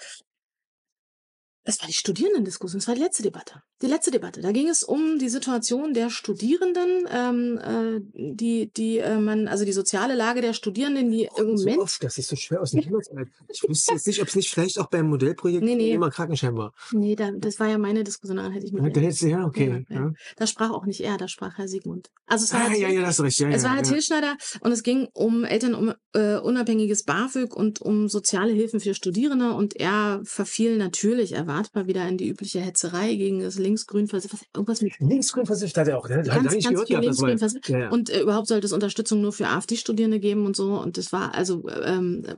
Es 1.64 1.80
war 1.82 1.88
die 1.88 1.94
Studierendendiskussion, 1.94 2.80
es 2.80 2.88
war 2.88 2.96
die 2.96 3.02
letzte 3.02 3.24
Debatte. 3.24 3.62
Die 3.82 3.88
letzte 3.88 4.12
Debatte. 4.12 4.42
Da 4.42 4.52
ging 4.52 4.68
es 4.70 4.84
um 4.84 5.18
die 5.18 5.30
Situation 5.30 5.94
der 5.94 6.10
Studierenden, 6.10 7.08
ähm, 7.12 7.58
äh, 7.58 8.00
die, 8.36 8.72
die 8.72 9.00
äh, 9.00 9.18
man, 9.20 9.48
also 9.48 9.66
die 9.66 9.72
soziale 9.74 10.16
Lage 10.16 10.42
der 10.42 10.54
Studierenden, 10.54 11.10
die 11.12 11.28
im 11.38 11.58
so 11.58 11.64
Moment 11.66 11.80
oft, 11.82 12.04
das 12.04 12.18
ist 12.18 12.30
so 12.30 12.36
schwer 12.36 12.62
aus 12.62 12.72
dem 12.72 12.82
Himmelsleid. 12.82 13.28
Ich 13.50 13.64
wüsste 13.68 13.94
jetzt 13.94 14.08
nicht, 14.08 14.22
ob 14.22 14.28
es 14.28 14.36
nicht 14.36 14.50
vielleicht 14.50 14.80
auch 14.80 14.88
beim 14.88 15.08
Modellprojekt 15.10 15.64
Nee, 15.64 15.76
nee. 15.76 15.94
immer 15.94 16.10
Krankenschein 16.12 16.56
war. 16.56 16.74
Nee, 16.92 17.16
da, 17.16 17.32
das 17.32 17.60
war 17.60 17.68
ja 17.70 17.78
meine 17.78 18.04
Diskussion, 18.04 18.38
daran 18.38 18.52
hätte 18.52 18.66
ich 18.68 18.72
mich. 18.74 18.84
Ja, 18.84 18.90
da 18.90 19.00
hättest 19.02 19.22
du, 19.24 19.28
ja, 19.28 19.46
okay. 19.46 19.84
Ja, 19.90 19.96
ja. 19.96 20.02
Ja. 20.06 20.14
Da 20.38 20.48
sprach 20.48 20.70
auch 20.72 20.86
nicht 20.86 21.02
er, 21.02 21.18
da 21.18 21.28
sprach 21.28 21.58
Herr 21.58 21.68
Siegmund. 21.68 22.10
Also 22.28 22.44
es 22.46 22.54
war 22.54 22.62
Ah, 22.62 22.70
Herr 22.70 22.78
ja, 22.78 22.88
Til- 22.88 22.96
ja, 22.96 23.02
das 23.02 23.18
ist 23.20 23.24
recht. 23.26 23.40
Ja, 23.40 23.50
es 23.50 23.64
ja, 23.64 23.70
war 23.70 23.76
Herr 23.78 23.84
ja. 23.84 23.92
Tilschneider 23.92 24.38
und 24.62 24.72
es 24.72 24.84
ging 24.84 25.08
um 25.14 25.44
Eltern 25.44 25.74
um 25.74 25.94
äh, 26.14 26.38
unabhängiges 26.38 27.04
BAföG 27.04 27.56
und 27.56 27.82
um 27.82 28.08
soziale 28.10 28.54
Hilfen 28.54 28.80
für 28.80 28.94
Studierende 28.94 29.54
und 29.54 29.76
er 29.76 30.22
verfiel 30.24 30.78
natürlich 30.78 31.32
erwartbar 31.34 31.88
wieder 31.88 32.08
in 32.08 32.18
die 32.18 32.28
übliche 32.30 32.60
Hetzerei 32.60 33.16
gegen 33.16 33.40
das 33.42 33.58
linksgrün 33.72 34.12
was 34.12 34.28
irgendwas 34.54 34.82
mit 34.82 35.00
Linksgrün 35.00 35.46
versichert 35.46 35.78
hat 35.78 35.88
er 35.88 35.98
auch. 35.98 36.10
Ne? 36.10 36.24
Ganz, 36.24 36.52
ganz 36.52 36.68
gehört 36.68 36.88
gehabt, 36.88 37.06
linksgrün. 37.06 37.38
Ja, 37.68 37.80
ja. 37.80 37.90
Und 37.90 38.10
äh, 38.10 38.22
überhaupt 38.22 38.48
sollte 38.48 38.66
es 38.66 38.74
Unterstützung 38.74 39.22
nur 39.22 39.32
für 39.32 39.48
AfD-Studierende 39.48 40.20
geben 40.20 40.46
und 40.46 40.56
so. 40.56 40.80
Und 40.80 40.98
das 40.98 41.12
war 41.12 41.34
also 41.34 41.68
ähm, 41.84 42.24
äh, 42.26 42.36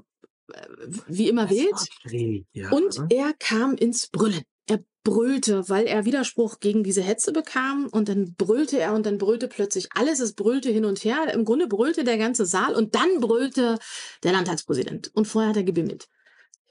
wie 1.07 1.29
immer 1.29 1.49
wild. 1.49 2.45
Ja. 2.53 2.71
Und 2.71 2.99
er 3.09 3.34
kam 3.39 3.75
ins 3.75 4.07
Brüllen. 4.07 4.43
Er 4.67 4.79
brüllte, 5.03 5.67
weil 5.69 5.86
er 5.86 6.05
Widerspruch 6.05 6.59
gegen 6.59 6.84
diese 6.84 7.01
Hetze 7.01 7.34
bekam 7.34 7.88
und 7.91 8.09
dann 8.09 8.36
brüllte 8.36 8.79
er 8.79 8.93
und 8.93 9.05
dann 9.05 9.17
brüllte 9.17 9.47
plötzlich 9.47 9.89
alles, 9.95 10.19
es 10.19 10.34
brüllte 10.34 10.69
hin 10.69 10.86
und 10.86 11.03
her. 11.03 11.34
Im 11.34 11.45
Grunde 11.45 11.67
brüllte 11.67 12.03
der 12.03 12.17
ganze 12.17 12.45
Saal 12.45 12.75
und 12.75 12.95
dann 12.95 13.19
brüllte 13.19 13.79
der 14.23 14.31
Landtagspräsident. 14.31 15.11
Und 15.13 15.27
vorher 15.27 15.49
hat 15.49 15.57
er 15.57 15.63
gebimmelt. 15.63 16.07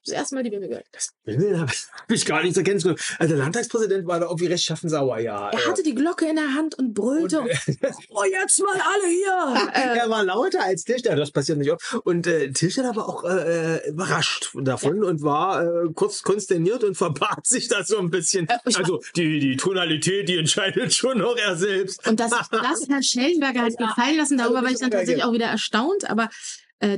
Das 0.05 0.15
erste 0.15 0.35
Mal 0.35 0.43
die 0.43 0.51
Bimmel 0.51 0.69
gehört. 0.69 0.87
das 0.91 1.13
Bimmel 1.25 1.61
habe 1.61 1.73
ich 2.09 2.27
gar 2.27 2.43
nicht 2.43 2.55
so 2.55 2.63
kennengelernt. 2.63 3.01
Also 3.19 3.35
der 3.35 3.45
Landtagspräsident 3.45 4.07
war 4.07 4.19
da 4.19 4.27
irgendwie 4.27 4.47
recht 4.47 4.65
schaffensauer, 4.65 5.19
ja. 5.19 5.51
Er 5.51 5.67
hatte 5.67 5.83
die 5.83 5.95
Glocke 5.95 6.29
in 6.29 6.37
der 6.37 6.55
Hand 6.55 6.77
und 6.77 6.93
brüllte. 6.93 7.41
Und, 7.41 7.51
oh, 8.11 8.25
jetzt 8.25 8.61
mal 8.61 8.81
alle 8.81 9.09
hier! 9.09 9.73
Äh, 9.73 9.99
er 9.99 10.11
war 10.11 10.23
lauter 10.25 10.63
als 10.63 10.85
Tischler, 10.85 11.17
das 11.17 11.31
passiert 11.31 11.59
nicht 11.59 11.71
oft. 11.71 11.95
Und 12.05 12.27
äh, 12.27 12.53
Tischler 12.53 12.95
war 12.95 13.09
auch 13.09 13.25
äh, 13.25 13.89
überrascht 13.89 14.51
davon 14.55 15.03
und 15.03 15.23
war 15.23 15.63
äh, 15.63 15.89
kurz 15.95 16.23
konsterniert 16.23 16.85
und 16.85 16.97
verbat 16.97 17.47
sich 17.47 17.69
da 17.69 17.85
so 17.85 17.99
ein 17.99 18.11
bisschen. 18.11 18.49
Äh, 18.49 18.59
also 18.65 19.01
die, 19.17 19.39
die 19.39 19.57
Tonalität, 19.57 20.29
die 20.29 20.37
entscheidet 20.37 20.93
schon 20.93 21.19
noch 21.19 21.37
er 21.37 21.57
selbst. 21.57 22.07
Und 22.07 22.21
das, 22.21 22.31
das 22.31 22.89
Herr 22.89 23.03
Schellenberger 23.03 23.63
hat 23.63 23.79
gefallen 23.79 24.17
lassen, 24.17 24.39
darüber 24.39 24.59
Also 24.59 24.67
war 24.67 24.73
ich 24.73 24.79
dann 24.81 24.91
tatsächlich 24.91 25.25
auch 25.25 25.33
wieder 25.33 25.47
erstaunt. 25.47 26.09
Aber 26.11 26.29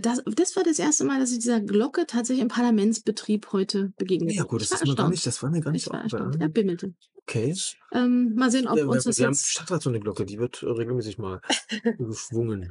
das, 0.00 0.22
das 0.24 0.56
war 0.56 0.64
das 0.64 0.78
erste 0.78 1.04
Mal, 1.04 1.20
dass 1.20 1.30
ich 1.32 1.38
dieser 1.40 1.60
Glocke 1.60 2.06
tatsächlich 2.06 2.42
im 2.42 2.48
Parlamentsbetrieb 2.48 3.52
heute 3.52 3.92
begegnet 3.98 4.34
Ja 4.34 4.44
gut, 4.44 4.62
das 4.62 4.70
ist 4.70 4.86
mir 4.86 4.94
gar 4.94 5.10
nicht, 5.10 5.26
das 5.26 5.42
war 5.42 5.50
mir 5.50 5.60
gar 5.60 5.72
nicht 5.72 5.86
erstaunt. 5.86 6.40
Er 6.40 6.48
bimmelte. 6.48 6.94
Okay. 7.26 7.54
Ähm, 7.92 8.34
mal 8.34 8.50
sehen, 8.50 8.68
ob 8.68 8.76
Ja, 8.76 8.84
uns 8.84 9.06
wir, 9.06 9.10
das 9.10 9.18
wir 9.18 9.24
haben 9.26 9.32
jetzt. 9.32 9.48
Stadtrat 9.48 9.82
so 9.82 9.88
eine 9.88 9.98
Glocke, 9.98 10.26
die 10.26 10.38
wird 10.38 10.62
äh, 10.62 10.66
regelmäßig 10.66 11.16
mal 11.16 11.40
geschwungen. 11.98 12.70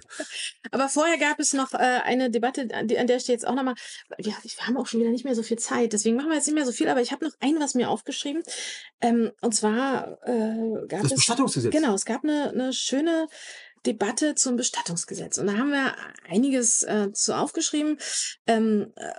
Aber 0.69 0.89
vorher 0.89 1.17
gab 1.17 1.39
es 1.39 1.53
noch 1.53 1.73
äh, 1.73 1.77
eine 1.77 2.29
Debatte, 2.29 2.67
an, 2.71 2.87
der 2.87 3.15
ich 3.15 3.27
jetzt 3.27 3.47
auch 3.47 3.55
nochmal. 3.55 3.73
Ja, 4.19 4.33
wir 4.43 4.67
haben 4.67 4.77
auch 4.77 4.85
schon 4.85 4.99
wieder 4.99 5.09
nicht 5.09 5.25
mehr 5.25 5.33
so 5.33 5.41
viel 5.41 5.57
Zeit, 5.57 5.93
deswegen 5.93 6.15
machen 6.15 6.29
wir 6.29 6.35
jetzt 6.35 6.45
nicht 6.45 6.53
mehr 6.55 6.67
so 6.67 6.71
viel, 6.71 6.87
aber 6.87 7.01
ich 7.01 7.11
habe 7.11 7.25
noch 7.25 7.31
ein 7.39 7.59
was 7.59 7.73
mir 7.73 7.89
aufgeschrieben. 7.89 8.43
Ähm, 9.01 9.31
und 9.41 9.55
zwar 9.55 10.19
äh, 10.27 10.85
gab 10.87 11.01
Das 11.01 11.11
es. 11.13 11.15
Bestattungsgesetz. 11.15 11.71
Genau, 11.73 11.95
es 11.95 12.05
gab 12.05 12.23
eine, 12.23 12.51
eine 12.51 12.73
schöne 12.73 13.27
Debatte 13.85 14.35
zum 14.35 14.55
Bestattungsgesetz. 14.55 15.37
Und 15.37 15.47
da 15.47 15.53
haben 15.57 15.71
wir 15.71 15.95
einiges 16.27 16.83
äh, 16.83 17.11
zu 17.11 17.35
aufgeschrieben. 17.35 17.97
Ähm, 18.47 18.93
äh, 18.95 19.11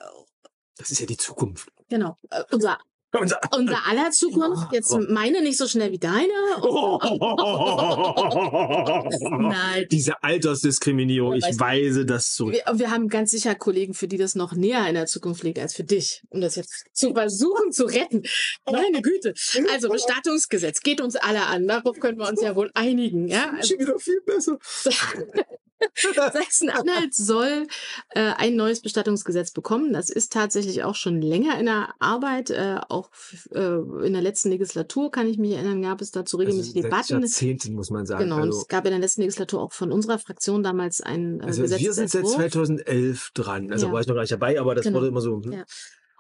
Das 0.77 0.91
ist 0.91 1.01
ja 1.01 1.07
die 1.07 1.17
Zukunft. 1.17 1.69
genau, 1.89 2.19
äh, 2.31 2.43
unser, 2.51 2.79
Unser 3.19 3.41
unser 3.57 3.87
aller 3.87 4.11
Zukunft. 4.11 4.73
Jetzt 4.73 4.93
aber- 4.93 5.11
meine 5.11 5.41
nicht 5.43 5.59
so 5.59 5.67
schnell 5.67 5.93
wie 5.93 5.99
deine. 5.99 6.29
Nein. 9.49 9.87
Diese 9.91 10.23
Altersdiskriminierung, 10.23 11.35
ich 11.35 11.59
weise 11.59 12.05
das 12.05 12.35
zurück. 12.35 12.55
Wir, 12.55 12.79
wir 12.79 12.91
haben 12.91 13.09
ganz 13.09 13.31
sicher 13.31 13.55
Kollegen, 13.55 13.95
für 13.95 14.09
die 14.09 14.19
das 14.19 14.35
noch 14.35 14.53
näher 14.53 14.87
in 14.89 14.95
der 14.95 15.07
Zukunft 15.07 15.43
liegt 15.43 15.59
als 15.59 15.75
für 15.75 15.85
dich, 15.85 16.23
um 16.31 16.41
das 16.41 16.57
jetzt 16.57 16.85
zu 16.93 17.13
versuchen 17.15 17.73
zu 17.73 17.85
retten. 17.85 18.23
Meine 18.71 19.01
Güte. 19.03 19.35
Also 19.73 19.89
Bestattungsgesetz 19.89 20.81
geht 20.81 21.01
uns 21.01 21.17
alle 21.17 21.47
an. 21.47 21.67
Darauf 21.67 21.99
können 22.01 22.19
wir 22.19 22.29
uns 22.29 22.43
ja 22.43 22.57
wohl 22.57 22.71
einigen. 22.75 23.29
Ja? 23.29 23.53
Also, 23.57 23.75
Schon 23.75 23.79
wieder 23.81 23.99
viel 23.99 24.21
besser. 24.27 24.59
Sachsen-Anhalt 25.95 27.15
soll 27.15 27.67
äh, 28.11 28.33
ein 28.37 28.57
neues 28.57 28.81
Bestattungsgesetz 28.81 29.53
bekommen. 29.53 29.93
Das 29.93 30.11
ist 30.11 30.33
tatsächlich 30.33 30.83
auch 30.85 30.95
schon 30.95 31.21
länger 31.21 31.59
in 31.59 31.67
der 31.67 31.95
Arbeit. 31.99 32.51
Äh, 32.51 32.81
auch 32.89 33.11
äh, 33.53 34.07
in 34.07 34.13
der 34.13 34.23
letzten 34.23 34.51
Legislatur 34.51 35.11
kann 35.11 35.27
ich 35.27 35.39
mich 35.39 35.53
erinnern, 35.53 35.83
gab 35.83 36.01
es 36.01 36.11
dazu 36.11 36.37
regelmäßig 36.37 36.77
also 36.77 36.89
Debatten. 36.89 37.21
Jahrzehnten 37.21 37.75
muss 37.75 37.91
man 37.91 38.07
sagen. 38.07 38.25
Genau, 38.25 38.37
und 38.37 38.43
also, 38.45 38.61
es 38.61 38.69
gab 38.69 38.85
in 38.87 38.93
der 38.93 39.01
letzten 39.01 39.23
Legislatur 39.23 39.61
auch 39.63 39.73
von 39.73 39.93
unserer 39.93 40.19
Fraktion 40.19 40.63
damals 40.63 41.01
ein 41.01 41.41
äh, 41.41 41.45
also 41.45 41.63
wir 41.63 41.69
sind 41.69 41.79
seit 42.11 42.23
Gesetzesentwurf. 42.23 42.35
2011 42.37 43.31
dran. 43.35 43.73
Also 43.73 43.87
Ja. 43.87 43.93
war 43.93 44.01
ich 44.01 44.07
noch 44.07 44.15
gar 44.15 44.23
nicht 44.23 44.33
dabei, 44.33 44.61
aber 44.61 44.75
das 44.75 44.85
Genau. 44.85 44.99
wurde 44.99 45.09
immer 45.09 45.21
so. 45.21 45.41
hm. 45.43 45.53
Ja. 45.53 45.65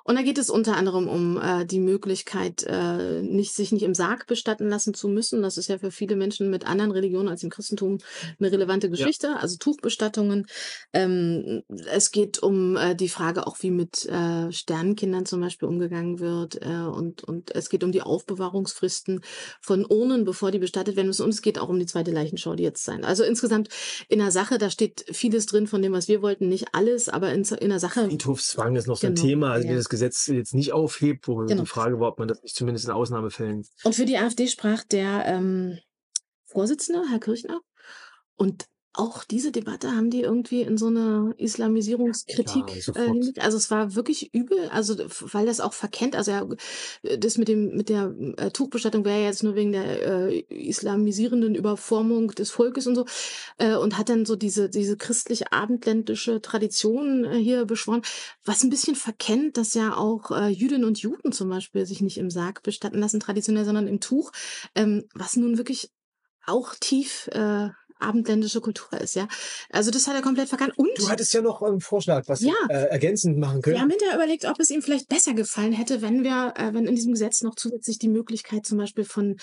Und 0.04 0.16
da 0.16 0.22
geht 0.22 0.38
es 0.38 0.50
unter 0.50 0.76
anderem 0.76 1.08
um 1.08 1.40
äh, 1.40 1.64
die 1.64 1.80
Möglichkeit, 1.80 2.62
äh, 2.68 3.22
nicht, 3.22 3.54
sich 3.54 3.72
nicht 3.72 3.82
im 3.82 3.94
Sarg 3.94 4.26
bestatten 4.26 4.68
lassen 4.68 4.92
zu 4.92 5.08
müssen. 5.08 5.42
Das 5.42 5.56
ist 5.56 5.68
ja 5.68 5.78
für 5.78 5.90
viele 5.90 6.14
Menschen 6.14 6.50
mit 6.50 6.66
anderen 6.66 6.90
Religionen 6.90 7.28
als 7.28 7.42
im 7.42 7.48
Christentum 7.50 7.98
eine 8.38 8.52
relevante 8.52 8.90
Geschichte. 8.90 9.28
Ja. 9.28 9.36
Also 9.36 9.56
Tuchbestattungen. 9.56 10.46
Ähm, 10.92 11.62
es 11.90 12.12
geht 12.12 12.42
um 12.42 12.76
äh, 12.76 12.94
die 12.94 13.08
Frage 13.08 13.46
auch, 13.46 13.56
wie 13.60 13.70
mit 13.70 14.04
äh, 14.06 14.52
Sternenkindern 14.52 15.24
zum 15.24 15.40
Beispiel 15.40 15.68
umgegangen 15.68 16.20
wird. 16.20 16.60
Äh, 16.60 16.84
und, 16.84 17.24
und 17.24 17.54
es 17.54 17.70
geht 17.70 17.82
um 17.82 17.90
die 17.90 18.02
Aufbewahrungsfristen 18.02 19.22
von 19.62 19.86
Urnen, 19.86 20.24
bevor 20.24 20.50
die 20.50 20.58
bestattet 20.58 20.96
werden 20.96 21.06
müssen. 21.06 21.24
Und 21.24 21.30
es 21.30 21.40
geht 21.40 21.58
auch 21.58 21.70
um 21.70 21.78
die 21.78 21.86
zweite 21.86 22.10
Leichenschau, 22.10 22.54
die 22.54 22.62
jetzt 22.62 22.84
sein. 22.84 23.04
Also 23.04 23.24
insgesamt 23.24 23.70
in 24.08 24.18
der 24.18 24.30
Sache, 24.32 24.58
da 24.58 24.68
steht 24.68 25.06
vieles 25.10 25.46
drin 25.46 25.66
von 25.66 25.80
dem, 25.80 25.92
was 25.92 26.08
wir 26.08 26.20
wollten. 26.20 26.50
Nicht 26.50 26.66
alles, 26.72 27.08
aber 27.08 27.32
in, 27.32 27.44
in 27.44 27.70
der 27.70 27.80
Sache. 27.80 28.04
Friedhofszwang 28.04 28.76
ist 28.76 28.86
noch 28.86 28.98
so 28.98 29.06
genau. 29.06 29.18
ein 29.18 29.26
Thema. 29.26 29.52
Also 29.52 29.66
ja. 29.68 29.74
Gesetz 29.94 30.26
jetzt 30.26 30.54
nicht 30.54 30.72
aufhebt, 30.72 31.28
wo 31.28 31.36
genau. 31.36 31.62
die 31.62 31.68
Frage 31.68 32.00
war, 32.00 32.08
ob 32.08 32.18
man 32.18 32.28
das 32.28 32.42
nicht 32.42 32.56
zumindest 32.56 32.86
in 32.86 32.90
Ausnahmefällen. 32.90 33.64
Und 33.84 33.94
für 33.94 34.04
die 34.04 34.18
AfD 34.18 34.48
sprach 34.48 34.82
der 34.82 35.24
ähm, 35.26 35.78
Vorsitzende, 36.46 37.02
Herr 37.08 37.20
Kirchner. 37.20 37.60
Und 38.36 38.66
auch 38.94 39.24
diese 39.24 39.50
Debatte 39.50 39.90
haben 39.90 40.08
die 40.08 40.22
irgendwie 40.22 40.62
in 40.62 40.78
so 40.78 40.86
eine 40.86 41.34
Islamisierungskritik 41.36 42.86
ja, 42.86 43.02
äh, 43.04 43.40
also 43.40 43.56
es 43.56 43.70
war 43.70 43.96
wirklich 43.96 44.32
übel 44.32 44.68
also 44.70 44.94
weil 45.20 45.46
das 45.46 45.60
auch 45.60 45.72
verkennt 45.72 46.14
also 46.14 46.30
ja, 46.30 46.46
das 47.18 47.36
mit 47.36 47.48
dem 47.48 47.76
mit 47.76 47.88
der 47.88 48.14
äh, 48.36 48.50
Tuchbestattung 48.50 49.04
wäre 49.04 49.24
jetzt 49.24 49.42
nur 49.42 49.56
wegen 49.56 49.72
der 49.72 50.28
äh, 50.30 50.38
islamisierenden 50.48 51.56
Überformung 51.56 52.28
des 52.28 52.52
Volkes 52.52 52.86
und 52.86 52.94
so 52.94 53.04
äh, 53.58 53.74
und 53.74 53.98
hat 53.98 54.08
dann 54.08 54.24
so 54.24 54.36
diese 54.36 54.70
diese 54.70 54.96
christlich 54.96 55.52
abendländische 55.52 56.40
Tradition 56.40 57.24
äh, 57.24 57.36
hier 57.36 57.64
beschworen 57.64 58.02
was 58.44 58.62
ein 58.62 58.70
bisschen 58.70 58.94
verkennt 58.94 59.56
dass 59.56 59.74
ja 59.74 59.96
auch 59.96 60.30
äh, 60.30 60.48
Jüdinnen 60.48 60.84
und 60.84 61.00
Juden 61.00 61.32
zum 61.32 61.48
Beispiel 61.48 61.84
sich 61.84 62.00
nicht 62.00 62.18
im 62.18 62.30
Sarg 62.30 62.62
bestatten 62.62 63.00
lassen 63.00 63.18
traditionell 63.18 63.64
sondern 63.64 63.88
im 63.88 63.98
Tuch 63.98 64.30
ähm, 64.76 65.04
was 65.14 65.36
nun 65.36 65.58
wirklich 65.58 65.90
auch 66.46 66.74
tief 66.74 67.28
äh, 67.28 67.70
abendländische 67.98 68.60
Kultur 68.60 69.00
ist, 69.00 69.14
ja. 69.14 69.28
Also 69.70 69.90
das 69.90 70.06
hat 70.06 70.14
er 70.14 70.22
komplett 70.22 70.48
verkannt. 70.48 70.72
Und 70.76 70.90
du 70.96 71.08
hattest 71.08 71.32
ja 71.32 71.40
noch 71.40 71.62
einen 71.62 71.80
Vorschlag, 71.80 72.24
was 72.26 72.40
ja, 72.40 72.52
wir 72.68 72.74
äh, 72.74 72.88
ergänzend 72.90 73.38
machen 73.38 73.62
können. 73.62 73.76
Wir 73.76 73.82
haben 73.82 73.90
hinterher 73.90 74.16
überlegt, 74.16 74.44
ob 74.44 74.58
es 74.60 74.70
ihm 74.70 74.82
vielleicht 74.82 75.08
besser 75.08 75.34
gefallen 75.34 75.72
hätte, 75.72 76.02
wenn 76.02 76.24
wir, 76.24 76.54
äh, 76.56 76.74
wenn 76.74 76.86
in 76.86 76.94
diesem 76.94 77.12
Gesetz 77.12 77.42
noch 77.42 77.54
zusätzlich 77.54 77.98
die 77.98 78.08
Möglichkeit 78.08 78.66
zum 78.66 78.78
Beispiel 78.78 79.04
von 79.04 79.36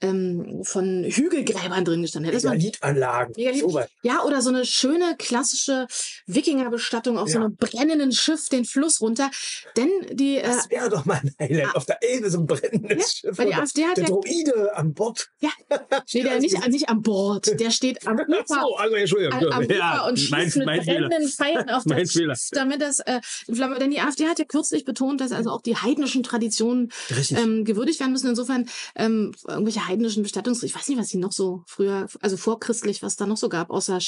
ähm, 0.00 0.62
von 0.64 1.04
Hügelgräbern 1.04 1.84
drin 1.84 2.02
gestanden 2.02 2.32
hätte. 2.32 2.46
Megalithanlagen. 2.46 3.34
Megalit 3.36 3.64
ja, 4.02 4.22
oder 4.24 4.42
so 4.42 4.50
eine 4.50 4.64
schöne 4.64 5.16
klassische 5.18 5.86
Wikingerbestattung 6.26 7.18
auf 7.18 7.28
ja. 7.28 7.34
so 7.34 7.38
einem 7.40 7.56
brennenden 7.56 8.12
Schiff 8.12 8.48
den 8.48 8.64
Fluss 8.64 9.00
runter. 9.00 9.30
Denn 9.76 9.90
die 10.10 10.38
äh, 10.38 10.42
Das 10.42 10.70
wäre 10.70 10.90
doch 10.90 11.04
mal 11.04 11.20
ein 11.22 11.34
Highlight 11.38 11.68
ah, 11.68 11.72
auf 11.76 11.86
der 11.86 12.02
Elbe 12.02 12.30
so 12.30 12.40
ein 12.40 12.46
brennendes 12.46 12.98
ja, 13.22 13.28
Schiff. 13.28 13.38
Weil 13.38 13.46
die 13.46 13.54
AfD 13.54 13.84
hat 13.84 13.96
der 13.96 14.04
ja, 14.04 14.10
Droide 14.10 14.76
an 14.76 14.94
Bord. 14.94 15.28
Ja, 15.40 15.50
nee, 16.12 16.22
der 16.22 16.40
nicht, 16.40 16.68
nicht 16.68 16.88
an 16.88 17.02
Bord. 17.02 17.58
Der 17.60 17.70
steht 17.70 17.91
am 18.06 18.18
Ufer, 18.18 18.44
so, 18.46 18.76
also 18.76 18.94
Entschuldigung. 18.94 19.52
Am, 19.52 19.62
am 19.62 19.70
ja, 19.70 20.06
und 20.06 20.18
schießt 20.18 20.56
mit 20.58 20.66
brennenden 20.66 21.28
Pfeilen 21.28 21.70
auf 21.70 21.84
das 21.86 22.12
Schiff, 22.12 22.48
damit 22.52 22.80
das 22.80 23.00
äh, 23.00 23.20
Flamme, 23.52 23.78
denn 23.78 23.90
die 23.90 24.00
AfD 24.00 24.26
hat 24.26 24.38
ja 24.38 24.44
kürzlich 24.44 24.84
betont, 24.84 25.20
dass 25.20 25.32
also 25.32 25.50
auch 25.50 25.62
die 25.62 25.76
heidnischen 25.76 26.22
Traditionen 26.22 26.92
ähm, 27.30 27.64
gewürdigt 27.64 28.00
werden 28.00 28.12
müssen. 28.12 28.28
Insofern 28.28 28.68
ähm, 28.94 29.32
irgendwelche 29.46 29.86
heidnischen 29.86 30.22
Bestattungs, 30.22 30.62
ich 30.62 30.74
weiß 30.74 30.88
nicht, 30.88 30.98
was 30.98 31.08
sie 31.08 31.18
noch 31.18 31.32
so 31.32 31.62
früher, 31.66 32.06
also 32.20 32.36
vorchristlich, 32.36 33.02
was 33.02 33.16
da 33.16 33.26
noch 33.26 33.36
so 33.36 33.48
gab, 33.48 33.70
außer 33.70 33.98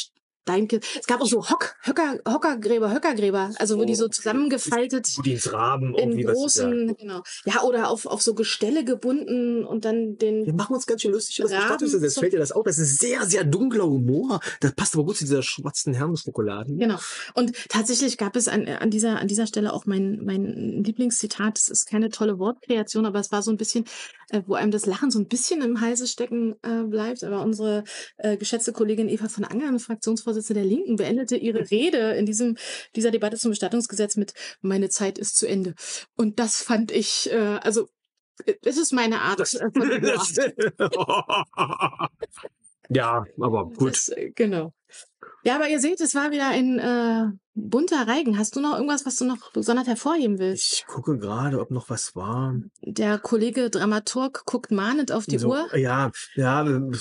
Deinke. 0.45 0.81
Es 0.99 1.07
gab 1.07 1.21
auch 1.21 1.27
so 1.27 1.49
Hock, 1.49 1.77
Höcker, 1.83 2.19
Hockergräber, 2.29 2.93
Höckergräber, 2.93 3.51
also 3.59 3.79
wo 3.79 3.83
oh, 3.83 3.85
die 3.85 3.95
so 3.95 4.09
zusammengefaltet 4.09 5.25
die 5.25 5.33
ins 5.33 5.53
Raben 5.53 5.95
in 5.95 6.21
großen, 6.25 6.89
ja. 6.89 6.95
genau. 6.95 7.23
Ja, 7.45 7.63
oder 7.63 7.89
auf, 7.91 8.07
auf 8.07 8.23
so 8.23 8.35
Gestelle 8.35 8.85
gebunden 8.85 9.65
und 9.65 9.85
dann 9.85 10.19
den. 10.19 10.47
Wir 10.47 10.55
machen 10.55 10.75
uns 10.75 10.87
ganz 10.87 11.03
schön 11.03 11.13
lustig 11.13 11.39
über 11.39 11.49
das 11.49 11.59
Bestattungsgesetz. 11.59 12.19
Fällt 12.19 12.33
dir 12.33 12.39
das 12.39 12.53
auf? 12.53 12.65
Das 12.65 12.79
ist 12.79 13.01
sehr, 13.01 13.25
sehr 13.25 13.45
dunkler 13.45 13.87
Humor. 13.87 14.41
Das 14.61 14.73
passt 14.73 14.95
aber 14.95 15.05
gut 15.05 15.17
zu 15.17 15.25
dieser 15.25 15.43
schwarzen 15.43 15.95
Hermesschokolade. 15.95 16.75
Genau. 16.75 16.99
Und 17.35 17.53
tatsächlich 17.69 18.19
gab 18.19 18.37
es 18.37 18.49
an, 18.49 18.69
an 18.69 18.91
dieser, 18.91 19.19
an 19.19 19.29
dieser 19.29 19.47
Stelle 19.47 19.73
auch 19.73 19.87
mein, 19.87 20.21
mein 20.25 20.83
Lieblingszitat. 20.85 21.59
Es 21.59 21.69
ist 21.69 21.87
keine 21.87 22.11
tolle 22.11 22.39
Wortkreation, 22.39 23.07
aber 23.07 23.21
es 23.21 23.33
war 23.33 23.43
so 23.43 23.51
ein 23.51 23.57
bisschen, 23.57 23.85
äh, 24.31 24.43
wo 24.47 24.55
einem 24.55 24.71
das 24.71 24.87
Lachen 24.87 25.11
so 25.11 25.19
ein 25.19 25.29
bisschen 25.29 25.63
im 25.63 25.81
Halse 25.81 26.07
stecken 26.07 26.55
äh, 26.63 26.83
bleibt. 26.83 27.25
Aber 27.25 27.43
unsere 27.43 27.85
äh, 28.19 28.37
geschätzte 28.37 28.73
Kollegin 28.73 29.09
Eva 29.09 29.29
von 29.29 29.45
Angern, 29.45 29.79
Fraktionsvorsitzende 29.79 30.34
der 30.55 30.65
Linken, 30.65 30.97
beendete 30.97 31.37
ihre 31.37 31.71
Rede 31.71 32.13
in 32.13 32.27
diesem, 32.27 32.57
dieser 32.97 33.11
Debatte 33.11 33.37
zum 33.37 33.51
Bestattungsgesetz 33.51 34.17
mit 34.17 34.35
Meine 34.61 34.89
Zeit 34.89 35.19
ist 35.19 35.37
zu 35.37 35.47
Ende. 35.47 35.75
Und 36.17 36.39
das 36.39 36.63
fand 36.63 36.91
ich, 36.91 37.31
äh, 37.31 37.59
also 37.63 37.89
es 38.63 38.77
ist 38.77 38.93
meine 38.93 39.21
Art 39.21 39.41
das, 39.41 39.55
äh, 39.55 39.71
von 39.71 39.91
Ja, 42.89 43.25
aber 43.41 43.71
gut. 43.71 43.93
Das, 43.93 44.09
äh, 44.09 44.31
genau. 44.35 44.73
Ja, 45.45 45.57
aber 45.57 45.69
ihr 45.69 45.81
seht, 45.81 46.01
es 46.01 46.15
war 46.15 46.31
wieder 46.31 46.49
ein 46.49 46.79
äh, 46.79 47.37
bunter 47.55 48.09
Reigen. 48.09 48.39
Hast 48.39 48.57
du 48.57 48.61
noch 48.61 48.75
irgendwas, 48.75 49.07
was 49.07 49.17
du 49.17 49.25
noch 49.25 49.53
besonders 49.53 49.87
hervorheben 49.87 50.39
willst? 50.39 50.73
Ich 50.73 50.87
gucke 50.87 51.19
gerade, 51.19 51.61
ob 51.61 51.71
noch 51.71 51.89
was 51.89 52.17
war. 52.17 52.57
Der 52.83 53.19
Kollege 53.19 53.71
Dramaturg 53.71 54.45
guckt 54.45 54.73
mahnend 54.73 55.13
auf 55.13 55.27
die 55.27 55.39
so, 55.39 55.51
Uhr. 55.51 55.77
Ja, 55.77 56.11
ja, 56.35 56.67
ähm, 56.67 56.93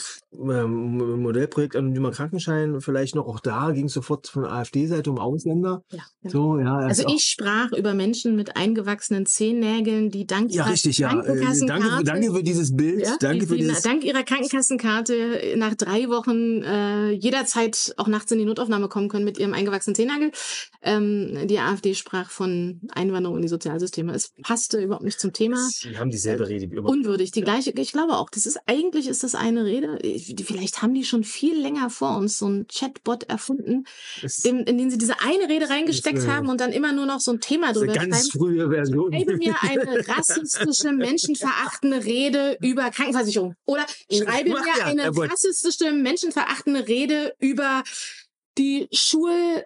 Modellprojekt 1.22 1.76
anonymer 1.76 2.12
Krankenschein 2.12 2.82
vielleicht 2.82 3.16
noch. 3.16 3.26
Auch 3.26 3.40
da 3.40 3.72
ging 3.72 3.86
es 3.86 3.94
sofort 3.94 4.28
von 4.28 4.46
AfD-Seite 4.46 5.10
um 5.10 5.18
Ausländer. 5.18 5.84
Ja, 5.92 6.04
ja. 6.22 6.30
So, 6.30 6.60
ja. 6.60 6.78
Also 6.78 7.08
ich 7.08 7.24
sprach 7.24 7.72
über 7.72 7.94
Menschen 7.94 8.36
mit 8.36 8.56
eingewachsenen 8.56 9.26
Zehennägeln, 9.26 10.12
die 10.12 10.28
dank 10.28 10.52
ja, 10.52 10.64
ihrer 10.64 10.74
richtig, 10.74 11.00
ja. 11.00 11.20
Äh, 11.20 11.66
danke, 11.66 12.04
danke 12.04 12.32
für 12.32 12.44
dieses 12.44 12.76
Bild. 12.76 13.02
Ja, 13.02 13.16
danke 13.20 13.40
die, 13.40 13.48
für 13.48 13.58
dieses 13.58 13.82
dank 13.82 14.04
ihrer 14.04 14.24
Krankenkassenkarte 14.24 15.56
nach 15.56 15.74
drei 15.74 16.10
Wochen 16.10 16.62
äh, 16.62 17.12
jederzeit 17.12 17.73
auch 17.98 18.08
nachts 18.08 18.32
in 18.32 18.40
die 18.40 18.46
Notaufnahme 18.46 18.88
kommen 18.88 19.10
können 19.10 19.26
mit 19.26 19.38
ihrem 19.38 19.54
eingewachsenen 19.54 19.96
Zehennagel. 19.96 20.32
Ähm, 20.82 21.48
die 21.48 21.60
AfD 21.60 21.96
sprach 21.96 22.30
von 22.30 22.82
Einwanderung 22.94 23.38
in 23.38 23.42
die 23.42 23.48
Sozialsysteme. 23.48 24.14
Es 24.14 24.34
passte 24.42 24.82
überhaupt 24.82 25.06
nicht 25.06 25.20
zum 25.20 25.34
Thema. 25.34 25.58
Sie 25.70 25.98
haben 25.98 26.10
dieselbe 26.10 26.48
Rede. 26.48 26.70
Wie 26.72 26.80
Unwürdig. 26.80 27.32
Die 27.32 27.42
gleiche, 27.42 27.72
ich 27.72 27.92
glaube 27.92 28.18
auch. 28.18 28.30
Das 28.30 28.46
ist, 28.46 28.60
eigentlich 28.66 29.08
ist 29.08 29.24
das 29.24 29.36
eine 29.36 29.66
Rede. 29.66 30.00
Vielleicht 30.46 30.82
haben 30.82 30.94
die 30.94 31.04
schon 31.04 31.24
viel 31.24 31.60
länger 31.60 31.90
vor 31.90 32.18
uns 32.18 32.38
so 32.38 32.48
ein 32.48 32.68
Chatbot 32.68 33.24
erfunden, 33.24 33.86
in, 34.44 34.60
in 34.60 34.78
den 34.78 34.90
sie 34.90 34.98
diese 34.98 35.20
eine 35.22 35.50
Rede 35.50 35.70
reingesteckt 35.70 36.18
ist, 36.18 36.26
äh, 36.26 36.30
haben 36.30 36.50
und 36.50 36.60
dann 36.60 36.72
immer 36.72 36.94
nur 36.94 37.06
noch 37.06 37.20
so 37.20 37.32
ein 37.32 37.40
Thema 37.40 37.74
drüber 37.74 37.94
schreiben. 37.94 38.12
Ganz 38.12 38.32
frühe 38.32 38.70
Version. 38.70 39.14
Schreibe 39.14 39.38
mir 39.38 39.56
eine 39.62 40.08
rassistische, 40.08 40.92
menschenverachtende 40.92 42.04
Rede 42.06 42.58
über 42.62 42.90
Krankenversicherung. 42.90 43.56
Oder 43.66 43.86
schreibe 44.12 44.50
mir 44.50 44.86
eine 44.86 45.16
rassistische, 45.16 45.92
menschenverachtende 45.92 46.88
Rede 46.88 47.36
über 47.40 47.63
die 48.58 48.88
Schul 48.92 49.64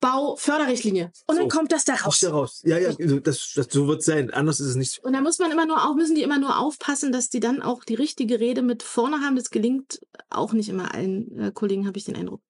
Bauförderrichtlinie. 0.00 1.10
Und 1.26 1.38
dann 1.38 1.48
kommt 1.48 1.72
das 1.72 1.84
da 1.84 1.94
raus. 1.94 2.18
Da 2.20 2.30
raus. 2.30 2.62
Ja, 2.64 2.78
ja, 2.78 2.92
das, 2.92 3.52
das, 3.54 3.68
so 3.70 3.86
wird 3.88 4.02
sein. 4.02 4.30
Anders 4.30 4.60
ist 4.60 4.68
es 4.68 4.76
nicht. 4.76 4.98
Und 5.02 5.14
da 5.14 5.20
muss 5.20 5.38
man 5.38 5.50
immer 5.50 5.66
nur 5.66 5.82
auch, 5.84 5.94
müssen 5.94 6.14
die 6.14 6.22
immer 6.22 6.38
nur 6.38 6.58
aufpassen, 6.58 7.12
dass 7.12 7.30
die 7.30 7.40
dann 7.40 7.62
auch 7.62 7.84
die 7.84 7.94
richtige 7.94 8.40
Rede 8.40 8.62
mit 8.62 8.82
vorne 8.82 9.20
haben. 9.20 9.36
Das 9.36 9.50
gelingt 9.50 10.00
auch 10.28 10.52
nicht 10.52 10.68
immer 10.68 10.94
allen 10.94 11.38
äh, 11.38 11.50
Kollegen, 11.52 11.86
habe 11.86 11.98
ich 11.98 12.04
den 12.04 12.16
Eindruck. 12.16 12.42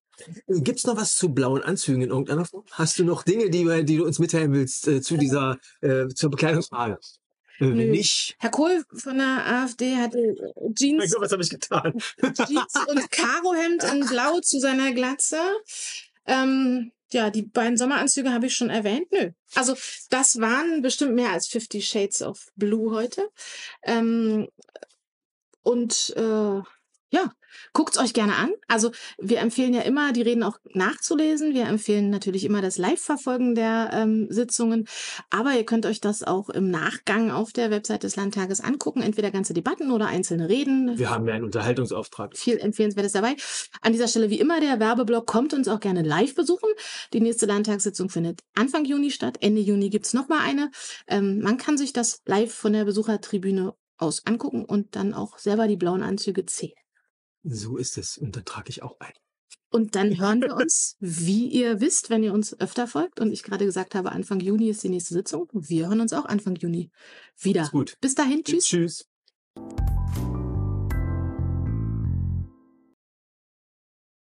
Gibt's 0.47 0.85
noch 0.85 0.97
was 0.97 1.15
zu 1.15 1.29
blauen 1.33 1.63
Anzügen 1.63 2.01
in 2.01 2.09
irgendeiner 2.09 2.45
Form? 2.45 2.63
Hast 2.71 2.99
du 2.99 3.05
noch 3.05 3.23
Dinge, 3.23 3.49
die, 3.49 3.85
die 3.85 3.97
du 3.97 4.05
uns 4.05 4.19
mitteilen 4.19 4.51
willst 4.53 4.87
äh, 4.87 5.01
zu 5.01 5.17
dieser, 5.17 5.57
äh, 5.79 6.07
zur 6.09 6.29
Bekleidungsfrage? 6.29 6.99
Äh, 7.59 7.65
nicht. 7.65 8.35
Herr 8.39 8.49
Kohl 8.49 8.83
von 8.93 9.17
der 9.17 9.45
AfD 9.45 9.95
hatte 9.95 10.19
äh, 10.19 10.73
Jeans. 10.73 10.97
Mein 10.97 11.09
Gott, 11.09 11.21
was 11.21 11.31
habe 11.31 11.43
ich 11.43 11.49
getan? 11.49 11.93
Jeans 12.21 12.73
und 12.87 13.11
Karohemd 13.11 13.83
in 13.83 14.05
Blau 14.05 14.39
zu 14.39 14.59
seiner 14.59 14.93
Glatze. 14.93 15.39
Ähm, 16.25 16.91
ja, 17.11 17.29
die 17.29 17.43
beiden 17.43 17.77
Sommeranzüge 17.77 18.31
habe 18.31 18.47
ich 18.47 18.55
schon 18.55 18.69
erwähnt. 18.69 19.11
Nö. 19.11 19.31
Also 19.55 19.75
das 20.09 20.39
waren 20.39 20.81
bestimmt 20.81 21.13
mehr 21.13 21.31
als 21.31 21.47
50 21.47 21.87
Shades 21.87 22.21
of 22.21 22.51
Blue 22.55 22.95
heute. 22.95 23.29
Ähm, 23.83 24.47
und 25.63 26.13
äh, 26.15 26.61
ja, 27.11 27.31
Guckt's 27.73 27.97
euch 27.97 28.13
gerne 28.13 28.35
an. 28.35 28.51
Also 28.67 28.91
wir 29.17 29.39
empfehlen 29.39 29.73
ja 29.73 29.81
immer, 29.81 30.13
die 30.13 30.21
Reden 30.21 30.43
auch 30.43 30.57
nachzulesen. 30.73 31.53
Wir 31.53 31.67
empfehlen 31.67 32.09
natürlich 32.09 32.45
immer 32.45 32.61
das 32.61 32.77
Live-Verfolgen 32.77 33.55
der 33.55 33.91
ähm, 33.93 34.27
Sitzungen. 34.29 34.87
Aber 35.29 35.53
ihr 35.53 35.65
könnt 35.65 35.85
euch 35.85 36.01
das 36.01 36.23
auch 36.23 36.49
im 36.49 36.69
Nachgang 36.69 37.31
auf 37.31 37.53
der 37.53 37.71
Website 37.71 38.03
des 38.03 38.15
Landtages 38.15 38.61
angucken. 38.61 39.01
Entweder 39.01 39.31
ganze 39.31 39.53
Debatten 39.53 39.91
oder 39.91 40.07
einzelne 40.07 40.49
Reden. 40.49 40.97
Wir 40.97 41.09
haben 41.09 41.27
ja 41.27 41.33
einen 41.33 41.45
Unterhaltungsauftrag. 41.45 42.37
Viel 42.37 42.57
Empfehlenswertes 42.57 43.13
dabei. 43.13 43.35
An 43.81 43.93
dieser 43.93 44.07
Stelle 44.07 44.29
wie 44.29 44.39
immer 44.39 44.59
der 44.59 44.79
Werbeblock. 44.79 45.25
Kommt 45.25 45.53
uns 45.53 45.67
auch 45.67 45.79
gerne 45.79 46.01
live 46.01 46.35
besuchen. 46.35 46.69
Die 47.13 47.21
nächste 47.21 47.45
Landtagssitzung 47.45 48.09
findet 48.09 48.41
Anfang 48.55 48.85
Juni 48.85 49.11
statt. 49.11 49.37
Ende 49.39 49.61
Juni 49.61 49.89
gibt's 49.89 50.13
noch 50.13 50.27
mal 50.27 50.39
eine. 50.41 50.71
Ähm, 51.07 51.39
man 51.39 51.57
kann 51.57 51.77
sich 51.77 51.93
das 51.93 52.21
live 52.25 52.53
von 52.53 52.73
der 52.73 52.85
Besuchertribüne 52.85 53.73
aus 53.97 54.25
angucken 54.25 54.65
und 54.65 54.95
dann 54.95 55.13
auch 55.13 55.37
selber 55.37 55.67
die 55.67 55.77
blauen 55.77 56.01
Anzüge 56.01 56.45
zählen. 56.45 56.73
So 57.43 57.77
ist 57.77 57.97
es. 57.97 58.17
Und 58.17 58.35
da 58.35 58.41
trage 58.41 58.69
ich 58.69 58.83
auch 58.83 58.99
ein. 58.99 59.13
Und 59.69 59.95
dann 59.95 60.17
hören 60.19 60.41
wir 60.41 60.55
uns, 60.55 60.95
wie 60.99 61.47
ihr 61.47 61.79
wisst, 61.81 62.09
wenn 62.09 62.23
ihr 62.23 62.33
uns 62.33 62.59
öfter 62.59 62.87
folgt 62.87 63.19
und 63.19 63.31
ich 63.31 63.43
gerade 63.43 63.65
gesagt 63.65 63.95
habe, 63.95 64.11
Anfang 64.11 64.39
Juni 64.39 64.69
ist 64.69 64.83
die 64.83 64.89
nächste 64.89 65.13
Sitzung. 65.13 65.47
Wir 65.53 65.87
hören 65.87 66.01
uns 66.01 66.13
auch 66.13 66.25
Anfang 66.25 66.55
Juni 66.55 66.91
wieder. 67.39 67.63
Ist 67.63 67.71
gut. 67.71 67.97
Bis 68.01 68.15
dahin, 68.15 68.43
tschüss. 68.43 68.65
Tschüss. 68.65 69.05